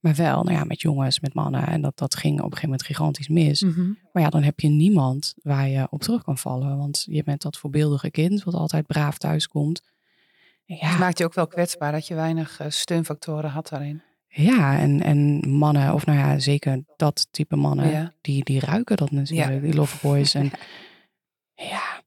Maar 0.00 0.14
wel, 0.14 0.42
nou 0.42 0.56
ja, 0.56 0.64
met 0.64 0.80
jongens, 0.80 1.20
met 1.20 1.34
mannen. 1.34 1.66
En 1.66 1.80
dat, 1.80 1.98
dat 1.98 2.16
ging 2.16 2.34
op 2.34 2.44
een 2.44 2.50
gegeven 2.50 2.68
moment 2.68 2.86
gigantisch 2.86 3.28
mis. 3.28 3.62
Mhm. 3.62 3.92
Maar 4.12 4.22
ja, 4.22 4.28
dan 4.28 4.42
heb 4.42 4.60
je 4.60 4.68
niemand 4.68 5.34
waar 5.42 5.68
je 5.68 5.86
op 5.90 6.02
terug 6.02 6.22
kan 6.22 6.38
vallen. 6.38 6.76
Want 6.76 7.04
je 7.08 7.22
bent 7.22 7.42
dat 7.42 7.56
voorbeeldige 7.56 8.10
kind 8.10 8.44
wat 8.44 8.54
altijd 8.54 8.86
braaf 8.86 9.18
thuis 9.18 9.48
Het 10.66 10.78
Ja, 10.78 10.98
maakt 10.98 11.18
je 11.18 11.24
ook 11.24 11.34
wel 11.34 11.46
kwetsbaar 11.46 11.92
dat 11.92 12.06
je 12.06 12.14
weinig 12.14 12.60
eh, 12.60 12.66
steunfactoren 12.70 13.50
had 13.50 13.68
daarin. 13.68 14.02
Ja, 14.28 14.78
en, 14.78 15.02
en 15.02 15.48
mannen, 15.48 15.94
of 15.94 16.06
nou 16.06 16.18
ja, 16.18 16.38
zeker 16.38 16.84
dat 16.96 17.28
type 17.30 17.56
mannen, 17.56 17.90
Ja. 17.90 18.12
die, 18.20 18.44
die 18.44 18.60
ruiken 18.60 18.96
dat 18.96 19.10
natuurlijk, 19.10 19.62
die 19.62 19.74
loverboys. 19.74 20.34
En 20.34 20.50
ja, 21.72 22.02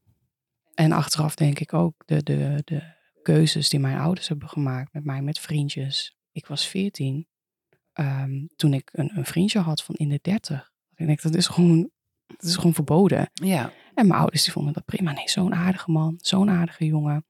en 0.74 0.92
achteraf 0.92 1.36
denk 1.36 1.60
ik 1.60 1.74
ook 1.74 1.94
de, 2.06 2.24
de, 2.24 2.62
de 2.66 2.84
keuzes 3.22 3.70
die 3.70 3.80
mijn 3.80 3.98
ouders 3.98 4.28
hebben 4.28 4.50
gemaakt 4.50 4.94
met 4.94 5.04
mij, 5.04 5.22
met 5.22 5.40
vriendjes. 5.40 6.18
Ik 6.32 6.46
was 6.46 6.68
veertien, 6.68 7.28
ehm, 7.94 8.46
toen 8.56 8.74
ik 8.74 8.90
een, 8.92 9.12
een 9.18 9.26
vriendje 9.26 9.60
had 9.60 9.84
van 9.84 9.96
in 9.96 10.10
de 10.10 10.20
dertig. 10.22 10.72
Ik 10.96 11.06
denk, 11.06 11.22
dat 11.22 11.36
is 11.36 11.48
gewoon, 11.48 11.90
dat 12.28 12.42
is 12.44 12.56
gewoon 12.56 12.74
verboden. 12.74 13.30
Ja, 13.34 13.72
En 13.96 14.08
mijn 14.08 14.20
ouders 14.20 14.44
die 14.44 14.52
vonden 14.54 14.74
dat 14.74 14.86
prima. 14.86 15.12
Nee, 15.12 15.30
zo'n 15.30 15.56
aardige 15.56 15.92
man, 15.92 16.16
zo'n 16.22 16.50
aardige 16.50 16.86
jongen. 16.86 17.26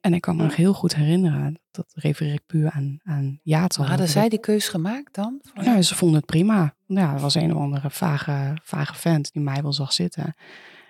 En 0.00 0.14
ik 0.14 0.20
kan 0.20 0.36
me 0.36 0.42
nog 0.42 0.56
heel 0.56 0.72
goed 0.72 0.94
herinneren, 0.94 1.60
dat 1.70 1.92
refereer 1.94 2.32
ik 2.32 2.46
puur 2.46 2.70
aan, 2.70 2.98
aan 3.04 3.40
jaartallen. 3.42 3.90
hadden 3.90 4.08
zij 4.08 4.28
die 4.28 4.40
keus 4.40 4.68
gemaakt 4.68 5.14
dan? 5.14 5.40
Ja, 5.54 5.82
ze 5.82 5.94
vonden 5.94 6.16
het 6.16 6.26
prima. 6.26 6.74
Ja, 6.86 7.14
er 7.14 7.20
was 7.20 7.34
een 7.34 7.54
of 7.54 7.60
andere 7.60 7.90
vage, 7.90 8.56
vage 8.62 8.94
vent 8.94 9.32
die 9.32 9.42
mij 9.42 9.62
wel 9.62 9.72
zag 9.72 9.92
zitten. 9.92 10.34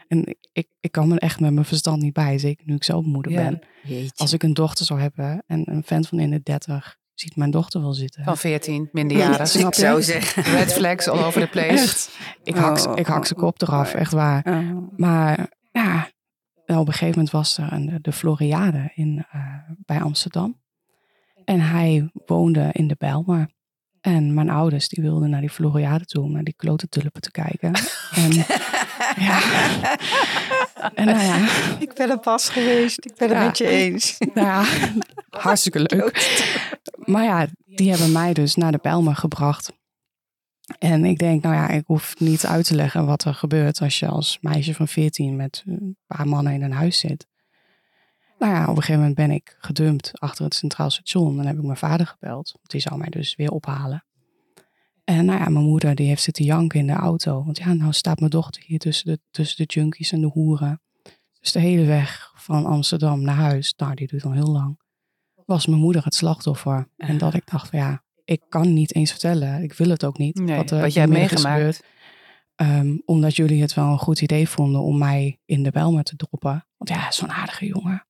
En 0.08 0.36
ik, 0.52 0.68
ik, 0.80 0.92
kan 0.92 1.08
me 1.08 1.18
echt 1.18 1.40
met 1.40 1.52
mijn 1.52 1.66
verstand 1.66 2.02
niet 2.02 2.12
bij, 2.12 2.38
zeker 2.38 2.66
nu 2.66 2.74
ik 2.74 2.84
zelf 2.84 3.04
moeder 3.04 3.32
Ja. 3.32 3.42
ben. 3.42 3.60
Jeetje. 3.82 4.12
Als 4.16 4.32
ik 4.32 4.42
een 4.42 4.54
dochter 4.54 4.86
zou 4.86 5.00
hebben 5.00 5.42
en 5.46 5.70
een 5.70 5.82
vent 5.84 6.08
van 6.08 6.18
in 6.18 6.30
de 6.30 6.40
dertig 6.42 6.98
ziet 7.14 7.36
mijn 7.36 7.50
dochter 7.50 7.80
wel 7.80 7.92
zitten. 7.92 8.24
Van 8.24 8.36
14, 8.36 8.88
minderjarig. 8.92 9.48
Snap 9.48 9.66
ik 9.66 9.74
zou 9.74 10.02
zeggen. 10.02 10.42
Red 10.42 10.72
flags 10.72 11.08
all 11.08 11.24
over 11.24 11.40
the 11.40 11.48
place. 11.48 11.68
Echt. 11.68 12.10
Ik 12.44 12.54
hak, 12.56 12.86
Oh, 12.86 12.98
ik 12.98 13.06
hak 13.06 13.26
zijn 13.26 13.38
kop 13.38 13.62
eraf, 13.62 13.94
oh. 13.94 14.00
echt 14.00 14.12
waar. 14.12 14.42
Oh. 14.46 14.88
Maar 14.96 15.48
ja, 15.72 16.10
op 16.78 16.86
een 16.86 16.92
gegeven 16.92 17.14
moment 17.14 17.30
was 17.30 17.58
er 17.58 17.72
een, 17.72 17.98
de 18.02 18.12
Floriade 18.12 18.90
in, 18.94 19.24
eh, 19.30 19.40
bij 19.78 20.00
Amsterdam. 20.02 20.58
En 21.44 21.60
hij 21.60 22.10
woonde 22.26 22.68
in 22.72 22.88
de 22.88 22.94
Bijlmer. 22.98 23.48
En 24.00 24.34
mijn 24.34 24.50
ouders 24.50 24.88
die 24.88 25.02
wilden 25.04 25.30
naar 25.30 25.40
die 25.40 25.50
Floriade 25.50 26.04
toe 26.04 26.22
om 26.24 26.32
naar 26.32 26.44
die 26.44 26.54
klote 26.56 26.88
tulpen 26.88 27.20
te 27.20 27.30
kijken. 27.30 27.72
En 28.14 28.32
ja, 29.16 29.40
en 30.94 31.04
nou 31.06 31.18
ja, 31.24 31.48
Ik 31.78 31.94
ben 31.94 32.10
er 32.10 32.18
pas 32.18 32.48
geweest. 32.48 33.04
Ik 33.04 33.14
ben 33.16 33.28
het 33.28 33.38
Ja. 33.38 33.44
met 33.46 33.58
je 33.58 33.66
eens. 33.66 34.18
nou 34.34 34.46
ja, 34.46 34.64
hartstikke 35.30 35.78
leuk. 35.78 36.18
Maar 37.04 37.24
ja, 37.24 37.46
die 37.64 37.90
hebben 37.90 38.12
mij 38.12 38.32
dus 38.32 38.54
naar 38.54 38.72
de 38.72 38.78
Bijlmer 38.82 39.16
gebracht. 39.16 39.72
En 40.78 41.04
ik 41.04 41.18
denk, 41.18 41.42
nou 41.42 41.54
ja, 41.54 41.68
ik 41.68 41.86
hoef 41.86 42.18
niet 42.18 42.46
uit 42.46 42.66
te 42.66 42.74
leggen 42.74 43.06
wat 43.06 43.24
er 43.24 43.34
gebeurt 43.34 43.80
als 43.80 43.98
je 43.98 44.06
als 44.06 44.38
meisje 44.40 44.74
van 44.74 44.88
14 44.88 45.36
met 45.36 45.62
een 45.66 45.96
paar 46.06 46.28
mannen 46.28 46.52
in 46.52 46.62
een 46.62 46.72
huis 46.72 46.98
zit. 46.98 47.28
Nou 48.38 48.52
ja, 48.52 48.62
op 48.62 48.68
een 48.68 48.74
gegeven 48.76 48.98
moment 48.98 49.14
ben 49.14 49.30
ik 49.30 49.56
gedumpt 49.58 50.20
achter 50.20 50.44
het 50.44 50.54
Centraal 50.54 50.90
Station. 50.90 51.36
Dan 51.36 51.46
heb 51.46 51.56
ik 51.56 51.62
mijn 51.62 51.76
vader 51.76 52.06
gebeld. 52.06 52.52
Want 52.52 52.70
die 52.70 52.80
zou 52.80 52.98
mij 52.98 53.08
dus 53.08 53.36
weer 53.36 53.50
ophalen. 53.50 54.04
En 55.04 55.24
nou 55.24 55.38
ja, 55.38 55.48
mijn 55.48 55.64
moeder 55.64 55.94
die 55.94 56.06
heeft 56.06 56.22
zitten 56.22 56.44
janken 56.44 56.80
in 56.80 56.86
de 56.86 56.92
auto. 56.92 57.44
Want 57.44 57.58
ja, 57.58 57.72
nou 57.72 57.92
staat 57.92 58.18
mijn 58.18 58.30
dochter 58.30 58.62
hier 58.66 58.78
tussen 58.78 59.06
de, 59.06 59.20
tussen 59.30 59.66
de 59.66 59.72
junkies 59.72 60.12
en 60.12 60.20
de 60.20 60.26
hoeren. 60.26 60.80
Dus 61.40 61.52
de 61.52 61.58
hele 61.58 61.84
weg 61.84 62.32
van 62.34 62.66
Amsterdam 62.66 63.22
naar 63.22 63.34
huis, 63.34 63.74
nou 63.76 63.94
die 63.94 64.06
duurt 64.06 64.24
al 64.24 64.32
heel 64.32 64.50
lang, 64.50 64.80
was 65.46 65.66
mijn 65.66 65.80
moeder 65.80 66.04
het 66.04 66.14
slachtoffer. 66.14 66.88
En 66.96 67.18
dat 67.18 67.34
ik 67.34 67.50
dacht 67.50 67.68
van 67.68 67.78
ja, 67.78 68.02
ik 68.30 68.42
kan 68.48 68.72
niet 68.72 68.94
eens 68.94 69.10
vertellen. 69.10 69.62
Ik 69.62 69.72
wil 69.72 69.88
het 69.88 70.04
ook 70.04 70.18
niet. 70.18 70.38
Nee, 70.38 70.56
wat, 70.56 70.70
er 70.70 70.80
wat 70.80 70.92
jij 70.92 71.02
hebt 71.02 71.14
meegemaakt. 71.14 71.82
Ehm, 72.54 72.96
omdat 73.04 73.36
jullie 73.36 73.60
het 73.60 73.74
wel 73.74 73.84
een 73.84 73.98
goed 73.98 74.20
idee 74.20 74.48
vonden 74.48 74.80
om 74.80 74.98
mij 74.98 75.38
in 75.44 75.62
de 75.62 75.70
Bijlmer 75.70 76.02
te 76.02 76.16
droppen. 76.16 76.66
Want 76.76 76.90
ja, 76.90 77.10
zo'n 77.10 77.30
aardige 77.30 77.66
jongen. 77.66 78.04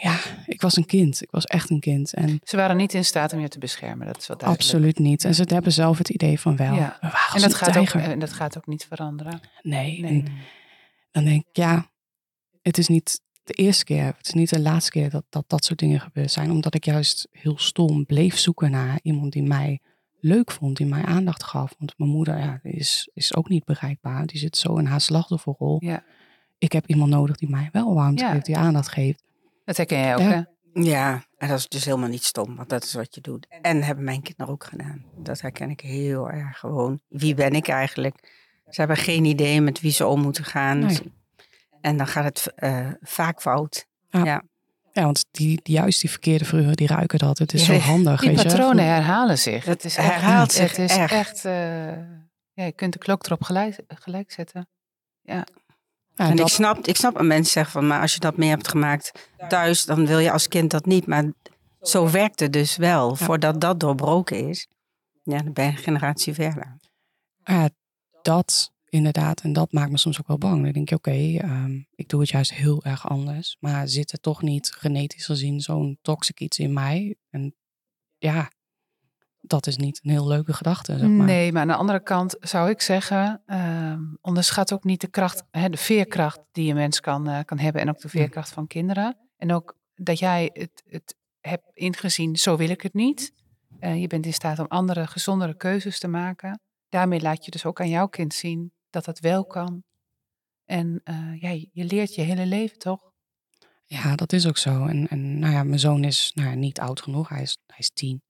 Ja, 0.00 0.18
ik 0.46 0.60
was 0.60 0.76
een 0.76 0.86
kind. 0.86 1.22
Ik 1.22 1.30
was 1.30 1.44
echt 1.44 1.70
een 1.70 1.80
kind. 1.80 2.12
En 2.12 2.40
Ze 2.42 2.56
waren 2.56 2.76
niet 2.76 2.94
in 2.94 3.04
staat 3.04 3.32
om 3.32 3.40
je 3.40 3.48
te 3.48 3.58
beschermen, 3.58 4.06
dat 4.06 4.18
is 4.18 4.26
wel 4.26 4.36
duidelijk. 4.36 4.70
absoluut 4.70 4.98
niet. 4.98 5.24
En 5.24 5.34
ze 5.34 5.44
hebben 5.46 5.72
zelf 5.72 5.98
het 5.98 6.08
idee 6.08 6.40
van 6.40 6.56
wel. 6.56 6.74
Ja. 6.74 6.98
We 7.00 7.06
waren 7.08 7.32
als 7.32 7.42
En 7.42 7.48
dat, 7.48 7.54
gaat 7.54 7.76
ook, 7.76 7.88
en 7.88 8.18
dat 8.18 8.32
gaat 8.32 8.56
ook 8.56 8.66
niet 8.66 8.84
veranderen. 8.84 9.40
Nee. 9.62 10.00
Nee. 10.00 10.22
En 10.22 10.32
dan 11.10 11.24
denk 11.24 11.40
ik, 11.40 11.56
ja, 11.56 11.90
het 12.62 12.78
is 12.78 12.88
niet 12.88 13.20
de 13.44 13.52
eerste 13.52 13.84
keer, 13.84 14.04
het 14.04 14.26
is 14.26 14.32
niet 14.32 14.50
de 14.50 14.60
laatste 14.60 14.90
keer 14.90 15.10
dat 15.10 15.24
dat, 15.28 15.44
dat 15.46 15.64
soort 15.64 15.78
dingen 15.78 16.00
gebeurd 16.00 16.30
zijn. 16.30 16.50
Omdat 16.50 16.74
ik 16.74 16.84
juist 16.84 17.28
heel 17.30 17.58
stom 17.58 18.06
bleef 18.06 18.38
zoeken 18.38 18.70
naar 18.70 18.98
iemand 19.02 19.32
die 19.32 19.42
mij 19.42 19.80
leuk 20.20 20.50
vond, 20.50 20.76
die 20.76 20.86
mij 20.86 21.02
aandacht 21.04 21.42
gaf. 21.42 21.74
Want 21.78 21.94
mijn 21.96 22.10
moeder 22.10 22.38
ja, 22.38 22.60
is, 22.62 23.08
is 23.14 23.34
ook 23.34 23.48
niet 23.48 23.64
bereikbaar. 23.64 24.26
Die 24.26 24.38
zit 24.38 24.56
zo 24.56 24.76
in 24.76 24.86
haar 24.86 25.00
slachtofferrol. 25.00 25.76
Ja, 25.80 26.02
Ik 26.58 26.72
heb 26.72 26.86
iemand 26.86 27.10
nodig 27.10 27.36
die 27.36 27.48
mij 27.50 27.68
wel 27.72 27.94
warmte 27.94 28.22
Ja. 28.24 28.32
geeft, 28.32 28.46
die 28.46 28.56
aandacht 28.56 28.88
geeft. 28.88 29.22
dat 29.64 29.76
herken 29.76 29.98
jij 29.98 30.14
ook, 30.14 30.20
Ja. 30.20 30.30
hè? 30.30 30.42
Ja, 30.82 31.24
en 31.38 31.48
dat 31.48 31.58
is 31.58 31.68
dus 31.68 31.84
helemaal 31.84 32.08
niet 32.08 32.24
stom, 32.24 32.56
want 32.56 32.68
dat 32.68 32.84
is 32.84 32.94
wat 32.94 33.14
je 33.14 33.20
doet. 33.20 33.46
En 33.60 33.82
hebben 33.82 34.04
mijn 34.04 34.22
kinderen 34.22 34.52
ook 34.52 34.64
gedaan. 34.64 35.04
Dat 35.16 35.40
herken 35.40 35.70
ik 35.70 35.80
heel 35.80 36.30
erg 36.30 36.58
gewoon. 36.58 37.00
Wie 37.08 37.34
ben 37.34 37.52
ik 37.52 37.68
eigenlijk? 37.68 38.32
Ze 38.68 38.80
hebben 38.80 38.96
geen 38.96 39.24
idee 39.24 39.60
met 39.60 39.80
wie 39.80 39.90
ze 39.92 40.06
om 40.06 40.20
moeten 40.20 40.44
gaan. 40.44 40.78
Nee. 40.78 40.98
En 41.84 41.96
dan 41.96 42.06
gaat 42.06 42.24
het 42.24 42.52
eh, 42.56 42.88
vaak 43.00 43.40
fout. 43.40 43.86
Ja. 44.08 44.24
Ja. 44.24 44.42
Ja, 44.92 45.02
want 45.04 45.24
die, 45.30 45.60
die, 45.62 45.74
juist 45.74 46.00
die 46.00 46.10
verkeerde 46.10 46.44
vruchten, 46.44 46.76
die 46.76 46.86
ruiken 46.86 47.18
dat. 47.18 47.38
Het 47.38 47.52
is 47.52 47.64
zo 47.64 47.74
handig, 47.74 48.20
Die 48.20 48.28
weet 48.30 48.42
je. 48.42 48.48
patronen 48.48 48.84
herhalen 48.84 49.38
zich. 49.38 49.64
Het 49.64 49.84
is 49.84 49.96
echt, 49.96 50.08
herhaalt 50.08 50.52
zich 50.52 50.76
Het 50.76 50.90
is 50.90 50.96
echt. 50.96 51.12
echt, 51.12 51.44
eh, 51.44 51.96
ja, 52.52 52.64
je 52.64 52.72
kunt 52.72 52.92
de 52.92 52.98
klok 52.98 53.26
erop 53.26 53.42
gelijk, 53.42 53.76
gelijk 53.88 54.32
zetten. 54.32 54.68
Ja, 55.22 55.46
en 56.16 56.30
ik 56.30 56.36
dat, 56.36 56.50
snap, 56.50 56.86
ik 56.86 56.96
snap 56.96 57.18
een 57.18 57.26
mens 57.26 57.52
zeggen 57.52 57.72
van, 57.72 57.86
maar 57.86 58.00
als 58.00 58.14
je 58.14 58.20
dat 58.20 58.36
mee 58.36 58.48
hebt 58.48 58.68
gemaakt 58.68 59.30
thuis, 59.48 59.84
dan 59.84 60.06
wil 60.06 60.18
je 60.18 60.32
als 60.32 60.48
kind 60.48 60.70
dat 60.70 60.86
niet. 60.86 61.06
Maar 61.06 61.32
zo 61.80 62.10
werkt 62.10 62.40
het 62.40 62.52
dus 62.52 62.76
wel. 62.76 63.16
Voordat 63.16 63.60
dat 63.60 63.80
doorbroken 63.80 64.48
is, 64.48 64.68
ja, 65.22 65.38
dan 65.38 65.52
ben 65.52 65.64
je 65.64 65.70
een 65.70 65.76
generatie 65.76 66.34
verder. 66.34 66.76
ja, 67.44 67.68
dat 68.22 68.72
inderdaad, 68.94 69.40
en 69.40 69.52
dat 69.52 69.72
maakt 69.72 69.90
me 69.90 69.98
soms 69.98 70.20
ook 70.20 70.26
wel 70.26 70.38
bang. 70.38 70.62
Dan 70.62 70.72
denk 70.72 70.88
je, 70.88 70.94
oké, 70.94 71.38
ehm, 71.38 71.80
ik 71.94 72.08
doe 72.08 72.20
het 72.20 72.28
juist 72.28 72.54
heel 72.54 72.84
erg 72.84 73.08
anders. 73.08 73.56
Maar 73.60 73.88
zit 73.88 74.12
er 74.12 74.20
toch 74.20 74.42
niet 74.42 74.72
genetisch 74.78 75.24
gezien 75.24 75.60
zo'n 75.60 75.98
toxic 76.02 76.40
iets 76.40 76.58
in 76.58 76.72
mij? 76.72 77.16
En 77.30 77.54
ja, 78.18 78.50
dat 79.40 79.66
is 79.66 79.76
niet 79.76 80.00
een 80.02 80.10
heel 80.10 80.26
leuke 80.26 80.52
gedachte. 80.52 80.98
Zeg 80.98 81.08
maar. 81.08 81.26
Nee, 81.26 81.52
maar 81.52 81.62
aan 81.62 81.68
de 81.68 81.74
andere 81.74 82.02
kant 82.02 82.36
zou 82.40 82.70
ik 82.70 82.80
zeggen, 82.80 83.42
ehm, 83.46 84.02
onderschat 84.20 84.72
ook 84.72 84.84
niet 84.84 85.00
de 85.00 85.10
kracht, 85.10 85.44
hè, 85.50 85.68
de 85.68 85.76
veerkracht 85.76 86.40
die 86.52 86.70
een 86.70 86.76
mens 86.76 87.00
kan, 87.00 87.28
eh, 87.28 87.44
kan 87.44 87.58
hebben 87.58 87.82
en 87.82 87.88
ook 87.88 88.00
de 88.00 88.08
veerkracht 88.08 88.52
van 88.52 88.66
kinderen. 88.66 89.16
En 89.36 89.52
ook 89.52 89.76
dat 89.94 90.18
jij 90.18 90.50
het, 90.52 90.82
het 90.86 91.16
hebt 91.40 91.70
ingezien, 91.72 92.36
zo 92.36 92.56
wil 92.56 92.68
ik 92.68 92.80
het 92.80 92.94
niet. 92.94 93.32
Eh, 93.78 94.00
je 94.00 94.06
bent 94.06 94.26
in 94.26 94.32
staat 94.32 94.58
om 94.58 94.66
andere, 94.68 95.06
gezondere 95.06 95.56
keuzes 95.56 95.98
te 95.98 96.08
maken. 96.08 96.60
Daarmee 96.88 97.20
laat 97.20 97.44
je 97.44 97.50
dus 97.50 97.64
ook 97.64 97.80
aan 97.80 97.88
jouw 97.88 98.06
kind 98.06 98.34
zien 98.34 98.72
dat 98.94 99.04
dat 99.04 99.18
wel 99.18 99.44
kan. 99.44 99.82
En 100.64 101.00
eh, 101.04 101.40
ja, 101.40 101.50
je 101.72 101.84
leert 101.84 102.14
je 102.14 102.22
hele 102.22 102.46
leven 102.46 102.78
toch? 102.78 103.12
Ja, 103.84 104.16
dat 104.16 104.32
is 104.32 104.46
ook 104.46 104.58
zo. 104.58 104.86
En, 104.86 105.08
en 105.08 105.38
nou 105.38 105.52
ja, 105.52 105.62
mijn 105.62 105.78
zoon 105.78 106.04
is 106.04 106.32
nou 106.34 106.48
ja, 106.48 106.54
niet 106.54 106.80
oud 106.80 107.02
genoeg, 107.02 107.28
hij 107.28 107.42
is, 107.42 107.58
hij 107.66 107.78
is 107.78 107.90
tien. 107.90 108.22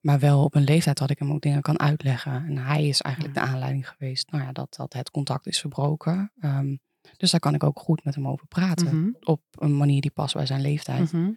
Maar 0.00 0.18
wel 0.18 0.44
op 0.44 0.54
een 0.54 0.64
leeftijd 0.64 0.98
dat 0.98 1.10
ik 1.10 1.18
hem 1.18 1.32
ook 1.32 1.40
dingen 1.40 1.62
kan 1.62 1.80
uitleggen. 1.80 2.32
En 2.32 2.58
hij 2.58 2.88
is 2.88 3.00
eigenlijk 3.00 3.34
de 3.34 3.40
aanleiding 3.40 3.88
geweest 3.88 4.30
nou 4.30 4.44
ja, 4.44 4.52
dat, 4.52 4.74
dat 4.76 4.92
het 4.92 5.10
contact 5.10 5.46
is 5.46 5.60
verbroken. 5.60 6.32
Ehm, 6.40 6.76
dus 7.16 7.30
daar 7.30 7.40
kan 7.40 7.54
ik 7.54 7.64
ook 7.64 7.78
goed 7.78 8.04
met 8.04 8.14
hem 8.14 8.28
over 8.28 8.46
praten. 8.46 9.00
Mhm. 9.00 9.10
Op 9.20 9.42
een 9.50 9.76
manier 9.76 10.00
die 10.00 10.10
past 10.10 10.34
bij 10.34 10.46
zijn 10.46 10.60
leeftijd. 10.60 11.12
Mhm. 11.12 11.30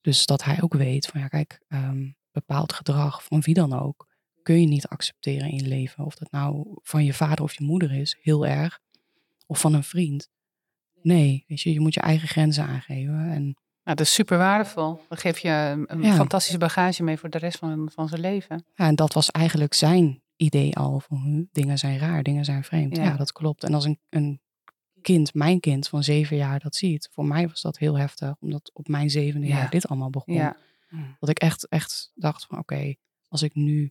Dus 0.00 0.26
dat 0.26 0.44
hij 0.44 0.62
ook 0.62 0.74
weet 0.74 1.06
van 1.06 1.20
ja, 1.20 1.28
kijk, 1.28 1.60
ehm, 1.68 2.10
bepaald 2.32 2.72
gedrag 2.72 3.24
van 3.24 3.40
wie 3.40 3.54
dan 3.54 3.72
ook 3.72 4.09
kun 4.50 4.60
je 4.60 4.66
niet 4.66 4.88
accepteren 4.88 5.50
in 5.50 5.56
je 5.56 5.66
leven. 5.66 6.04
Of 6.04 6.14
dat 6.14 6.30
nou 6.30 6.78
van 6.82 7.04
je 7.04 7.14
vader 7.14 7.44
of 7.44 7.54
je 7.54 7.64
moeder 7.64 7.92
is, 7.92 8.16
heel 8.22 8.46
erg. 8.46 8.80
Of 9.46 9.60
van 9.60 9.74
een 9.74 9.82
vriend. 9.84 10.28
Nee, 11.02 11.44
weet 11.46 11.60
je, 11.60 11.72
je 11.72 11.80
moet 11.80 11.94
je 11.94 12.00
eigen 12.00 12.28
grenzen 12.28 12.64
aangeven. 12.64 13.14
En 13.30 13.42
Nou, 13.84 13.96
dat 13.96 14.00
is 14.00 14.12
super 14.12 14.38
waardevol. 14.38 15.00
Dan 15.08 15.18
geef 15.18 15.38
je 15.38 15.84
een, 15.86 16.02
Ja. 16.02 16.14
fantastische 16.14 16.58
bagage 16.58 17.02
mee 17.02 17.16
voor 17.16 17.30
de 17.30 17.38
rest 17.38 17.58
van, 17.58 17.90
van 17.92 18.08
zijn 18.08 18.20
leven. 18.20 18.64
Ja, 18.74 18.86
en 18.86 18.94
dat 18.94 19.12
was 19.12 19.30
eigenlijk 19.30 19.74
zijn 19.74 20.22
idee 20.36 20.76
al 20.76 21.00
van 21.00 21.16
hm, 21.18 21.42
dingen 21.52 21.78
zijn 21.78 21.98
raar, 21.98 22.22
dingen 22.22 22.44
zijn 22.44 22.64
vreemd. 22.64 22.96
Ja. 22.96 23.02
Ja, 23.02 23.16
dat 23.16 23.32
klopt. 23.32 23.64
En 23.64 23.74
als 23.74 23.84
een, 23.84 23.98
een 24.08 24.40
kind, 25.02 25.34
mijn 25.34 25.60
kind 25.60 25.88
van 25.88 26.02
zeven 26.04 26.36
jaar 26.36 26.58
dat 26.60 26.74
ziet, 26.74 27.08
voor 27.12 27.24
mij 27.24 27.48
was 27.48 27.62
dat 27.62 27.78
heel 27.78 27.98
heftig, 27.98 28.34
omdat 28.40 28.70
op 28.74 28.88
mijn 28.88 29.10
zevende 29.10 29.46
Ja. 29.46 29.56
jaar 29.56 29.70
dit 29.70 29.88
allemaal 29.88 30.10
begon. 30.10 30.34
Ja, 30.34 30.56
Dat 31.18 31.28
ik 31.28 31.38
echt, 31.38 31.68
echt 31.68 32.12
dacht 32.14 32.46
van 32.46 32.58
oké, 32.58 32.94
als 33.28 33.42
ik 33.42 33.54
nu 33.54 33.90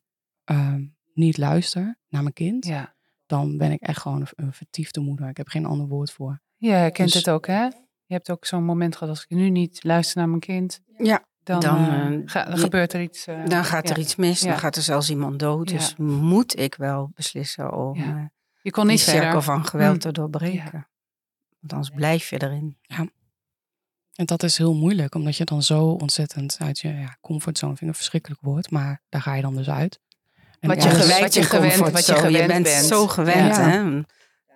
ehm, 0.50 0.84
niet 1.14 1.38
luister 1.38 1.98
naar 2.10 2.22
mijn 2.22 2.34
kind, 2.34 2.66
ja. 2.66 2.96
dan 3.26 3.58
ben 3.58 3.72
ik 3.72 3.82
echt 3.82 4.00
gewoon 4.02 4.22
een, 4.22 4.28
een 4.46 4.54
vertiefde 4.54 5.00
moeder. 5.00 5.30
Ik 5.30 5.38
heb 5.38 5.48
geen 5.48 5.66
ander 5.66 5.88
woord 5.88 6.12
voor. 6.12 6.42
Je 6.56 6.70
herkent 6.72 7.08
Dus- 7.12 7.18
het 7.18 7.30
ook, 7.30 7.48
hè? 7.48 7.64
Je 8.06 8.16
hebt 8.16 8.32
ook 8.32 8.46
zo'n 8.46 8.64
moment 8.64 8.96
gehad, 8.96 9.10
als 9.10 9.24
ik 9.24 9.30
nu 9.30 9.50
niet 9.50 9.84
luister 9.84 10.18
naar 10.18 10.28
mijn 10.30 10.40
kind, 10.40 10.82
Ja, 10.98 11.26
dan, 11.44 11.60
Dan, 11.60 11.78
eh, 11.78 12.14
eh, 12.14 12.22
ga- 12.26 12.44
dan 12.46 12.56
je- 12.56 12.62
gebeurt 12.62 12.94
er 12.94 13.02
iets. 13.02 13.28
eh, 13.28 13.46
dan 13.46 13.66
gaat 13.66 13.90
er 13.90 13.96
ja. 13.96 14.02
iets 14.02 14.16
mis. 14.16 14.40
Ja. 14.42 14.50
Dan 14.50 14.60
gaat 14.60 14.76
er 14.76 14.82
zelfs 14.82 15.10
iemand 15.10 15.40
dood. 15.40 15.70
Ja. 15.70 15.78
Dus 15.78 15.96
moet 15.98 16.60
ik 16.60 16.76
wel 16.76 17.12
beslissen 17.14 17.74
om 17.78 17.96
Ja. 17.96 18.32
Je 18.62 18.72
kon 18.72 18.84
die 18.84 18.92
niet 18.92 19.02
cirkel 19.02 19.22
verder. 19.24 19.42
van 19.44 19.66
geweld 19.66 19.94
Hm. 19.94 20.00
te 20.00 20.12
doorbreken. 20.12 20.88
Want 21.60 21.74
anders 21.74 21.90
blijf 21.96 22.30
je 22.30 22.42
erin. 22.44 22.78
En 24.16 24.26
dat 24.26 24.44
is 24.44 24.58
heel 24.58 24.76
moeilijk, 24.76 25.16
omdat 25.16 25.36
je 25.38 25.44
dan 25.46 25.64
zo 25.64 25.86
ontzettend 25.86 26.58
uit 26.60 26.80
je 26.80 26.88
ja, 26.94 27.18
comfortzone, 27.22 27.72
vind 27.72 27.82
ik 27.82 27.88
een 27.88 27.96
verschrikkelijk 27.96 28.42
woord, 28.42 28.72
maar 28.72 29.02
daar 29.10 29.22
ga 29.22 29.34
je 29.34 29.42
dan 29.42 29.56
dus 29.56 29.70
uit. 29.70 30.00
En 30.60 30.70
Wat 30.70 30.84
je 30.84 30.90
gewend- 30.90 31.20
wat 31.20 31.34
je 31.34 31.44
gewend- 31.44 31.76
wat 31.92 32.06
je 32.06 32.14
gewend 32.16 32.48
bent 32.48 32.64
bent. 32.64 32.86
zo 32.86 33.08
gewend, 33.08 33.56
Ja. 33.56 33.70
hè? 33.70 34.04
te 34.04 34.06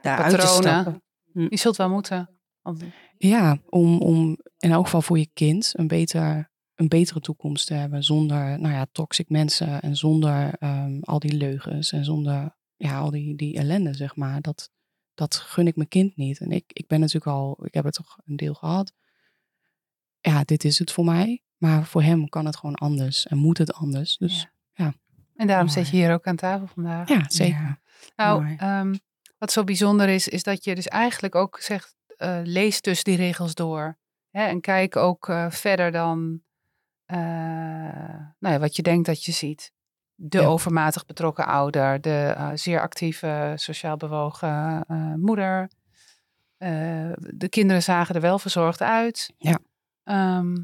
Patronen. 0.01 0.43
stappen. 0.47 1.01
Je 1.49 1.57
zult 1.57 1.75
wel 1.77 1.89
moeten. 1.89 2.29
Want- 2.61 2.83
Ja, 3.17 3.57
om, 3.69 4.01
om 4.01 4.37
in 4.57 4.71
elk 4.71 4.83
geval 4.85 5.01
voor 5.01 5.17
je 5.19 5.29
kind 5.33 5.71
een, 5.75 5.87
beter, 5.87 6.51
een 6.75 6.87
betere 6.87 7.19
toekomst 7.19 7.67
te 7.67 7.73
hebben. 7.73 8.03
Zonder 8.03 8.59
nou 8.59 8.73
ja, 8.73 8.85
toxic 8.91 9.29
mensen 9.29 9.81
en 9.81 9.95
zonder 9.95 10.53
ehm, 10.59 10.99
al 11.01 11.19
die 11.19 11.33
leugens 11.33 11.91
en 11.91 12.05
zonder 12.05 12.55
ja, 12.75 12.97
al 12.99 13.11
die, 13.11 13.35
die 13.35 13.57
ellende, 13.57 13.93
zeg 13.93 14.15
maar. 14.15 14.41
Dat, 14.41 14.69
dat 15.13 15.35
gun 15.35 15.67
ik 15.67 15.75
mijn 15.75 15.87
kind 15.89 16.15
niet. 16.15 16.39
En 16.39 16.51
ik, 16.51 16.63
ik 16.67 16.87
ben 16.87 16.99
natuurlijk 16.99 17.27
al, 17.27 17.59
ik 17.65 17.73
heb 17.73 17.83
het 17.83 17.93
toch 17.93 18.17
een 18.25 18.35
deel 18.35 18.53
gehad. 18.53 18.93
Ja, 20.19 20.43
dit 20.43 20.63
is 20.63 20.79
het 20.79 20.91
voor 20.91 21.05
mij. 21.05 21.43
Maar 21.57 21.85
voor 21.85 22.01
hem 22.03 22.29
kan 22.29 22.45
het 22.45 22.55
gewoon 22.57 22.75
anders 22.75 23.27
en 23.27 23.37
moet 23.37 23.57
het 23.57 23.73
anders. 23.73 24.17
Dus 24.17 24.47
En 25.35 25.47
daarom 25.47 25.65
Mooi. 25.65 25.77
zit 25.79 25.89
je 25.89 25.97
hier 25.97 26.13
ook 26.13 26.27
aan 26.27 26.35
tafel 26.35 26.67
vandaag. 26.67 27.07
ja, 27.09 27.23
zeker. 27.27 27.61
Ja. 27.61 27.79
Nou, 28.15 28.55
ehm, 28.57 28.95
wat 29.37 29.51
zo 29.51 29.63
bijzonder 29.63 30.09
is, 30.09 30.27
is 30.27 30.43
dat 30.43 30.63
je 30.63 30.75
dus 30.75 30.87
eigenlijk 30.87 31.35
ook 31.35 31.59
zegt, 31.59 31.95
eh, 32.17 32.39
lees 32.43 32.81
dus 32.81 33.03
die 33.03 33.15
regels 33.17 33.53
door. 33.55 33.97
Hè, 34.31 34.43
en 34.45 34.61
kijk 34.61 34.95
ook 34.95 35.29
eh, 35.29 35.49
verder 35.49 35.91
dan 35.91 36.41
eh, 37.05 37.17
nou 38.39 38.53
ja, 38.53 38.59
wat 38.59 38.75
je 38.75 38.81
denkt 38.81 39.05
dat 39.05 39.23
je 39.23 39.31
ziet. 39.31 39.71
De 40.15 40.39
Ja. 40.39 40.45
overmatig 40.45 41.05
betrokken 41.05 41.45
ouder, 41.45 42.01
de 42.01 42.51
zeer 42.53 42.81
actieve, 42.81 43.53
sociaal 43.55 43.97
bewogen 43.97 44.83
moeder. 45.19 45.69
De 47.17 47.47
kinderen 47.49 47.83
zagen 47.83 48.15
er 48.15 48.21
wel 48.21 48.39
verzorgd 48.39 48.81
uit. 48.81 49.33
Ja. 49.37 49.59
Ehm, 50.03 50.55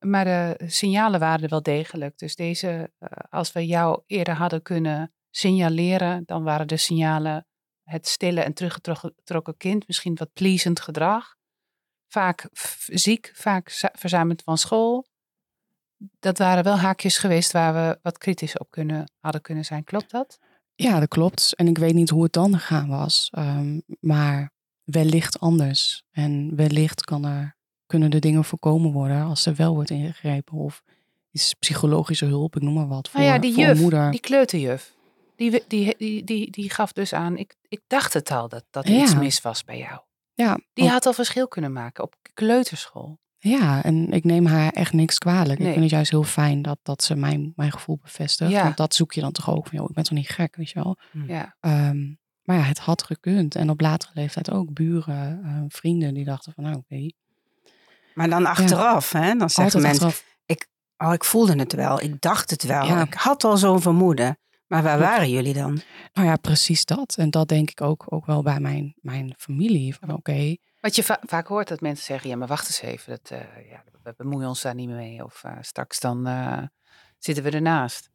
maar 0.00 0.24
de 0.24 0.56
signalen 0.66 1.20
waren 1.20 1.42
er 1.42 1.48
wel 1.48 1.62
degelijk. 1.62 2.18
Dus 2.18 2.36
deze, 2.36 2.90
eh, 2.98 3.08
als 3.30 3.52
we 3.52 3.66
jou 3.66 4.02
eerder 4.06 4.34
hadden 4.34 4.62
kunnen 4.62 5.12
signaleren, 5.30 6.22
dan 6.26 6.42
waren 6.42 6.68
de 6.68 6.76
signalen 6.76 7.46
het 7.84 8.08
stille 8.08 8.40
en 8.40 8.52
teruggetrokken 8.54 9.56
kind, 9.56 9.86
misschien 9.86 10.14
wat 10.14 10.32
pleasend 10.32 10.80
gedrag, 10.80 11.36
vaak 12.08 12.48
ziek, 12.86 13.30
vaak 13.34 13.68
za- 13.68 13.92
verzuimend 13.98 14.42
van 14.42 14.58
school. 14.58 15.06
Dat 16.18 16.38
waren 16.38 16.64
wel 16.64 16.78
haakjes 16.78 17.18
geweest 17.18 17.52
waar 17.52 17.74
we 17.74 17.98
wat 18.02 18.18
kritisch 18.18 18.58
op 18.58 18.70
kunnen, 18.70 19.12
hadden 19.18 19.40
kunnen 19.42 19.64
zijn. 19.64 19.84
Klopt 19.84 20.10
dat? 20.10 20.38
Ja, 20.74 20.98
dat 21.00 21.08
klopt. 21.08 21.54
En 21.54 21.66
ik 21.68 21.78
weet 21.78 21.94
niet 21.94 22.10
hoe 22.10 22.22
het 22.22 22.32
dan 22.32 22.52
gegaan 22.58 22.88
was. 22.88 23.28
ehm, 23.30 23.80
maar 24.00 24.52
wellicht 24.84 25.40
anders. 25.40 26.02
En 26.10 26.56
wellicht 26.56 27.00
kan 27.04 27.24
er, 27.24 27.56
kunnen 27.90 28.10
de 28.10 28.18
dingen 28.18 28.44
voorkomen 28.44 28.92
worden 28.92 29.22
als 29.24 29.46
er 29.46 29.54
wel 29.54 29.74
wordt 29.74 29.90
ingegrepen. 29.90 30.54
Of 30.58 30.82
is 31.30 31.54
psychologische 31.58 32.24
hulp, 32.26 32.56
ik 32.56 32.62
noem 32.62 32.74
maar 32.74 32.88
wat. 32.88 33.08
Voor, 33.08 33.20
nou 33.20 33.32
ja, 33.32 33.38
die 33.38 33.52
voor 33.54 33.62
juf, 33.62 33.76
een 33.76 33.82
moeder. 33.82 34.10
die 34.10 34.20
kleuterjuf, 34.20 34.94
die, 35.36 35.62
die, 35.68 35.94
die, 35.98 36.24
die, 36.24 36.50
die 36.50 36.70
gaf 36.70 36.92
dus 36.92 37.12
aan, 37.12 37.36
ik, 37.36 37.56
ik 37.68 37.80
dacht 37.86 38.12
het 38.12 38.30
al 38.30 38.48
dat, 38.48 38.64
dat 38.70 38.84
er 38.86 38.92
Ja. 38.92 39.02
iets 39.02 39.14
mis 39.14 39.40
was 39.40 39.64
bij 39.64 39.78
jou. 39.78 40.00
ja, 40.34 40.54
Die 40.54 40.64
want- 40.84 40.90
had 40.90 41.06
al 41.06 41.12
verschil 41.12 41.48
kunnen 41.48 41.72
maken 41.72 42.04
op 42.04 42.14
kleuterschool. 42.34 43.18
ja, 43.38 43.82
en 43.84 44.10
ik 44.12 44.24
neem 44.24 44.46
haar 44.46 44.72
echt 44.72 44.92
niks 44.92 45.18
kwalijk. 45.18 45.58
Nee. 45.58 45.66
Ik 45.68 45.72
vind 45.72 45.84
het 45.84 45.94
juist 45.94 46.10
heel 46.10 46.22
fijn 46.22 46.62
dat, 46.62 46.78
dat 46.82 47.02
ze 47.02 47.14
mijn, 47.16 47.52
mijn 47.56 47.72
gevoel 47.72 47.98
bevestigt. 48.02 48.50
Ja. 48.50 48.62
Want 48.62 48.76
dat 48.76 48.94
zoek 48.94 49.12
je 49.12 49.20
dan 49.20 49.32
toch 49.32 49.50
ook. 49.50 49.66
Van, 49.66 49.78
joh, 49.78 49.88
ik 49.88 49.94
ben 49.94 50.04
toch 50.04 50.18
niet 50.18 50.28
gek, 50.28 50.56
weet 50.56 50.70
je 50.70 50.82
wel. 50.82 50.96
Ja, 51.26 51.56
Ehm, 51.60 52.14
maar 52.42 52.56
ja, 52.56 52.62
het 52.62 52.78
had 52.78 53.02
gekund. 53.02 53.54
En 53.54 53.70
op 53.70 53.80
latere 53.80 54.12
leeftijd 54.14 54.50
ook 54.50 54.72
buren, 54.72 55.40
eh, 55.44 55.62
vrienden 55.68 56.14
die 56.14 56.24
dachten 56.24 56.52
van, 56.52 56.64
nou 56.64 56.76
oké. 56.76 57.10
Maar 58.14 58.28
dan 58.30 58.46
achteraf, 58.46 59.12
hè? 59.12 59.34
Dan 59.34 59.50
zeggen 59.50 59.64
Altijd 59.64 59.82
mensen, 59.82 60.06
achteraf. 60.06 60.24
oh, 60.96 61.12
ik 61.12 61.24
voelde 61.24 61.58
het 61.58 61.72
wel. 61.72 62.00
Ik 62.00 62.20
dacht 62.20 62.50
het 62.50 62.62
wel. 62.62 62.84
Ja. 62.84 63.02
Ik 63.02 63.14
had 63.14 63.44
al 63.44 63.56
zo'n 63.56 63.80
vermoeden. 63.80 64.38
Maar 64.66 64.82
waar 64.82 64.98
waren 64.98 65.30
jullie 65.30 65.54
dan? 65.54 65.80
Nou 66.12 66.28
ja, 66.28 66.36
precies 66.36 66.84
dat. 66.84 67.14
En 67.18 67.30
dat 67.30 67.48
denk 67.48 67.70
ik 67.70 67.80
ook, 67.80 68.04
ook 68.08 68.26
wel 68.26 68.42
bij 68.42 68.60
mijn, 68.60 68.94
mijn 69.00 69.34
familie. 69.38 69.94
Van 69.94 70.12
oké, 70.12 70.56
Wat 70.80 70.96
je 70.96 71.02
va- 71.02 71.20
vaak 71.26 71.46
hoort 71.46 71.68
dat 71.68 71.80
mensen 71.80 72.04
zeggen, 72.04 72.30
ja, 72.30 72.36
maar 72.36 72.48
wacht 72.48 72.66
eens 72.66 72.80
even, 72.80 73.10
dat, 73.10 73.30
eh, 73.30 73.70
ja, 73.70 73.84
we 74.02 74.14
bemoeien 74.16 74.48
ons 74.48 74.62
daar 74.62 74.74
niet 74.74 74.86
meer 74.88 74.96
mee. 74.96 75.24
Of 75.24 75.44
eh, 75.44 75.52
straks 75.60 76.00
dan 76.00 76.26
eh, 76.26 76.62
zitten 77.18 77.44
we 77.44 77.50
ernaast. 77.50 78.10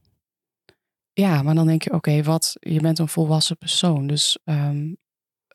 Ja, 1.13 1.41
maar 1.41 1.55
dan 1.55 1.65
denk 1.67 1.83
je, 1.83 1.93
oké, 1.93 2.23
wat, 2.23 2.55
je 2.59 2.79
bent 2.79 2.99
een 2.99 3.07
volwassen 3.07 3.57
persoon. 3.57 4.07
Dus 4.07 4.39
ehm, 4.43 4.93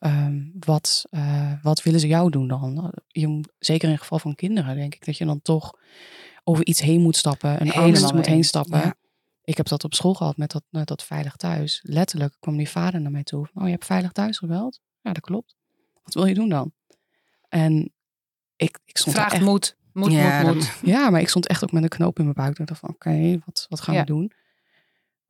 ehm, 0.01 0.41
wat, 0.59 1.05
eh, 1.09 1.53
wat 1.61 1.83
willen 1.83 1.99
ze 1.99 2.07
jou 2.07 2.29
doen 2.29 2.47
dan? 2.47 2.93
Je, 3.07 3.27
moet- 3.27 3.51
zeker 3.59 3.83
in 3.87 3.91
het 3.93 4.01
geval 4.01 4.19
van 4.19 4.35
kinderen, 4.35 4.75
denk 4.75 4.95
ik 4.95 5.05
dat 5.05 5.17
je 5.17 5.25
dan 5.25 5.41
toch 5.41 5.73
over 6.43 6.65
iets 6.65 6.81
heen 6.81 7.01
moet 7.01 7.15
stappen. 7.15 7.49
Een 7.49 7.57
Helemaal 7.67 7.83
angst 7.85 8.13
moet 8.13 8.25
heen 8.25 8.43
stappen. 8.43 8.79
ja. 8.79 8.95
Ik 9.43 9.57
heb 9.57 9.67
dat 9.67 9.83
op 9.83 9.93
school 9.93 10.13
gehad 10.13 10.37
met 10.37 10.51
dat, 10.51 10.63
met 10.69 10.87
dat 10.87 11.03
veilig 11.03 11.35
thuis. 11.35 11.79
Letterlijk 11.83 12.35
kwam 12.39 12.57
die 12.57 12.69
vader 12.69 13.01
naar 13.01 13.11
mij 13.11 13.23
toe. 13.23 13.49
Oh, 13.53 13.63
je 13.65 13.71
hebt 13.71 13.85
veilig 13.85 14.11
thuis 14.11 14.37
gebeld? 14.37 14.79
Ja, 15.01 15.13
dat 15.13 15.23
klopt. 15.23 15.55
Wat 16.03 16.13
wil 16.13 16.25
je 16.25 16.33
doen 16.33 16.49
dan? 16.49 16.71
En 17.49 17.93
ik, 18.55 18.79
ik 18.85 18.97
stond 18.97 19.15
daar 19.15 19.25
Vraagt 19.25 19.41
echt... 19.41 19.51
moed, 19.51 19.77
moed, 19.93 20.11
Ja, 20.11 20.41
moed. 20.43 20.73
Ja, 20.83 21.09
maar 21.09 21.21
ik 21.21 21.29
stond 21.29 21.47
echt 21.47 21.63
ook 21.63 21.71
met 21.71 21.83
een 21.83 21.89
knoop 21.89 22.17
in 22.17 22.23
mijn 22.23 22.35
buik. 22.35 22.59
Ik 22.59 22.67
dacht 22.67 22.79
van, 22.79 22.89
oké, 22.89 23.39
wat, 23.45 23.65
wat 23.69 23.81
gaan 23.81 23.93
Ja. 23.93 23.99
we 23.99 24.05
doen? 24.05 24.31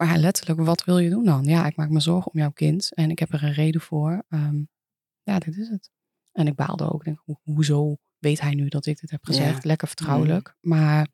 Maar 0.08 0.18
letterlijk, 0.18 0.60
wat 0.60 0.84
wil 0.84 0.98
je 0.98 1.10
doen 1.10 1.26
dan? 1.26 1.44
Ja, 1.44 1.66
ik 1.66 1.76
maak 1.76 1.90
me 1.90 2.00
zorgen 2.00 2.32
om 2.32 2.40
jouw 2.40 2.52
kind 2.52 2.94
en 2.94 3.10
ik 3.12 3.20
heb 3.20 3.34
er 3.34 3.44
een 3.44 3.54
reden 3.54 3.82
voor. 3.82 4.24
Ehm, 4.30 4.62
ja, 5.24 5.40
dit 5.40 5.58
is 5.58 5.68
het. 5.70 5.90
En 6.32 6.48
ik 6.48 6.56
baalde 6.56 6.92
ook. 6.92 7.04
Denk, 7.04 7.22
ho- 7.26 7.40
hoezo 7.44 7.98
weet 8.18 8.42
hij 8.42 8.54
nu 8.54 8.68
dat 8.68 8.86
ik 8.86 9.00
dit 9.00 9.12
heb 9.12 9.24
gezegd? 9.26 9.64
Lekker 9.66 9.88
vertrouwelijk. 9.88 10.58
Maar 10.62 11.08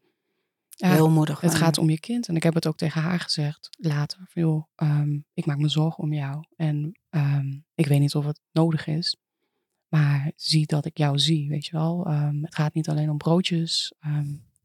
ja, 0.69 0.91
Heel 0.93 1.09
moedig. 1.09 1.41
het 1.41 1.55
gaat 1.55 1.77
om 1.77 1.89
je 1.89 1.99
kind. 1.99 2.27
En 2.27 2.35
ik 2.35 2.43
heb 2.43 2.53
het 2.53 2.67
ook 2.67 2.77
tegen 2.77 3.01
haar 3.01 3.19
gezegd 3.19 3.69
later. 3.79 4.25
Van, 4.29 4.41
joh, 4.41 4.63
ehm, 4.75 5.19
ik 5.33 5.45
maak 5.45 5.57
me 5.57 5.67
zorgen 5.69 6.03
om 6.03 6.13
jou. 6.13 6.43
En 6.55 6.99
ehm, 7.09 7.47
ik 7.75 7.85
weet 7.87 7.99
niet 7.99 8.15
of 8.15 8.25
het 8.25 8.39
nodig 8.51 8.87
is. 8.87 9.17
Maar 9.87 10.31
zie 10.35 10.65
dat 10.65 10.85
ik 10.85 10.97
jou 10.97 11.19
zie, 11.19 11.49
weet 11.49 11.65
je 11.65 11.71
wel. 11.71 12.07
Het 12.41 12.55
gaat 12.55 12.73
niet 12.73 12.89
alleen 12.89 13.09
om 13.09 13.17
broodjes. 13.17 13.93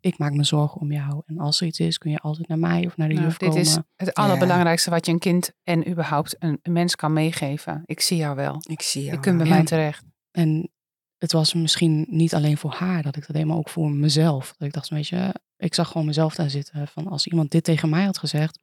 Ik 0.03 0.19
maak 0.19 0.33
me 0.33 0.45
zorgen 0.45 0.81
om 0.81 0.93
jou. 0.93 1.23
En 1.27 1.39
als 1.39 1.61
er 1.61 1.67
iets 1.67 1.81
is, 1.81 1.99
kun 1.99 2.11
je 2.11 2.19
altijd 2.19 2.49
naar 2.49 2.59
mij 2.59 2.87
of 2.87 2.97
naar 2.97 3.09
de 3.09 3.15
Nou, 3.15 3.27
juf 3.27 3.37
dit 3.37 3.49
komen. 3.49 3.63
is 3.65 3.79
het 3.97 4.15
allerbelangrijkste 4.15 4.91
wat 4.91 5.07
je 5.07 5.13
een 5.13 5.19
kind 5.19 5.53
en 5.65 5.89
überhaupt 5.91 6.37
een, 6.39 6.59
een 6.63 6.73
mens 6.73 6.97
kan 6.97 7.13
meegeven. 7.13 7.83
Ik 7.85 8.01
zie 8.01 8.17
jou 8.17 8.37
wel. 8.37 8.63
Ik 8.69 8.83
zie 8.83 9.03
jou. 9.03 9.15
Je 9.17 9.21
kunt 9.21 9.39
bij 9.39 9.49
mij 9.49 9.65
terecht. 9.65 10.05
En 10.31 10.71
het 11.19 11.33
was 11.33 11.55
misschien 11.55 12.07
niet 12.09 12.35
alleen 12.35 12.57
voor 12.59 12.73
haar 12.73 13.03
dat 13.03 13.17
ik 13.17 13.27
dat 13.27 13.37
deed, 13.37 13.45
maar 13.47 13.57
ook 13.57 13.69
voor 13.69 13.91
mezelf. 13.91 14.55
Dat 14.59 14.69
ik 14.69 14.75
dacht, 14.75 14.89
weet 14.89 15.09
je, 15.09 15.35
ik 15.57 15.75
zag 15.75 15.89
gewoon 15.91 16.07
mezelf 16.07 16.35
daar 16.35 16.51
zitten. 16.51 16.89
Van 16.89 17.07
als 17.09 17.27
iemand 17.27 17.51
dit 17.51 17.65
tegen 17.65 17.89
mij 17.89 18.05
had 18.05 18.19
gezegd, 18.19 18.59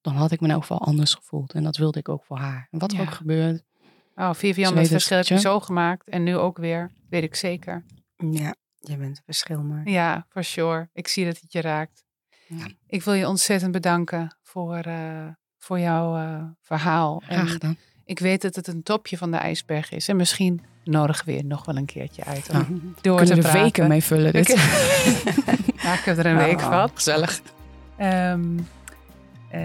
dan 0.00 0.14
had 0.14 0.30
ik 0.30 0.40
me 0.40 0.46
in 0.46 0.52
elk 0.52 0.62
geval 0.62 0.80
anders 0.80 1.14
gevoeld. 1.14 1.52
En 1.52 1.62
dat 1.62 1.76
wilde 1.76 1.98
ik 1.98 2.08
ook 2.08 2.24
voor 2.24 2.38
haar. 2.38 2.68
En 2.70 2.78
wat 2.78 2.92
er 2.92 2.98
Ja. 2.98 3.02
ook 3.04 3.10
gebeurt, 3.14 3.62
Oh, 4.16 4.34
Vivian, 4.34 4.74
dat 4.74 4.88
verschil 4.88 5.16
heb 5.16 5.26
je 5.26 5.38
zo 5.38 5.60
gemaakt. 5.60 6.08
En 6.08 6.22
nu 6.22 6.36
ook 6.36 6.58
weer, 6.58 6.90
weet 7.08 7.22
ik 7.22 7.34
zeker. 7.34 7.84
Ja, 8.30 8.54
je 8.88 8.96
bent 8.96 9.16
een 9.16 9.22
verschil 9.24 9.62
maar. 9.62 9.88
Ja, 9.88 10.26
for 10.28 10.44
sure. 10.44 10.88
Ik 10.92 11.08
zie 11.08 11.24
dat 11.24 11.38
het 11.40 11.52
je 11.52 11.60
raakt. 11.60 12.04
Ja. 12.48 12.66
Ik 12.86 13.02
wil 13.02 13.14
je 13.14 13.28
ontzettend 13.28 13.72
bedanken 13.72 14.36
voor, 14.42 14.76
eh, 14.76 15.26
voor 15.58 15.78
jouw 15.80 16.16
eh, 16.16 16.42
verhaal. 16.62 17.22
graag 17.24 17.38
En 17.40 17.48
gedaan. 17.48 17.76
ik 18.04 18.18
weet 18.18 18.42
dat 18.42 18.56
het 18.56 18.66
een 18.66 18.82
topje 18.82 19.16
van 19.18 19.30
de 19.30 19.36
ijsberg 19.36 19.90
is. 19.92 20.08
En 20.08 20.16
misschien 20.16 20.62
nodigen 20.84 21.26
we 21.26 21.32
je 21.32 21.44
nog 21.44 21.64
wel 21.64 21.76
een 21.76 21.84
keertje 21.84 22.24
uit 22.24 22.48
om 22.50 22.56
Ja. 22.58 22.66
door 23.00 23.16
Kunnen 23.16 23.34
te 23.34 23.40
er 23.40 23.40
praten. 23.40 23.62
weken 23.62 23.88
mee 23.88 24.02
vullen 24.04 24.32
dit. 24.32 24.48
ja, 25.82 25.92
ik 25.92 26.00
heb 26.04 26.18
er 26.18 26.26
een 26.26 26.36
week 26.36 26.60
Oh. 26.60 26.68
van. 26.68 26.90
Gezellig. 26.94 27.40
Ehm, 27.96 28.58
eh, 29.50 29.62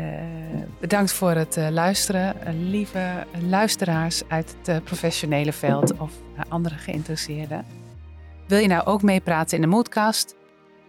bedankt 0.79 1.11
voor 1.11 1.31
het 1.31 1.55
luisteren. 1.69 2.35
Lieve 2.69 3.25
luisteraars 3.47 4.21
uit 4.27 4.55
het 4.65 4.83
professionele 4.83 5.53
veld 5.53 5.97
of 5.97 6.11
andere 6.49 6.75
geïnteresseerden. 6.75 7.65
Wil 8.49 8.57
je 8.59 8.67
nou 8.67 8.85
ook 8.85 9.01
meepraten 9.01 9.55
in 9.55 9.61
de 9.61 9.67
Moodcast? 9.67 10.35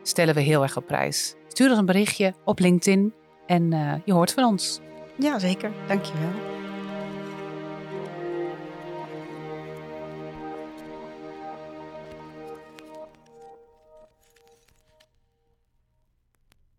Stellen 0.03 0.35
we 0.35 0.41
heel 0.41 0.63
erg 0.63 0.77
op 0.77 0.87
prijs. 0.87 1.35
Stuur 1.49 1.69
ons 1.69 1.79
een 1.79 1.87
berichtje 1.87 2.35
op 2.45 2.59
LinkedIn 2.59 3.15
en 3.47 3.73
eh, 3.73 3.93
je 4.05 4.13
hoort 4.13 4.33
van 4.33 4.45
ons. 4.45 4.81
Ja, 5.19 5.39
zeker. 5.39 5.73
Dankjewel. 5.89 6.60